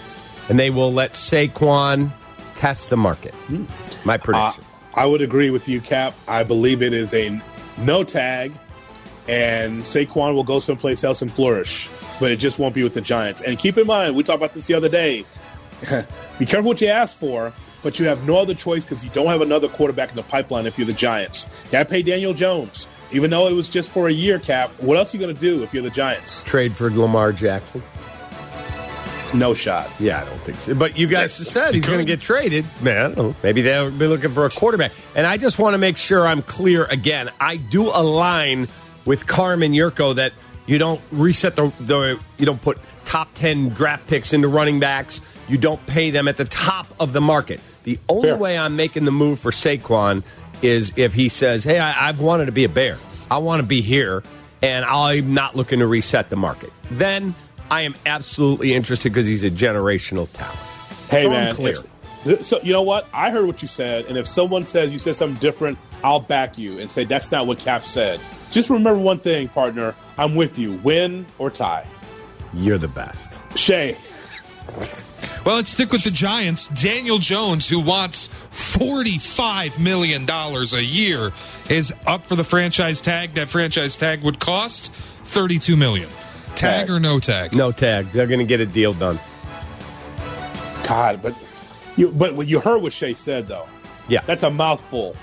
and 0.50 0.58
they 0.58 0.68
will 0.70 0.92
let 0.92 1.14
Saquon 1.14 2.12
test 2.56 2.90
the 2.90 2.96
market. 2.98 3.34
My 4.04 4.14
Uh, 4.14 4.18
prediction. 4.18 4.64
I 4.94 5.06
would 5.06 5.22
agree 5.22 5.48
with 5.50 5.68
you, 5.68 5.80
Cap. 5.80 6.14
I 6.28 6.42
believe 6.42 6.82
it 6.82 6.92
is 6.92 7.14
a 7.14 7.40
no 7.80 8.04
tag, 8.04 8.52
and 9.28 9.82
Saquon 9.82 10.34
will 10.34 10.44
go 10.44 10.60
someplace 10.60 11.04
else 11.04 11.22
and 11.22 11.30
flourish, 11.30 11.88
but 12.18 12.30
it 12.32 12.36
just 12.36 12.58
won't 12.58 12.74
be 12.74 12.82
with 12.82 12.94
the 12.94 13.00
Giants. 13.00 13.42
And 13.42 13.58
keep 13.58 13.76
in 13.76 13.86
mind, 13.86 14.16
we 14.16 14.22
talked 14.22 14.38
about 14.38 14.54
this 14.54 14.66
the 14.66 14.74
other 14.74 14.88
day. 14.88 15.24
be 16.38 16.46
careful 16.46 16.70
what 16.70 16.80
you 16.80 16.88
ask 16.88 17.16
for, 17.16 17.52
but 17.82 17.98
you 17.98 18.06
have 18.06 18.26
no 18.26 18.38
other 18.38 18.54
choice 18.54 18.84
because 18.84 19.04
you 19.04 19.10
don't 19.10 19.26
have 19.26 19.42
another 19.42 19.68
quarterback 19.68 20.10
in 20.10 20.16
the 20.16 20.22
pipeline 20.22 20.66
if 20.66 20.78
you're 20.78 20.86
the 20.86 20.92
Giants. 20.92 21.46
Got 21.70 21.84
to 21.84 21.84
pay 21.84 22.02
Daniel 22.02 22.34
Jones, 22.34 22.88
even 23.12 23.30
though 23.30 23.48
it 23.48 23.52
was 23.52 23.68
just 23.68 23.90
for 23.90 24.08
a 24.08 24.12
year, 24.12 24.38
Cap. 24.38 24.70
What 24.78 24.96
else 24.96 25.14
are 25.14 25.18
you 25.18 25.22
going 25.22 25.34
to 25.34 25.40
do 25.40 25.62
if 25.62 25.72
you're 25.72 25.82
the 25.82 25.90
Giants? 25.90 26.42
Trade 26.44 26.72
for 26.72 26.90
Lamar 26.90 27.32
Jackson. 27.32 27.82
No 29.34 29.54
shot. 29.54 29.90
Yeah, 30.00 30.22
I 30.22 30.24
don't 30.24 30.38
think 30.40 30.58
so. 30.58 30.74
But 30.74 30.96
you 30.96 31.06
guys 31.06 31.36
just 31.38 31.52
said 31.52 31.74
he's 31.74 31.86
going 31.86 31.98
to 31.98 32.04
get 32.04 32.20
traded. 32.20 32.64
Man, 32.82 33.14
know. 33.14 33.34
Maybe 33.42 33.62
they'll 33.62 33.90
be 33.90 34.06
looking 34.06 34.30
for 34.30 34.46
a 34.46 34.50
quarterback. 34.50 34.92
And 35.14 35.26
I 35.26 35.36
just 35.36 35.58
want 35.58 35.74
to 35.74 35.78
make 35.78 35.98
sure 35.98 36.26
I'm 36.26 36.42
clear 36.42 36.84
again. 36.84 37.30
I 37.40 37.56
do 37.56 37.88
align 37.88 38.68
with 39.04 39.26
Carmen 39.26 39.72
Jurko 39.72 40.16
that 40.16 40.32
you 40.66 40.78
don't 40.78 41.00
reset 41.10 41.56
the, 41.56 41.72
the 41.80 42.20
you 42.38 42.46
don't 42.46 42.60
put 42.60 42.78
top 43.04 43.32
10 43.34 43.70
draft 43.70 44.06
picks 44.06 44.32
into 44.32 44.48
running 44.48 44.80
backs. 44.80 45.20
You 45.48 45.58
don't 45.58 45.84
pay 45.86 46.10
them 46.10 46.28
at 46.28 46.36
the 46.36 46.44
top 46.44 46.86
of 47.00 47.12
the 47.12 47.20
market. 47.20 47.60
The 47.84 47.98
only 48.08 48.28
Fair. 48.28 48.36
way 48.36 48.58
I'm 48.58 48.76
making 48.76 49.06
the 49.06 49.12
move 49.12 49.40
for 49.40 49.50
Saquon 49.50 50.22
is 50.60 50.92
if 50.96 51.14
he 51.14 51.30
says, 51.30 51.64
"Hey, 51.64 51.78
I, 51.78 52.08
I've 52.08 52.20
wanted 52.20 52.46
to 52.46 52.52
be 52.52 52.64
a 52.64 52.68
Bear. 52.68 52.98
I 53.30 53.38
want 53.38 53.60
to 53.60 53.66
be 53.66 53.80
here, 53.80 54.22
and 54.60 54.84
I'm 54.84 55.32
not 55.32 55.56
looking 55.56 55.78
to 55.78 55.86
reset 55.86 56.28
the 56.28 56.36
market." 56.36 56.70
Then 56.90 57.34
I 57.70 57.82
am 57.82 57.94
absolutely 58.06 58.74
interested 58.74 59.12
because 59.12 59.26
he's 59.26 59.44
a 59.44 59.50
generational 59.50 60.30
talent. 60.32 60.58
Hey 61.10 61.24
So 61.24 61.30
man, 61.30 61.54
clear. 61.54 61.76
if- 62.24 62.44
so 62.44 62.60
you 62.62 62.72
know 62.72 62.82
what? 62.82 63.06
I 63.14 63.30
heard 63.30 63.46
what 63.46 63.62
you 63.62 63.68
said, 63.68 64.06
and 64.06 64.16
if 64.18 64.26
someone 64.26 64.64
says 64.64 64.92
you 64.92 64.98
said 64.98 65.16
something 65.16 65.38
different, 65.40 65.78
I'll 66.04 66.20
back 66.20 66.58
you 66.58 66.78
and 66.78 66.90
say 66.90 67.04
that's 67.04 67.30
not 67.32 67.46
what 67.46 67.58
Cap 67.58 67.84
said. 67.84 68.20
Just 68.50 68.70
remember 68.70 68.98
one 68.98 69.18
thing, 69.18 69.48
partner. 69.48 69.94
I'm 70.16 70.34
with 70.34 70.58
you. 70.58 70.72
Win 70.84 71.26
or 71.38 71.50
tie. 71.50 71.86
You're 72.54 72.78
the 72.78 72.88
best. 72.88 73.32
Shay, 73.56 73.96
Well, 75.44 75.56
let's 75.56 75.70
stick 75.70 75.92
with 75.92 76.04
the 76.04 76.10
Giants. 76.10 76.68
Daniel 76.68 77.18
Jones, 77.18 77.68
who 77.68 77.80
wants 77.80 78.28
$45 78.52 79.78
million 79.78 80.28
a 80.28 80.80
year, 80.80 81.32
is 81.70 81.92
up 82.06 82.26
for 82.26 82.36
the 82.36 82.44
franchise 82.44 83.00
tag. 83.00 83.30
That 83.34 83.48
franchise 83.48 83.96
tag 83.96 84.22
would 84.22 84.38
cost 84.40 84.92
$32 85.24 85.76
million. 85.78 86.08
Tag 86.58 86.86
Tag. 86.86 86.90
or 86.90 87.00
no 87.00 87.18
tag? 87.18 87.54
No 87.54 87.72
tag. 87.72 88.10
They're 88.12 88.26
going 88.26 88.40
to 88.40 88.44
get 88.44 88.60
a 88.60 88.66
deal 88.66 88.92
done. 88.92 89.18
God, 90.86 91.20
but 91.22 91.34
you 91.96 92.10
but 92.10 92.34
what 92.34 92.46
you 92.46 92.60
heard 92.60 92.82
what 92.82 92.92
Shay 92.92 93.12
said 93.12 93.46
though. 93.46 93.66
Yeah. 94.08 94.22
That's 94.26 94.42
a 94.42 94.50
mouthful. 94.50 95.16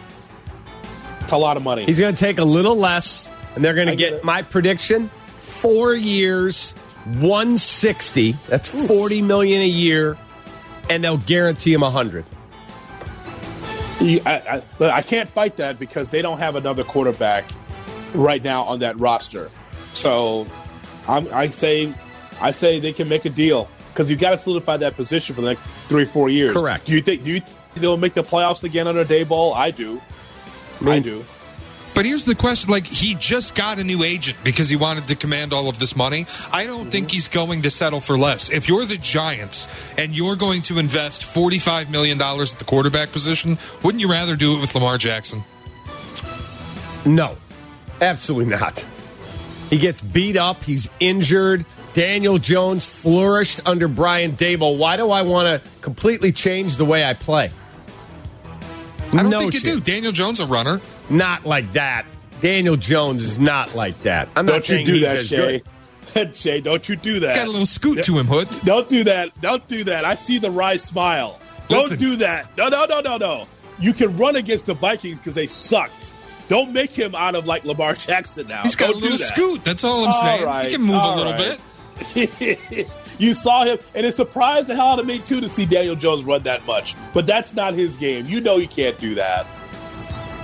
It's 1.22 1.32
a 1.32 1.38
lot 1.38 1.58
of 1.58 1.64
money. 1.64 1.86
He's 1.86 2.00
going 2.00 2.14
to 2.14 2.20
take 2.20 2.38
a 2.38 2.44
little 2.44 2.76
less, 2.76 3.30
and 3.56 3.66
they're 3.66 3.74
going 3.74 3.88
to 3.88 3.96
get 3.96 4.12
get 4.14 4.24
my 4.24 4.44
prediction: 4.44 5.10
four 5.38 5.94
years, 5.94 6.72
one 7.16 7.58
sixty. 7.58 8.34
That's 8.48 8.68
forty 8.70 9.22
million 9.24 9.62
a 9.62 9.68
year, 9.68 10.18
and 10.90 11.04
they'll 11.04 11.18
guarantee 11.18 11.74
him 11.74 11.82
a 11.82 11.90
hundred. 11.90 12.26
I, 14.02 14.62
I, 14.80 14.90
I 14.90 15.02
can't 15.02 15.28
fight 15.28 15.56
that 15.58 15.80
because 15.80 16.10
they 16.10 16.22
don't 16.22 16.38
have 16.38 16.56
another 16.56 16.84
quarterback 16.84 17.46
right 18.14 18.44
now 18.44 18.64
on 18.64 18.80
that 18.80 19.00
roster. 19.00 19.50
So 19.94 20.46
I'm, 21.08 21.28
I 21.34 21.48
say, 21.48 21.94
I 22.42 22.52
say 22.52 22.80
they 22.80 22.94
can 22.94 23.08
make 23.08 23.26
a 23.26 23.30
deal 23.30 23.70
because 23.94 24.10
you 24.10 24.16
got 24.16 24.32
to 24.32 24.38
solidify 24.38 24.78
that 24.78 24.96
position 24.96 25.36
for 25.36 25.42
the 25.42 25.48
next 25.48 25.64
three, 25.88 26.06
four 26.06 26.30
years. 26.30 26.54
Correct. 26.54 26.86
Do 26.86 26.94
you 26.94 27.02
think? 27.02 27.24
Do 27.24 27.32
you 27.32 27.40
think 27.40 27.58
they'll 27.76 27.98
make 27.98 28.14
the 28.14 28.24
playoffs 28.24 28.64
again 28.64 28.88
under 28.88 29.06
Daboll? 29.06 29.56
I 29.56 29.72
do. 29.72 30.02
I 30.86 31.00
do. 31.00 31.24
But 31.96 32.06
here's 32.06 32.26
the 32.26 32.36
question 32.36 32.70
like, 32.70 32.86
he 32.86 33.16
just 33.16 33.56
got 33.56 33.80
a 33.80 33.84
new 33.84 34.04
agent 34.04 34.38
because 34.44 34.70
he 34.70 34.76
wanted 34.76 35.08
to 35.08 35.16
command 35.16 35.54
all 35.54 35.70
of 35.70 35.80
this 35.80 35.96
money. 35.96 36.26
I 36.52 36.66
don't 36.66 36.82
mm-hmm. 36.82 36.90
think 36.90 37.12
he's 37.12 37.30
going 37.30 37.62
to 37.62 37.70
settle 37.70 38.02
for 38.02 38.18
less. 38.18 38.52
If 38.52 38.68
you're 38.68 38.84
the 38.84 38.98
Giants 38.98 39.70
and 39.98 40.16
you're 40.16 40.36
going 40.36 40.62
to 40.64 40.78
invest 40.78 41.22
$45 41.22 41.90
million 41.90 42.22
at 42.22 42.48
the 42.60 42.66
quarterback 42.66 43.14
position, 43.14 43.58
wouldn't 43.82 44.02
you 44.02 44.12
rather 44.12 44.36
do 44.36 44.58
it 44.58 44.60
with 44.60 44.76
Lamar 44.76 44.98
Jackson? 44.98 45.46
No, 47.06 47.38
absolutely 48.02 48.52
not. 48.52 48.86
He 49.70 49.78
gets 49.78 50.02
beat 50.02 50.38
up. 50.38 50.64
He's 50.64 50.90
injured. 51.00 51.66
Daniel 51.94 52.38
Jones 52.38 52.90
flourished 52.90 53.62
under 53.66 53.88
Brian 53.88 54.34
Daboll. 54.34 54.78
Why 54.78 54.98
do 54.98 55.12
I 55.12 55.22
want 55.22 55.64
to 55.64 55.70
completely 55.82 56.32
change 56.32 56.78
the 56.78 56.86
way 56.86 57.06
I 57.06 57.14
play? 57.14 57.52
I 59.14 59.22
don't 59.24 59.30
No 59.30 59.40
think 59.40 59.54
you 59.54 59.60
do. 59.62 59.80
Daniel 59.80 60.12
Jones, 60.12 60.40
a 60.40 60.46
runner. 60.46 60.82
Not 61.10 61.46
like 61.46 61.72
that. 61.74 62.06
Daniel 62.42 62.76
Jones 62.76 63.24
is 63.24 63.40
not 63.40 63.76
like 63.76 64.00
that. 64.02 64.28
I'm 64.36 64.46
not 64.46 64.66
Don't 64.66 64.70
you 64.70 64.86
do 64.86 64.94
he's 64.94 65.02
that, 65.04 65.16
as 65.18 65.28
Shay. 65.28 65.62
good. 66.14 66.36
Shay, 66.38 66.62
don't 66.62 66.88
you 66.90 66.96
do 66.96 67.20
that. 67.22 67.36
Got 67.36 67.48
a 67.48 67.52
little 67.52 67.66
scoot 67.66 68.04
to 68.06 68.20
him, 68.20 68.28
Hood. 68.28 68.50
Don't 68.66 68.90
do 68.90 69.04
that. 69.06 69.40
Don't 69.42 69.66
do 69.68 69.84
that. 69.86 70.04
I 70.06 70.16
see 70.16 70.38
the 70.38 70.52
wry 70.52 70.76
smile. 70.76 71.40
Don't 71.70 71.98
do 71.98 72.18
that. 72.18 72.56
No, 72.58 72.68
no, 72.68 72.86
no, 72.86 73.00
no, 73.02 73.18
no. 73.18 73.48
You 73.80 73.94
can 73.94 74.16
run 74.18 74.36
against 74.36 74.66
the 74.68 74.74
Vikings 74.74 75.20
because 75.20 75.34
they 75.36 75.48
sucked. 75.48 76.14
Don't 76.48 76.72
make 76.74 76.92
him 76.92 77.16
out 77.16 77.36
of 77.36 77.48
like 77.48 77.66
Lamar 77.66 77.94
Jackson 77.96 78.48
now. 78.48 78.62
He's 78.64 78.76
got 78.76 78.88
Don't 78.92 78.98
a 78.98 79.00
little 79.00 79.18
that. 79.18 79.26
scoot. 79.26 79.64
That's 79.64 79.84
all 79.84 80.04
I'm 80.06 80.12
All 80.12 80.22
saying. 80.22 80.46
right, 80.46 80.66
He 80.68 80.74
can 80.76 80.84
move 80.86 81.02
a 81.02 81.16
little 81.16 81.34
right. 81.34 81.58
bit. 82.76 82.90
you 83.20 83.34
saw 83.34 83.64
him, 83.66 83.80
and 83.96 84.06
it 84.06 84.14
surprised 84.16 84.68
the 84.68 84.76
hell 84.76 84.88
out 84.90 85.00
of 85.00 85.06
me 85.06 85.20
too 85.20 85.42
to 85.42 85.50
see 85.50 85.66
Daniel 85.66 85.96
Jones 85.96 86.24
run 86.24 86.44
that 86.44 86.66
much. 86.68 86.96
But 87.14 87.26
that's 87.26 87.54
not 87.54 87.74
his 87.74 87.96
game. 87.98 88.26
You 88.28 88.42
know 88.42 88.58
he 88.58 88.68
can't 88.68 88.98
do 89.00 89.16
that. 89.16 89.48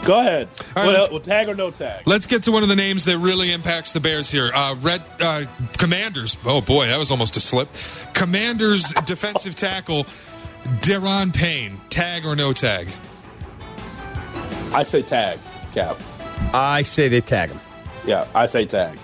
Go 0.05 0.19
ahead. 0.19 0.47
All 0.75 0.83
right, 0.87 0.97
What? 0.99 1.11
Well, 1.11 1.19
tag 1.19 1.47
or 1.47 1.53
no 1.53 1.69
tag? 1.69 2.07
Let's 2.07 2.25
get 2.25 2.41
to 2.43 2.51
one 2.51 2.63
of 2.63 2.69
the 2.69 2.75
names 2.75 3.05
that 3.05 3.19
really 3.19 3.51
impacts 3.53 3.93
the 3.93 3.99
Bears 3.99 4.31
here. 4.31 4.49
Uh, 4.51 4.75
Red 4.81 5.03
uh, 5.21 5.45
Commanders. 5.77 6.37
Oh 6.43 6.59
boy, 6.61 6.87
that 6.87 6.97
was 6.97 7.11
almost 7.11 7.37
a 7.37 7.39
slip. 7.39 7.69
Commanders 8.13 8.91
defensive 9.05 9.53
tackle 9.53 10.05
Daron 10.79 11.31
Payne. 11.35 11.79
Tag 11.89 12.25
or 12.25 12.35
no 12.35 12.51
tag? 12.53 12.87
I 14.73 14.83
say 14.83 15.01
tag, 15.01 15.37
Cap. 15.71 15.97
I 16.53 16.81
say 16.83 17.07
they 17.07 17.21
tag 17.21 17.49
him. 17.51 17.59
Yeah, 18.05 18.25
I 18.33 18.47
say 18.47 18.65
tag. 18.65 18.97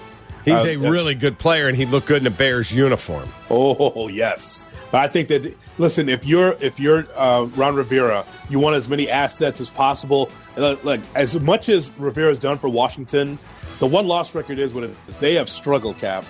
He's 0.43 0.55
Uh, 0.55 0.69
a 0.69 0.75
really 0.77 1.13
good 1.13 1.37
player, 1.37 1.67
and 1.67 1.75
he'd 1.77 1.89
look 1.89 2.05
good 2.05 2.21
in 2.21 2.27
a 2.27 2.31
Bears 2.31 2.71
uniform. 2.71 3.27
Oh 3.49 4.07
yes, 4.07 4.63
but 4.91 5.01
I 5.03 5.07
think 5.07 5.27
that 5.27 5.55
listen, 5.77 6.09
if 6.09 6.25
you're 6.25 6.55
if 6.59 6.79
you're 6.79 7.05
uh, 7.15 7.47
Ron 7.55 7.75
Rivera, 7.75 8.25
you 8.49 8.59
want 8.59 8.75
as 8.75 8.87
many 8.87 9.09
assets 9.09 9.59
as 9.61 9.69
possible. 9.69 10.29
And, 10.55 10.63
uh, 10.65 10.75
Like 10.83 11.01
as 11.15 11.39
much 11.39 11.69
as 11.69 11.91
Rivera's 11.97 12.39
done 12.39 12.57
for 12.57 12.69
Washington, 12.69 13.37
the 13.79 13.87
one 13.87 14.07
loss 14.07 14.33
record 14.35 14.57
is 14.57 14.73
what 14.73 14.83
it 14.85 14.95
is. 15.07 15.17
They 15.17 15.35
have 15.35 15.49
struggled, 15.49 15.97
Cap. 15.97 16.25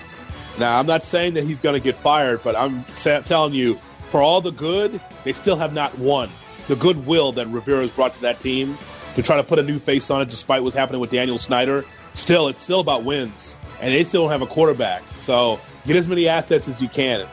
Now 0.59 0.79
I'm 0.79 0.87
not 0.87 1.03
saying 1.03 1.35
that 1.35 1.43
he's 1.43 1.61
going 1.61 1.75
to 1.79 1.83
get 1.83 1.95
fired, 1.95 2.41
but 2.43 2.55
I'm 2.55 2.83
telling 2.95 3.53
you, 3.53 3.75
for 4.09 4.21
all 4.21 4.41
the 4.41 4.51
good, 4.51 4.99
they 5.23 5.33
still 5.33 5.55
have 5.57 5.73
not 5.73 5.97
won. 5.99 6.29
The 6.67 6.75
goodwill 6.75 7.31
that 7.33 7.47
Rivera's 7.47 7.91
brought 7.91 8.13
to 8.15 8.21
that 8.21 8.39
team 8.39 8.75
to 9.17 9.23
try 9.23 9.35
to 9.35 9.43
put 9.43 9.59
a 9.59 9.63
new 9.63 9.77
face 9.79 10.09
on 10.09 10.21
it, 10.21 10.29
despite 10.29 10.63
what's 10.63 10.75
happening 10.75 11.01
with 11.01 11.11
Daniel 11.11 11.37
Snyder. 11.37 11.83
Still, 12.13 12.47
it's 12.47 12.61
still 12.61 12.79
about 12.79 13.03
wins, 13.03 13.57
and 13.81 13.93
they 13.93 14.03
still 14.05 14.21
don't 14.23 14.31
have 14.31 14.41
a 14.41 14.47
quarterback. 14.47 15.03
So 15.19 15.59
get 15.85 15.95
as 15.97 16.07
many 16.07 16.27
assets 16.29 16.67
as 16.69 16.81
you 16.81 16.87
can 16.87 17.27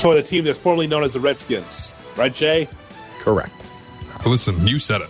for 0.00 0.14
the 0.14 0.22
team 0.22 0.44
that's 0.44 0.58
formerly 0.58 0.86
known 0.88 1.04
as 1.04 1.12
the 1.12 1.20
Redskins, 1.20 1.94
right, 2.16 2.34
Jay? 2.34 2.68
Correct. 3.20 3.54
Listen, 4.26 4.66
you 4.66 4.78
said 4.78 5.00
it. 5.00 5.08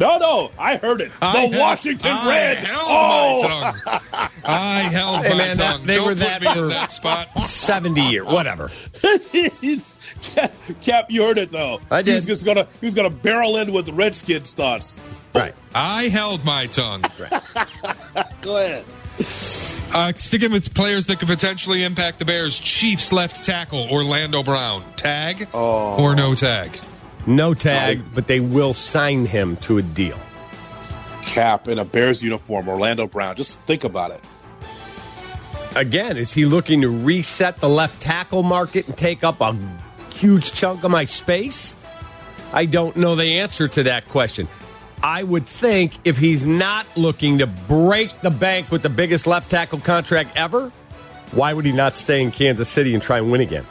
No, 0.00 0.16
no, 0.18 0.50
I 0.58 0.76
heard 0.78 1.00
it. 1.00 1.10
The 1.20 1.26
I 1.26 1.36
held- 1.46 1.56
Washington 1.56 2.10
I 2.10 2.54
held 2.54 2.78
oh, 2.88 3.42
my 3.42 3.48
tongue. 3.48 4.30
I 4.44 4.80
held 4.90 5.24
Hey, 5.24 5.28
my 5.30 5.36
man, 5.36 5.56
that- 5.56 5.70
tongue. 5.72 5.86
they 5.86 5.94
Don't 5.96 6.04
were 6.06 6.10
put 6.12 6.18
that 6.20 6.40
me 6.40 6.46
for- 6.48 6.58
in 6.62 6.68
that 6.70 6.90
spot. 6.92 7.28
70 7.46 8.00
year, 8.10 8.24
whatever. 8.24 8.70
He's- 10.22 10.50
Cap, 10.82 11.10
you 11.10 11.22
heard 11.22 11.38
it 11.38 11.50
though. 11.50 11.80
I 11.90 12.02
did. 12.02 12.14
He's 12.14 12.26
just 12.26 12.44
gonna 12.44 12.66
he's 12.80 12.94
gonna 12.94 13.10
barrel 13.10 13.56
in 13.56 13.72
with 13.72 13.86
the 13.86 13.92
Redskins 13.92 14.52
thoughts. 14.52 15.00
Right. 15.34 15.54
I 15.74 16.04
held 16.08 16.44
my 16.44 16.66
tongue. 16.66 17.02
Go 18.42 18.56
ahead. 18.58 18.84
Uh, 19.94 20.12
sticking 20.16 20.52
with 20.52 20.74
players 20.74 21.06
that 21.06 21.18
could 21.18 21.28
potentially 21.28 21.84
impact 21.84 22.18
the 22.18 22.24
Bears, 22.24 22.58
Chiefs 22.60 23.12
left 23.12 23.44
tackle 23.44 23.88
Orlando 23.90 24.42
Brown. 24.42 24.82
Tag 24.96 25.48
or 25.54 26.14
no 26.14 26.34
tag? 26.34 26.78
No 27.26 27.54
tag, 27.54 28.02
but 28.14 28.26
they 28.26 28.40
will 28.40 28.74
sign 28.74 29.26
him 29.26 29.56
to 29.58 29.78
a 29.78 29.82
deal. 29.82 30.18
Cap 31.22 31.68
in 31.68 31.78
a 31.78 31.84
Bears 31.84 32.22
uniform, 32.22 32.68
Orlando 32.68 33.06
Brown. 33.06 33.36
Just 33.36 33.60
think 33.60 33.84
about 33.84 34.10
it. 34.10 34.20
Again, 35.76 36.16
is 36.18 36.32
he 36.32 36.44
looking 36.44 36.82
to 36.82 36.90
reset 36.90 37.58
the 37.58 37.68
left 37.68 38.02
tackle 38.02 38.42
market 38.42 38.88
and 38.88 38.96
take 38.96 39.24
up 39.24 39.40
a 39.40 39.56
huge 40.22 40.52
chunk 40.52 40.84
of 40.84 40.90
my 40.92 41.04
space? 41.04 41.74
I 42.52 42.66
don't 42.66 42.96
know 42.96 43.16
the 43.16 43.40
answer 43.40 43.66
to 43.66 43.82
that 43.84 44.06
question. 44.06 44.46
I 45.02 45.24
would 45.24 45.46
think 45.46 45.94
if 46.04 46.16
he's 46.16 46.46
not 46.46 46.86
looking 46.96 47.38
to 47.38 47.48
break 47.48 48.20
the 48.20 48.30
bank 48.30 48.70
with 48.70 48.82
the 48.82 48.88
biggest 48.88 49.26
left 49.26 49.50
tackle 49.50 49.80
contract 49.80 50.36
ever, 50.36 50.70
why 51.32 51.52
would 51.52 51.64
he 51.64 51.72
not 51.72 51.96
stay 51.96 52.22
in 52.22 52.30
Kansas 52.30 52.68
City 52.68 52.94
and 52.94 53.02
try 53.02 53.18
and 53.18 53.32
win 53.32 53.40
again? 53.40 53.66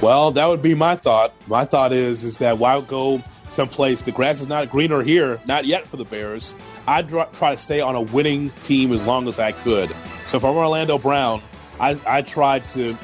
Well, 0.00 0.30
that 0.30 0.46
would 0.46 0.62
be 0.62 0.76
my 0.76 0.94
thought. 0.94 1.34
My 1.48 1.64
thought 1.64 1.92
is 1.92 2.22
is 2.22 2.38
that 2.38 2.58
why 2.58 2.80
go 2.80 3.20
someplace 3.48 4.02
the 4.02 4.12
grass 4.12 4.40
is 4.40 4.46
not 4.46 4.70
greener 4.70 5.02
here, 5.02 5.40
not 5.46 5.64
yet 5.64 5.88
for 5.88 5.96
the 5.96 6.04
Bears. 6.04 6.54
I'd 6.86 7.08
try 7.08 7.56
to 7.56 7.60
stay 7.60 7.80
on 7.80 7.96
a 7.96 8.02
winning 8.02 8.50
team 8.62 8.92
as 8.92 9.04
long 9.04 9.26
as 9.26 9.40
I 9.40 9.50
could. 9.50 9.90
So 10.26 10.36
if 10.36 10.44
I'm 10.44 10.54
Orlando 10.54 10.96
Brown, 10.96 11.42
I 11.80 12.00
I 12.06 12.22
tried 12.22 12.64
to 12.66 12.96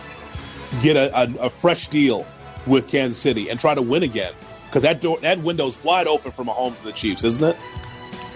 get 0.82 0.96
a, 0.96 1.16
a, 1.18 1.46
a 1.46 1.50
fresh 1.50 1.88
deal 1.88 2.26
with 2.66 2.88
Kansas 2.88 3.18
City 3.18 3.50
and 3.50 3.58
try 3.60 3.74
to 3.74 3.82
win 3.82 4.02
again 4.02 4.32
because 4.66 4.82
that 4.82 5.00
door 5.00 5.18
that 5.20 5.38
window's 5.40 5.82
wide 5.84 6.06
open 6.06 6.32
for 6.32 6.44
Mahomes 6.44 6.78
and 6.78 6.86
the 6.86 6.92
Chiefs, 6.92 7.24
isn't 7.24 7.44
it? 7.44 7.56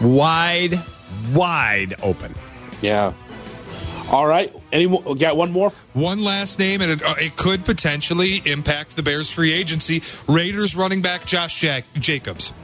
Wide, 0.03 0.80
wide 1.34 1.95
open. 2.03 2.34
Yeah. 2.80 3.12
All 4.11 4.26
right. 4.26 4.55
Any 4.72 4.86
Got 4.86 5.36
one 5.36 5.53
more? 5.53 5.70
One 5.93 6.18
last 6.18 6.59
name, 6.59 6.80
and 6.80 6.93
it, 6.93 7.03
uh, 7.03 7.14
it 7.18 7.36
could 7.36 7.64
potentially 7.64 8.41
impact 8.47 8.97
the 8.97 9.03
Bears' 9.03 9.30
free 9.30 9.53
agency. 9.53 10.03
Raiders 10.26 10.74
running 10.74 11.03
back 11.03 11.26
Josh 11.26 11.61
Jack- 11.61 11.84
Jacobs. 11.95 12.55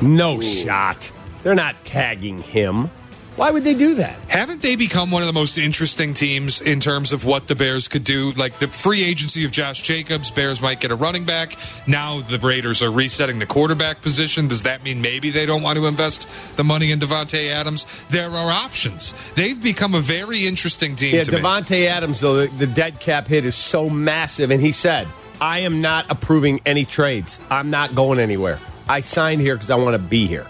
No 0.00 0.40
shot. 0.40 1.10
They're 1.42 1.54
not 1.54 1.74
tagging 1.84 2.38
him. 2.38 2.90
Why 3.36 3.50
would 3.50 3.64
they 3.64 3.74
do 3.74 3.96
that? 3.96 4.16
Haven't 4.28 4.62
they 4.62 4.76
become 4.76 5.10
one 5.10 5.20
of 5.20 5.26
the 5.28 5.34
most 5.34 5.58
interesting 5.58 6.14
teams 6.14 6.62
in 6.62 6.80
terms 6.80 7.12
of 7.12 7.26
what 7.26 7.48
the 7.48 7.54
Bears 7.54 7.86
could 7.86 8.02
do? 8.02 8.32
Like 8.32 8.54
the 8.54 8.66
free 8.66 9.04
agency 9.04 9.44
of 9.44 9.50
Josh 9.50 9.82
Jacobs, 9.82 10.30
Bears 10.30 10.62
might 10.62 10.80
get 10.80 10.90
a 10.90 10.94
running 10.94 11.24
back. 11.24 11.56
Now 11.86 12.20
the 12.20 12.38
Raiders 12.38 12.82
are 12.82 12.90
resetting 12.90 13.38
the 13.38 13.46
quarterback 13.46 14.00
position. 14.00 14.48
Does 14.48 14.62
that 14.62 14.82
mean 14.82 15.02
maybe 15.02 15.28
they 15.28 15.44
don't 15.44 15.62
want 15.62 15.78
to 15.78 15.86
invest 15.86 16.26
the 16.56 16.64
money 16.64 16.90
in 16.92 16.98
Davante 16.98 17.50
Adams? 17.50 17.86
There 18.08 18.30
are 18.30 18.50
options. 18.50 19.12
They've 19.34 19.62
become 19.62 19.94
a 19.94 20.00
very 20.00 20.46
interesting 20.46 20.96
team 20.96 21.16
Yeah, 21.16 21.24
to 21.24 21.32
me. 21.32 21.38
Davante 21.38 21.86
Adams, 21.86 22.20
though, 22.20 22.46
the, 22.46 22.56
the 22.56 22.66
dead 22.66 23.00
cap 23.00 23.26
hit 23.26 23.44
is 23.44 23.54
so 23.54 23.90
massive, 23.90 24.50
and 24.50 24.62
he 24.62 24.72
said, 24.72 25.06
I 25.42 25.58
am 25.60 25.82
not 25.82 26.06
approving 26.10 26.62
any 26.64 26.86
trades. 26.86 27.38
I'm 27.50 27.68
not 27.68 27.94
going 27.94 28.18
anywhere. 28.18 28.58
I 28.88 29.00
signed 29.00 29.42
here 29.42 29.56
because 29.56 29.70
I 29.70 29.76
want 29.76 29.92
to 29.92 29.98
be 29.98 30.26
here. 30.26 30.46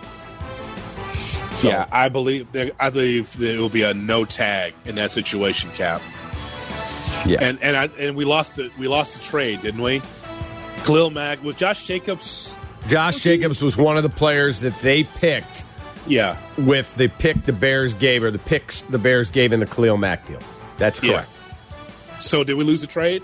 Yeah, 1.62 1.86
I 1.90 2.08
believe 2.08 2.50
there, 2.52 2.70
I 2.78 2.90
believe 2.90 3.36
there 3.38 3.58
will 3.58 3.68
be 3.68 3.82
a 3.82 3.94
no 3.94 4.24
tag 4.24 4.74
in 4.84 4.94
that 4.96 5.10
situation, 5.10 5.70
Cap. 5.70 6.00
Yeah, 7.24 7.38
and 7.42 7.58
and 7.62 7.76
I, 7.76 7.84
and 7.98 8.14
we 8.16 8.24
lost 8.24 8.56
the 8.56 8.70
we 8.78 8.88
lost 8.88 9.14
the 9.16 9.22
trade, 9.22 9.62
didn't 9.62 9.82
we? 9.82 10.02
Khalil 10.84 11.10
Mack 11.10 11.42
with 11.42 11.56
Josh 11.56 11.84
Jacobs. 11.86 12.52
Josh 12.88 13.16
Jacobs 13.20 13.62
was 13.62 13.76
one 13.76 13.96
of 13.96 14.02
the 14.02 14.08
players 14.08 14.60
that 14.60 14.78
they 14.80 15.02
picked 15.04 15.64
Yeah, 16.06 16.36
with 16.58 16.94
the 16.94 17.08
pick 17.08 17.42
the 17.44 17.52
Bears 17.52 17.94
gave, 17.94 18.22
or 18.22 18.30
the 18.30 18.38
picks 18.38 18.82
the 18.82 18.98
Bears 18.98 19.30
gave 19.30 19.52
in 19.52 19.58
the 19.60 19.66
Khalil 19.66 19.96
Mack 19.96 20.26
deal. 20.26 20.38
That's 20.78 21.02
Yeah. 21.02 21.12
correct. 21.14 21.30
So 22.18 22.44
did 22.44 22.54
we 22.54 22.62
lose 22.64 22.82
the 22.82 22.86
trade? 22.86 23.22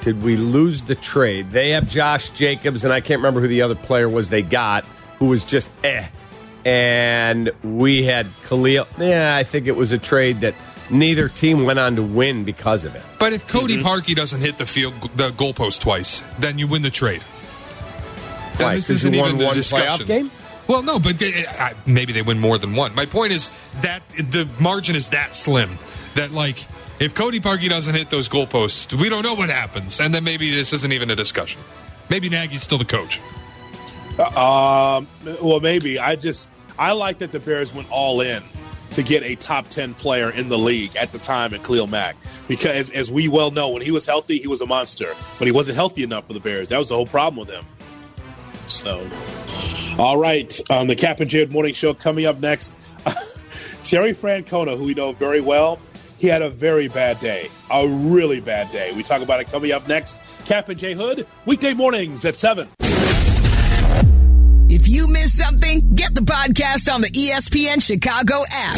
Did 0.00 0.22
we 0.22 0.36
lose 0.38 0.82
the 0.82 0.94
trade? 0.94 1.50
They 1.50 1.70
have 1.70 1.86
Josh 1.90 2.30
Jacobs, 2.30 2.84
and 2.84 2.92
I 2.92 3.00
can't 3.00 3.18
remember 3.18 3.40
who 3.40 3.48
the 3.48 3.60
other 3.62 3.74
player 3.74 4.08
was 4.08 4.30
they 4.30 4.40
got, 4.42 4.86
who 5.18 5.26
was 5.26 5.44
just 5.44 5.68
eh. 5.84 6.06
And 6.64 7.50
we 7.62 8.04
had 8.04 8.26
Khalil. 8.48 8.86
Yeah, 8.98 9.34
I 9.36 9.44
think 9.44 9.66
it 9.66 9.76
was 9.76 9.92
a 9.92 9.98
trade 9.98 10.40
that 10.40 10.54
neither 10.90 11.28
team 11.28 11.64
went 11.64 11.78
on 11.78 11.96
to 11.96 12.02
win 12.02 12.44
because 12.44 12.84
of 12.84 12.94
it. 12.94 13.02
But 13.18 13.32
if 13.32 13.46
Cody 13.46 13.76
Mm-hmm. 13.78 13.86
Parkey 13.86 14.14
doesn't 14.14 14.40
hit 14.40 14.58
the 14.58 14.66
field 14.66 14.94
the 15.16 15.30
goalpost 15.30 15.80
twice, 15.80 16.22
then 16.38 16.58
you 16.58 16.66
win 16.66 16.82
the 16.82 16.90
trade. 16.90 17.22
Then 18.58 18.66
Why, 18.66 18.74
this 18.74 18.88
'cause 18.88 18.96
isn't 18.96 19.14
you 19.14 19.20
won 19.20 19.34
even 19.36 19.48
the 19.48 19.54
discussion. 19.54 20.04
playoff 20.04 20.06
game? 20.06 20.30
Well, 20.66 20.82
no, 20.82 20.98
but 21.00 21.18
they, 21.18 21.44
uh, 21.58 21.70
maybe 21.86 22.12
they 22.12 22.22
win 22.22 22.38
more 22.38 22.56
than 22.58 22.74
one. 22.76 22.94
My 22.94 23.06
point 23.06 23.32
is 23.32 23.50
that 23.80 24.02
the 24.16 24.48
margin 24.60 24.94
is 24.94 25.08
that 25.08 25.34
slim 25.34 25.78
that 26.14 26.32
like 26.32 26.64
if 27.00 27.14
Cody 27.14 27.40
Parkey 27.40 27.68
doesn't 27.68 27.94
hit 27.94 28.10
those 28.10 28.28
goalposts, 28.28 28.92
we 28.92 29.08
don't 29.08 29.22
know 29.22 29.34
what 29.34 29.48
happens, 29.50 29.98
and 30.00 30.14
then 30.14 30.22
maybe 30.24 30.50
this 30.50 30.72
isn't 30.72 30.92
even 30.92 31.10
a 31.10 31.16
discussion. 31.16 31.60
Maybe 32.08 32.28
Nagy's 32.28 32.62
still 32.62 32.78
the 32.78 32.84
coach. 32.84 33.20
Um, 34.20 35.08
well, 35.42 35.60
maybe 35.60 35.98
I 35.98 36.16
just 36.16 36.50
I 36.78 36.92
like 36.92 37.18
that 37.18 37.32
the 37.32 37.40
Bears 37.40 37.74
went 37.74 37.90
all 37.90 38.20
in 38.20 38.42
to 38.92 39.02
get 39.02 39.22
a 39.22 39.36
top 39.36 39.68
ten 39.68 39.94
player 39.94 40.30
in 40.30 40.48
the 40.48 40.58
league 40.58 40.96
at 40.96 41.12
the 41.12 41.18
time 41.18 41.54
in 41.54 41.62
Khalil 41.62 41.86
Mack 41.86 42.16
because 42.48 42.90
as 42.90 43.10
we 43.10 43.28
well 43.28 43.50
know, 43.50 43.70
when 43.70 43.82
he 43.82 43.90
was 43.90 44.06
healthy, 44.06 44.38
he 44.38 44.48
was 44.48 44.60
a 44.60 44.66
monster, 44.66 45.14
but 45.38 45.46
he 45.46 45.52
wasn't 45.52 45.76
healthy 45.76 46.02
enough 46.02 46.26
for 46.26 46.32
the 46.32 46.40
Bears. 46.40 46.68
That 46.70 46.78
was 46.78 46.88
the 46.88 46.96
whole 46.96 47.06
problem 47.06 47.46
with 47.46 47.54
him. 47.54 47.64
So, 48.66 49.08
all 49.98 50.16
right, 50.16 50.58
um, 50.70 50.86
the 50.86 50.96
Cap 50.96 51.20
and 51.20 51.28
Jared 51.30 51.52
Morning 51.52 51.72
Show 51.72 51.94
coming 51.94 52.26
up 52.26 52.38
next. 52.40 52.76
Terry 53.82 54.12
Francona, 54.12 54.76
who 54.76 54.84
we 54.84 54.94
know 54.94 55.12
very 55.12 55.40
well, 55.40 55.80
he 56.18 56.26
had 56.26 56.42
a 56.42 56.50
very 56.50 56.86
bad 56.86 57.18
day, 57.20 57.48
a 57.70 57.88
really 57.88 58.40
bad 58.40 58.70
day. 58.70 58.92
We 58.94 59.02
talk 59.02 59.22
about 59.22 59.40
it 59.40 59.48
coming 59.48 59.72
up 59.72 59.88
next. 59.88 60.20
Cap 60.44 60.68
and 60.68 60.78
J 60.78 60.94
Hood, 60.94 61.26
weekday 61.46 61.74
mornings 61.74 62.24
at 62.24 62.36
seven. 62.36 62.68
If 64.72 64.86
you 64.86 65.08
missed 65.08 65.36
something, 65.36 65.80
get 65.96 66.14
the 66.14 66.20
podcast 66.20 66.94
on 66.94 67.00
the 67.00 67.08
ESPN 67.08 67.82
Chicago 67.82 68.44
app. 68.52 68.76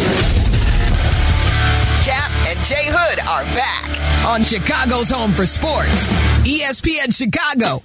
Cap 2.03 2.31
and 2.49 2.65
Jay 2.65 2.87
Hood 2.87 3.21
are 3.21 3.45
back 3.55 4.27
on 4.27 4.43
Chicago's 4.43 5.11
home 5.11 5.35
for 5.35 5.45
sports. 5.45 6.09
ESPN 6.49 7.15
Chicago. 7.15 7.83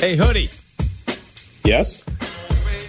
Hey, 0.00 0.16
Hoodie. 0.16 0.50
Yes. 1.62 2.04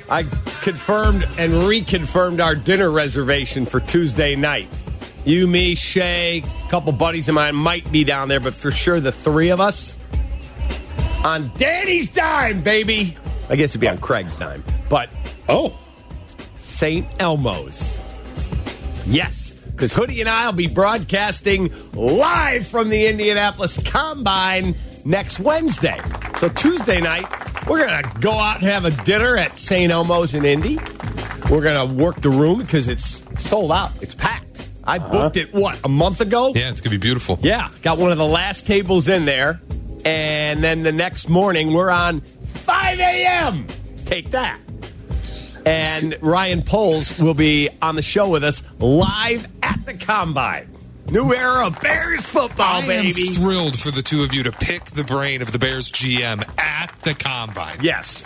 I 0.09 0.23
confirmed 0.63 1.25
and 1.37 1.53
reconfirmed 1.53 2.43
our 2.43 2.55
dinner 2.55 2.89
reservation 2.89 3.67
for 3.67 3.79
Tuesday 3.79 4.35
night. 4.35 4.67
You, 5.25 5.47
me, 5.47 5.75
Shay, 5.75 6.39
a 6.39 6.69
couple 6.69 6.91
buddies 6.91 7.29
of 7.29 7.35
mine 7.35 7.55
might 7.55 7.89
be 7.91 8.03
down 8.03 8.27
there, 8.27 8.41
but 8.41 8.53
for 8.53 8.71
sure 8.71 8.99
the 8.99 9.11
three 9.11 9.49
of 9.49 9.61
us 9.61 9.97
on 11.23 11.51
Danny's 11.57 12.11
dime, 12.11 12.61
baby. 12.61 13.15
I 13.49 13.55
guess 13.55 13.71
it'd 13.71 13.81
be 13.81 13.87
on 13.87 13.97
Craig's 13.99 14.35
dime, 14.35 14.63
but 14.89 15.09
oh, 15.47 15.77
St. 16.57 17.07
Elmo's. 17.19 17.99
Yes, 19.05 19.53
because 19.53 19.93
Hoodie 19.93 20.19
and 20.19 20.29
I 20.29 20.45
will 20.45 20.53
be 20.53 20.67
broadcasting 20.67 21.71
live 21.93 22.67
from 22.67 22.89
the 22.89 23.07
Indianapolis 23.07 23.81
Combine 23.83 24.75
next 25.05 25.39
Wednesday. 25.39 26.01
So 26.37 26.49
Tuesday 26.49 26.99
night, 26.99 27.25
we're 27.67 27.85
going 27.85 28.03
to 28.03 28.19
go 28.19 28.31
out 28.33 28.57
and 28.57 28.65
have 28.65 28.85
a 28.85 28.91
dinner 29.03 29.37
at 29.37 29.57
St. 29.57 29.91
Elmo's 29.91 30.33
in 30.33 30.43
Indy. 30.43 30.77
We're 31.49 31.61
going 31.61 31.87
to 31.87 31.93
work 31.93 32.21
the 32.21 32.29
room 32.29 32.59
because 32.59 32.87
it's 32.87 33.23
sold 33.41 33.71
out. 33.71 33.91
It's 34.01 34.15
packed. 34.15 34.42
I 34.85 34.97
uh-huh. 34.97 35.09
booked 35.09 35.37
it, 35.37 35.53
what, 35.53 35.79
a 35.83 35.89
month 35.89 36.21
ago? 36.21 36.51
Yeah, 36.53 36.69
it's 36.69 36.81
gonna 36.81 36.91
be 36.91 36.97
beautiful. 36.97 37.39
Yeah, 37.41 37.69
got 37.81 37.97
one 37.97 38.11
of 38.11 38.17
the 38.17 38.25
last 38.25 38.67
tables 38.67 39.09
in 39.09 39.25
there. 39.25 39.61
And 40.05 40.61
then 40.61 40.83
the 40.83 40.91
next 40.91 41.29
morning, 41.29 41.73
we're 41.73 41.89
on 41.89 42.19
5 42.21 42.99
a.m. 42.99 43.67
Take 44.05 44.31
that. 44.31 44.59
And 45.65 46.17
Ryan 46.21 46.61
Poles 46.61 47.17
will 47.17 47.33
be 47.33 47.69
on 47.81 47.95
the 47.95 48.01
show 48.01 48.27
with 48.27 48.43
us 48.43 48.63
live 48.79 49.47
at 49.63 49.85
the 49.85 49.93
Combine. 49.93 50.73
New 51.09 51.33
era 51.33 51.67
of 51.67 51.79
Bears 51.81 52.25
football, 52.25 52.81
I 52.81 52.87
baby. 52.87 53.27
am 53.27 53.33
thrilled 53.33 53.79
for 53.79 53.91
the 53.91 54.01
two 54.01 54.23
of 54.23 54.33
you 54.33 54.43
to 54.43 54.51
pick 54.51 54.85
the 54.85 55.03
brain 55.03 55.41
of 55.41 55.51
the 55.51 55.59
Bears 55.59 55.91
GM 55.91 56.43
at 56.57 56.93
the 57.03 57.13
combine. 57.13 57.79
Yes. 57.81 58.23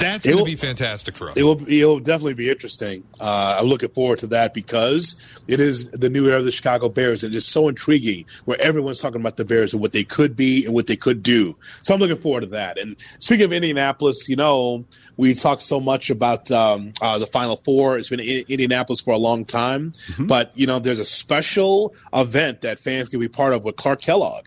That's 0.00 0.26
going 0.26 0.38
to 0.38 0.44
be 0.44 0.56
fantastic 0.56 1.14
for 1.16 1.30
us. 1.30 1.36
It 1.36 1.44
will. 1.44 1.64
It 1.66 1.84
will 1.84 2.00
definitely 2.00 2.34
be 2.34 2.50
interesting. 2.50 3.04
Uh, 3.20 3.58
I'm 3.60 3.66
looking 3.66 3.90
forward 3.90 4.18
to 4.20 4.26
that 4.28 4.54
because 4.54 5.16
it 5.46 5.60
is 5.60 5.90
the 5.90 6.08
new 6.08 6.28
era 6.28 6.38
of 6.38 6.44
the 6.44 6.52
Chicago 6.52 6.88
Bears, 6.88 7.22
and 7.22 7.34
it's 7.34 7.46
so 7.46 7.68
intriguing. 7.68 8.24
Where 8.44 8.60
everyone's 8.60 9.00
talking 9.00 9.20
about 9.20 9.36
the 9.36 9.44
Bears 9.44 9.72
and 9.72 9.80
what 9.80 9.92
they 9.92 10.04
could 10.04 10.34
be 10.36 10.64
and 10.64 10.74
what 10.74 10.86
they 10.86 10.96
could 10.96 11.22
do. 11.22 11.56
So 11.82 11.94
I'm 11.94 12.00
looking 12.00 12.16
forward 12.16 12.40
to 12.40 12.46
that. 12.48 12.78
And 12.80 12.96
speaking 13.18 13.44
of 13.44 13.52
Indianapolis, 13.52 14.28
you 14.28 14.36
know, 14.36 14.84
we 15.16 15.34
talked 15.34 15.62
so 15.62 15.80
much 15.80 16.10
about 16.10 16.50
um, 16.50 16.92
uh, 17.02 17.18
the 17.18 17.26
Final 17.26 17.56
Four. 17.56 17.98
It's 17.98 18.08
been 18.08 18.20
in 18.20 18.44
Indianapolis 18.48 19.00
for 19.00 19.12
a 19.12 19.18
long 19.18 19.44
time, 19.44 19.92
but 20.18 20.52
you 20.54 20.66
know, 20.66 20.78
there's 20.78 20.98
a 20.98 21.04
special 21.04 21.94
event 22.14 22.62
that 22.62 22.78
fans 22.78 23.08
can 23.08 23.20
be 23.20 23.28
part 23.28 23.52
of 23.52 23.64
with 23.64 23.76
Clark 23.76 24.00
Kellogg. 24.00 24.46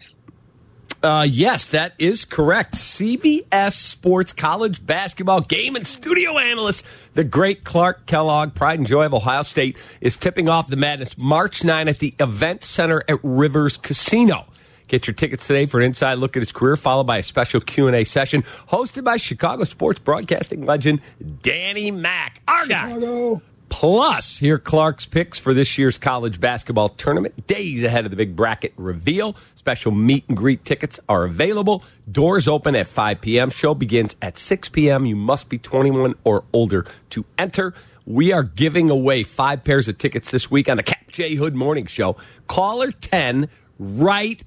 Uh, 1.04 1.28
yes, 1.30 1.68
that 1.68 1.94
is 2.00 2.24
correct. 2.24 2.76
CBS 2.76 3.74
Sports 3.74 4.32
College 4.32 4.86
basketball 4.86 5.42
game 5.42 5.76
and 5.76 5.86
studio 5.86 6.38
analyst, 6.38 6.86
the 7.14 7.26
great 7.26 7.66
Clark 7.66 8.06
Kellogg, 8.06 8.56
pride 8.56 8.80
and 8.80 8.88
joy 8.88 9.06
of 9.06 9.14
Ohio 9.14 9.42
State, 9.44 9.78
is 10.00 10.16
tipping 10.16 10.48
off 10.48 10.70
the 10.70 10.78
madness 10.78 11.18
March 11.18 11.62
9 11.62 11.90
at 11.90 12.00
the 12.00 12.14
Event 12.22 12.64
Center 12.64 13.04
at 13.10 13.20
Rivers 13.22 13.76
Casino. 13.76 14.46
Get 14.88 15.06
your 15.06 15.14
tickets 15.14 15.46
today 15.46 15.66
for 15.66 15.80
an 15.82 15.88
inside 15.88 16.20
look 16.20 16.38
at 16.38 16.42
his 16.42 16.54
career, 16.54 16.78
followed 16.78 17.06
by 17.08 17.18
a 17.18 17.24
special 17.24 17.60
Q&A 17.60 18.06
session 18.06 18.44
hosted 18.70 19.04
by 19.04 19.18
Chicago 19.18 19.66
sports 19.66 20.00
broadcasting 20.00 20.66
legend 20.66 21.02
Danny 21.42 21.92
Mack. 21.92 22.42
Our 22.48 22.66
guy. 22.66 23.42
Plus, 23.74 24.38
here 24.38 24.60
Clark's 24.60 25.08
picks 25.08 25.40
for 25.40 25.52
this 25.52 25.80
year's 25.80 25.98
college 25.98 26.40
basketball 26.40 26.90
tournament. 26.90 27.48
Days 27.48 27.84
ahead 27.84 28.06
of 28.06 28.12
the 28.12 28.16
big 28.16 28.36
bracket 28.36 28.72
reveal. 28.78 29.36
Special 29.56 29.92
meet 29.92 30.24
and 30.30 30.38
greet 30.38 30.64
tickets 30.64 31.00
are 31.10 31.24
available. 31.24 31.84
Doors 32.10 32.48
open 32.48 32.76
at 32.76 32.86
5 32.86 33.20
p.m. 33.20 33.50
Show 33.50 33.74
begins 33.74 34.16
at 34.22 34.38
6 34.38 34.70
p.m. 34.70 35.08
You 35.08 35.16
must 35.16 35.50
be 35.50 35.58
21 35.58 36.14
or 36.24 36.44
older 36.54 36.86
to 37.10 37.26
enter. 37.40 37.74
We 38.06 38.32
are 38.32 38.44
giving 38.44 38.92
away 38.92 39.24
five 39.24 39.64
pairs 39.64 39.88
of 39.88 39.98
tickets 39.98 40.30
this 40.30 40.52
week 40.52 40.70
on 40.70 40.78
the 40.78 40.84
Cap 40.84 41.08
J 41.08 41.34
Hood 41.34 41.56
Morning 41.56 41.88
Show. 41.88 42.16
Caller 42.48 42.92
10 42.92 43.50
right 43.80 44.42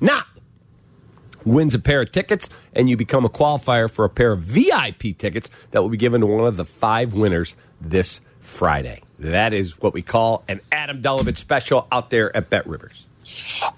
now 0.00 0.24
wins 1.44 1.72
a 1.72 1.78
pair 1.78 2.02
of 2.02 2.10
tickets, 2.10 2.48
and 2.74 2.90
you 2.90 2.96
become 2.96 3.24
a 3.24 3.30
qualifier 3.30 3.88
for 3.88 4.04
a 4.04 4.10
pair 4.10 4.32
of 4.32 4.40
VIP 4.40 5.16
tickets 5.16 5.48
that 5.70 5.82
will 5.82 5.88
be 5.88 5.96
given 5.96 6.20
to 6.20 6.26
one 6.26 6.46
of 6.46 6.56
the 6.56 6.64
five 6.64 7.14
winners 7.14 7.54
this 7.80 8.20
Friday. 8.40 9.02
That 9.18 9.52
is 9.52 9.78
what 9.80 9.92
we 9.92 10.02
call 10.02 10.44
an 10.48 10.60
Adam 10.72 11.02
Delevitt 11.02 11.36
special 11.36 11.86
out 11.92 12.10
there 12.10 12.34
at 12.36 12.50
Bet 12.50 12.66
Rivers. 12.66 13.06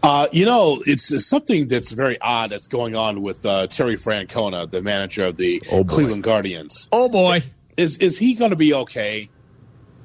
Uh, 0.02 0.28
you 0.32 0.44
know, 0.44 0.82
it's, 0.86 1.12
it's 1.12 1.26
something 1.26 1.68
that's 1.68 1.90
very 1.90 2.18
odd 2.20 2.50
that's 2.50 2.68
going 2.68 2.94
on 2.94 3.22
with 3.22 3.44
uh, 3.44 3.66
Terry 3.66 3.96
Francona, 3.96 4.70
the 4.70 4.82
manager 4.82 5.26
of 5.26 5.36
the 5.36 5.60
Cleveland 5.88 6.22
Guardians. 6.22 6.88
Oh 6.92 7.08
boy, 7.08 7.42
is 7.76 7.98
is 7.98 8.18
he 8.18 8.34
going 8.34 8.50
to 8.50 8.56
be 8.56 8.72
okay? 8.72 9.28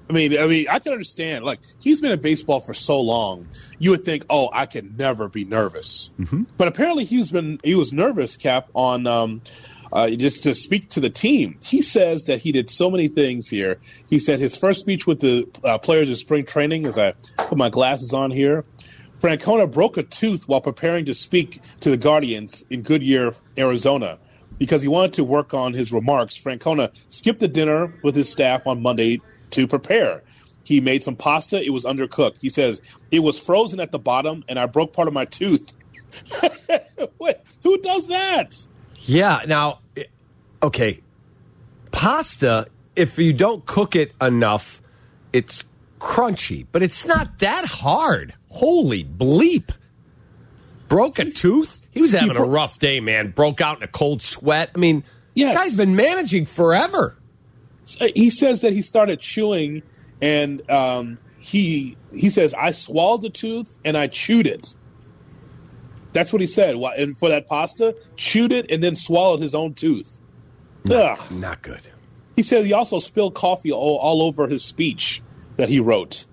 I 0.10 0.14
mean, 0.14 0.38
I 0.38 0.48
mean, 0.48 0.68
I 0.70 0.80
can 0.80 0.94
understand. 0.94 1.44
Like 1.44 1.60
he's 1.80 2.02
been 2.02 2.12
in 2.12 2.22
baseball 2.22 2.60
for 2.62 2.74
so 2.74 3.00
long, 3.00 3.48
you 3.78 3.92
would 3.92 4.06
think, 4.06 4.26
oh, 4.30 4.50
I 4.54 4.66
can 4.66 4.96
never 4.98 5.28
be 5.28 5.46
nervous. 5.46 6.12
Mm-hmm. 6.20 6.44
But 6.58 6.68
apparently, 6.68 7.04
he's 7.04 7.30
been 7.30 7.60
he 7.64 7.76
was 7.76 7.92
nervous, 7.92 8.38
Cap, 8.38 8.70
on 8.74 9.06
um, 9.06 9.42
uh, 9.92 10.10
just 10.10 10.44
to 10.44 10.54
speak 10.54 10.90
to 10.90 11.00
the 11.00 11.10
team. 11.10 11.58
He 11.62 11.82
says 11.82 12.26
that 12.26 12.40
he 12.40 12.52
did 12.52 12.70
so 12.70 12.90
many 12.90 13.08
things 13.08 13.50
here. 13.50 13.80
He 14.08 14.20
said 14.20 14.40
his 14.40 14.56
first 14.56 14.80
speech 14.80 15.08
with 15.08 15.20
the 15.20 15.48
uh, 15.64 15.78
players 15.78 16.10
in 16.10 16.16
spring 16.16 16.46
training, 16.46 16.86
as 16.86 16.98
I 16.98 17.14
put 17.38 17.58
my 17.58 17.70
glasses 17.70 18.14
on 18.14 18.32
here, 18.32 18.66
Francona 19.20 19.72
broke 19.72 19.98
a 19.98 20.04
tooth 20.04 20.48
while 20.48 20.62
preparing 20.62 21.06
to 21.06 21.14
speak 21.14 21.60
to 21.80 21.90
the 21.90 21.98
Guardians 21.98 22.64
in 22.70 22.84
Goodyear, 22.84 23.32
Arizona. 23.58 24.20
Because 24.60 24.82
he 24.82 24.88
wanted 24.88 25.14
to 25.14 25.24
work 25.24 25.54
on 25.54 25.74
his 25.74 25.92
remarks, 25.92 26.38
Francona 26.38 26.92
skipped 27.10 27.40
the 27.40 27.48
dinner 27.48 27.94
with 28.04 28.16
his 28.16 28.32
staff 28.32 28.66
on 28.66 28.82
Monday 28.82 29.22
to 29.52 29.68
prepare. 29.68 30.24
He 30.64 30.82
made 30.82 31.04
some 31.04 31.16
pasta. 31.16 31.64
It 31.64 31.70
was 31.70 31.86
undercooked. 31.86 32.42
He 32.42 32.50
says, 32.50 32.82
It 33.12 33.20
was 33.20 33.40
frozen 33.40 33.80
at 33.80 33.92
the 33.92 34.00
bottom, 34.00 34.44
and 34.50 34.60
I 34.60 34.66
broke 34.66 34.94
part 34.94 35.08
of 35.08 35.14
my 35.14 35.26
tooth. 35.26 35.72
Wait, 37.20 37.38
who 37.64 37.80
does 37.80 38.08
that? 38.08 38.56
Yeah. 38.98 39.42
Now, 39.48 39.80
okay, 40.62 41.02
pasta. 41.92 42.68
If 42.96 43.20
you 43.20 43.32
don't 43.32 43.66
cook 43.66 43.96
it 43.96 44.12
enough, 44.20 44.82
it's 45.32 45.64
crunchy, 46.00 46.66
but 46.72 46.82
it's 46.82 47.06
not 47.06 47.40
that 47.40 47.66
hard. 47.66 48.34
Holy 48.50 49.04
bleep! 49.04 49.72
Broke 50.88 51.20
a 51.20 51.30
tooth. 51.30 51.84
He 51.92 52.02
was 52.02 52.14
having 52.14 52.38
a 52.38 52.44
rough 52.44 52.80
day, 52.80 53.00
man. 53.00 53.32
Broke 53.32 53.62
out 53.62 53.78
in 53.78 53.84
a 53.84 53.88
cold 53.88 54.22
sweat. 54.22 54.72
I 54.74 54.80
mean, 54.80 55.04
yes. 55.36 55.56
guy's 55.56 55.78
been 55.78 55.96
managing 55.96 56.46
forever. 56.46 57.18
He 58.16 58.30
says 58.30 58.62
that 58.62 58.74
he 58.74 58.82
started 58.82 59.20
chewing, 59.20 59.84
and 60.22 60.68
um, 60.70 61.18
he 61.40 61.98
he 62.14 62.30
says 62.30 62.54
I 62.54 62.72
swallowed 62.72 63.22
the 63.22 63.30
tooth 63.30 63.74
and 63.86 63.98
I 63.98 64.08
chewed 64.08 64.48
it. 64.48 64.76
That's 66.14 66.32
what 66.32 66.42
he 66.42 66.48
said. 66.48 66.76
And 66.76 67.18
for 67.18 67.30
that 67.30 67.48
pasta, 67.48 67.96
chewed 68.16 68.52
it 68.52 68.72
and 68.72 68.82
then 68.84 68.96
swallowed 68.96 69.40
his 69.40 69.54
own 69.54 69.74
tooth. 69.74 70.18
Ugh. 70.90 71.20
Not 71.32 71.62
good. 71.62 71.82
He 72.36 72.44
said 72.44 72.66
he 72.66 72.74
also 72.74 73.00
spilled 73.00 73.34
coffee 73.34 73.72
all, 73.72 73.98
all 73.98 74.22
over 74.22 74.48
his 74.48 74.64
speech 74.64 75.22
that 75.58 75.70
he 75.70 75.80
wrote. 75.80 76.26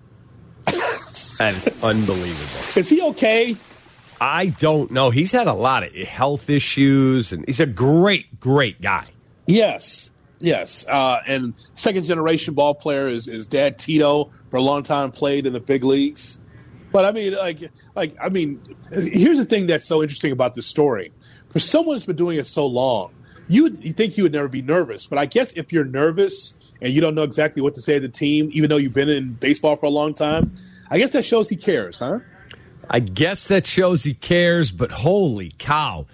that 0.66 1.54
is 1.56 1.84
unbelievable. 1.84 2.78
Is 2.78 2.88
he 2.88 3.02
okay? 3.02 3.56
I 4.20 4.46
don't 4.46 4.90
know. 4.90 5.10
He's 5.10 5.32
had 5.32 5.46
a 5.46 5.52
lot 5.52 5.82
of 5.82 5.92
health 5.94 6.48
issues, 6.48 7.32
and 7.32 7.44
he's 7.46 7.60
a 7.60 7.66
great, 7.66 8.38
great 8.40 8.80
guy. 8.80 9.08
Yes, 9.46 10.12
yes. 10.40 10.86
Uh, 10.86 11.20
and 11.26 11.54
second 11.74 12.04
generation 12.04 12.54
ball 12.54 12.74
player 12.74 13.08
is 13.08 13.26
his 13.26 13.46
dad 13.46 13.78
Tito 13.78 14.30
for 14.50 14.56
a 14.56 14.62
long 14.62 14.82
time 14.82 15.10
played 15.10 15.46
in 15.46 15.52
the 15.52 15.60
big 15.60 15.84
leagues. 15.84 16.38
But 16.94 17.04
I 17.04 17.10
mean, 17.10 17.34
like, 17.34 17.58
like 17.96 18.14
I 18.22 18.28
mean, 18.28 18.62
here's 18.92 19.38
the 19.38 19.44
thing 19.44 19.66
that's 19.66 19.84
so 19.84 20.00
interesting 20.00 20.30
about 20.30 20.54
this 20.54 20.68
story. 20.68 21.10
For 21.48 21.58
someone 21.58 21.96
who's 21.96 22.06
been 22.06 22.14
doing 22.14 22.38
it 22.38 22.46
so 22.46 22.66
long, 22.66 23.12
you 23.48 23.76
you 23.80 23.92
think 23.92 24.16
you 24.16 24.22
would 24.22 24.32
never 24.32 24.46
be 24.46 24.62
nervous. 24.62 25.08
But 25.08 25.18
I 25.18 25.26
guess 25.26 25.52
if 25.54 25.72
you're 25.72 25.84
nervous 25.84 26.54
and 26.80 26.92
you 26.92 27.00
don't 27.00 27.16
know 27.16 27.24
exactly 27.24 27.62
what 27.62 27.74
to 27.74 27.82
say 27.82 27.94
to 27.94 28.00
the 28.00 28.08
team, 28.08 28.48
even 28.52 28.70
though 28.70 28.76
you've 28.76 28.92
been 28.92 29.08
in 29.08 29.32
baseball 29.32 29.74
for 29.74 29.86
a 29.86 29.90
long 29.90 30.14
time, 30.14 30.54
I 30.88 30.98
guess 30.98 31.10
that 31.10 31.24
shows 31.24 31.48
he 31.48 31.56
cares, 31.56 31.98
huh? 31.98 32.20
I 32.88 33.00
guess 33.00 33.48
that 33.48 33.66
shows 33.66 34.04
he 34.04 34.14
cares, 34.14 34.70
but 34.70 34.92
holy 34.92 35.52
cow, 35.58 36.06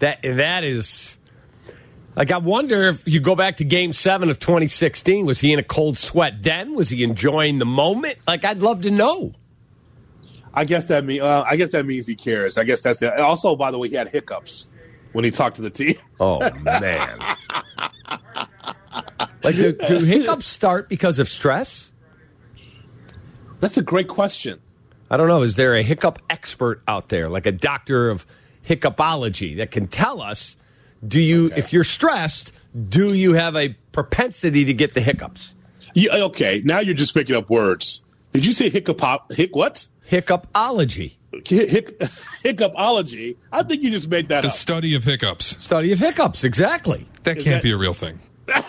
that 0.00 0.20
that 0.22 0.62
is 0.62 1.16
like 2.16 2.30
I 2.30 2.36
wonder 2.36 2.88
if 2.88 3.08
you 3.08 3.20
go 3.20 3.34
back 3.34 3.56
to 3.56 3.64
Game 3.64 3.94
Seven 3.94 4.28
of 4.28 4.38
2016, 4.38 5.24
was 5.24 5.40
he 5.40 5.54
in 5.54 5.58
a 5.58 5.62
cold 5.62 5.96
sweat 5.96 6.42
then? 6.42 6.74
Was 6.74 6.90
he 6.90 7.02
enjoying 7.02 7.60
the 7.60 7.64
moment? 7.64 8.18
Like 8.26 8.44
I'd 8.44 8.58
love 8.58 8.82
to 8.82 8.90
know. 8.90 9.32
I 10.54 10.64
guess 10.64 10.86
that 10.86 11.04
mean 11.04 11.22
uh, 11.22 11.44
I 11.46 11.56
guess 11.56 11.70
that 11.70 11.86
means 11.86 12.06
he 12.06 12.14
cares. 12.14 12.58
I 12.58 12.64
guess 12.64 12.82
that's 12.82 13.02
it. 13.02 13.18
Also, 13.18 13.56
by 13.56 13.70
the 13.70 13.78
way, 13.78 13.88
he 13.88 13.94
had 13.94 14.08
hiccups 14.08 14.68
when 15.12 15.24
he 15.24 15.30
talked 15.30 15.56
to 15.56 15.62
the 15.62 15.70
team. 15.70 15.94
Oh 16.20 16.40
man! 16.64 17.16
like 19.44 19.54
do, 19.54 19.72
do 19.72 19.98
hiccups 19.98 20.46
start 20.46 20.88
because 20.88 21.20
of 21.20 21.28
stress? 21.28 21.92
That's 23.60 23.76
a 23.76 23.82
great 23.82 24.08
question. 24.08 24.60
I 25.10 25.16
don't 25.16 25.28
know. 25.28 25.42
Is 25.42 25.54
there 25.54 25.74
a 25.74 25.82
hiccup 25.82 26.18
expert 26.28 26.82
out 26.86 27.08
there, 27.08 27.28
like 27.28 27.46
a 27.46 27.52
doctor 27.52 28.10
of 28.10 28.26
hiccupology, 28.66 29.56
that 29.56 29.70
can 29.70 29.86
tell 29.86 30.20
us? 30.20 30.56
Do 31.06 31.20
you, 31.20 31.46
okay. 31.46 31.58
if 31.58 31.72
you're 31.72 31.84
stressed, 31.84 32.52
do 32.88 33.14
you 33.14 33.34
have 33.34 33.56
a 33.56 33.76
propensity 33.92 34.64
to 34.64 34.74
get 34.74 34.94
the 34.94 35.00
hiccups? 35.00 35.54
Yeah, 35.94 36.16
okay, 36.16 36.62
now 36.64 36.80
you're 36.80 36.94
just 36.94 37.14
picking 37.14 37.36
up 37.36 37.48
words. 37.48 38.02
Did 38.32 38.44
you 38.44 38.52
say 38.52 38.68
hiccup? 38.68 39.00
Hic 39.32 39.54
what? 39.56 39.88
Hiccupology. 40.10 41.14
Hic, 41.32 41.98
hiccupology. 42.44 43.36
I 43.52 43.62
think 43.62 43.82
you 43.82 43.90
just 43.90 44.08
made 44.08 44.28
that 44.28 44.42
the 44.42 44.48
up. 44.48 44.54
study 44.54 44.94
of 44.94 45.04
hiccups. 45.04 45.62
Study 45.62 45.92
of 45.92 45.98
hiccups. 45.98 46.44
Exactly. 46.44 47.06
That 47.24 47.38
Is 47.38 47.44
can't 47.44 47.56
that- 47.56 47.62
be 47.62 47.72
a 47.72 47.76
real 47.76 47.92
thing. 47.94 48.20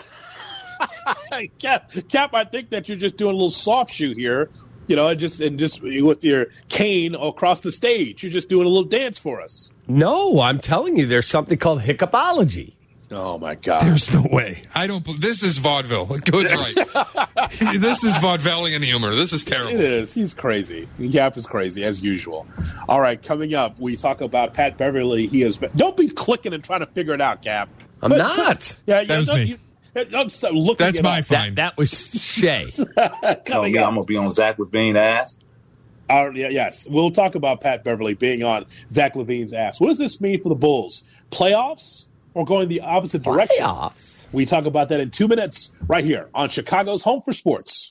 Cap, 1.58 1.90
Cap, 2.08 2.34
I 2.34 2.44
think 2.44 2.70
that 2.70 2.88
you're 2.88 2.98
just 2.98 3.16
doing 3.16 3.30
a 3.30 3.34
little 3.34 3.50
soft 3.50 3.92
shoe 3.92 4.12
here. 4.14 4.50
You 4.86 4.96
know, 4.96 5.06
and 5.08 5.20
just 5.20 5.40
and 5.40 5.56
just 5.58 5.80
with 5.82 6.24
your 6.24 6.46
cane 6.68 7.14
across 7.14 7.60
the 7.60 7.70
stage, 7.70 8.24
you're 8.24 8.32
just 8.32 8.48
doing 8.48 8.66
a 8.66 8.68
little 8.68 8.88
dance 8.88 9.18
for 9.20 9.40
us. 9.40 9.72
No, 9.86 10.40
I'm 10.40 10.58
telling 10.58 10.96
you, 10.96 11.06
there's 11.06 11.28
something 11.28 11.58
called 11.58 11.82
hiccupology. 11.82 12.74
Oh 13.12 13.38
my 13.38 13.56
god! 13.56 13.82
There's 13.82 14.12
no 14.14 14.22
way. 14.30 14.62
I 14.74 14.86
don't. 14.86 15.04
bel- 15.04 15.14
This 15.14 15.42
is 15.42 15.58
vaudeville. 15.58 16.06
Good's 16.24 16.52
right. 16.52 16.74
this 17.80 18.04
is 18.04 18.16
vaudevillian 18.18 18.84
humor. 18.84 19.10
This 19.10 19.32
is 19.32 19.42
terrible. 19.42 19.72
It 19.74 19.80
is. 19.80 20.14
He's 20.14 20.32
crazy. 20.32 20.88
Cap 21.10 21.36
is 21.36 21.44
crazy 21.44 21.82
as 21.82 22.00
usual. 22.02 22.46
All 22.88 23.00
right, 23.00 23.20
coming 23.20 23.52
up, 23.54 23.78
we 23.80 23.96
talk 23.96 24.20
about 24.20 24.54
Pat 24.54 24.76
Beverley. 24.78 25.26
He 25.26 25.42
is. 25.42 25.58
Don't 25.74 25.96
be 25.96 26.08
clicking 26.08 26.52
and 26.52 26.62
trying 26.62 26.80
to 26.80 26.86
figure 26.86 27.12
it 27.14 27.20
out, 27.20 27.42
Cap. 27.42 27.68
I'm 28.00 28.10
But- 28.10 28.18
not. 28.18 28.78
Yeah, 28.86 28.98
That 29.02 29.08
yeah, 29.08 29.18
was 29.18 29.26
don't- 29.28 29.36
me. 29.38 29.44
you- 29.44 29.58
don't 30.04 30.30
stop 30.30 30.52
looking 30.52 30.86
That's 30.86 31.02
my 31.02 31.18
up. 31.18 31.24
fine. 31.24 31.56
That, 31.56 31.70
that 31.72 31.76
was 31.76 31.90
Shay. 31.90 32.72
Oh, 32.96 33.34
Coming 33.44 33.74
yeah, 33.74 33.82
up. 33.82 33.88
I'm 33.88 33.94
gonna 33.96 34.06
be 34.06 34.16
on 34.16 34.30
Zach 34.30 34.56
LaVine 34.58 34.94
ass. 34.96 35.36
Uh, 36.08 36.30
yeah, 36.32 36.48
yes, 36.48 36.86
we'll 36.88 37.10
talk 37.10 37.34
about 37.34 37.60
Pat 37.60 37.82
Beverley 37.82 38.14
being 38.14 38.44
on 38.44 38.66
Zach 38.88 39.14
LaVine's 39.14 39.52
ass. 39.52 39.80
What 39.80 39.88
does 39.88 39.98
this 39.98 40.20
mean 40.20 40.40
for 40.40 40.48
the 40.48 40.54
Bulls? 40.54 41.02
Playoffs 41.32 42.06
or 42.34 42.44
going 42.44 42.68
the 42.68 42.80
opposite 42.80 43.22
direction? 43.22 43.64
Playoffs. 43.64 44.16
We 44.32 44.46
talk 44.46 44.64
about 44.64 44.88
that 44.90 45.00
in 45.00 45.10
two 45.10 45.26
minutes 45.26 45.76
right 45.88 46.04
here 46.04 46.28
on 46.34 46.48
Chicago's 46.48 47.02
Home 47.02 47.22
for 47.22 47.32
Sports. 47.32 47.88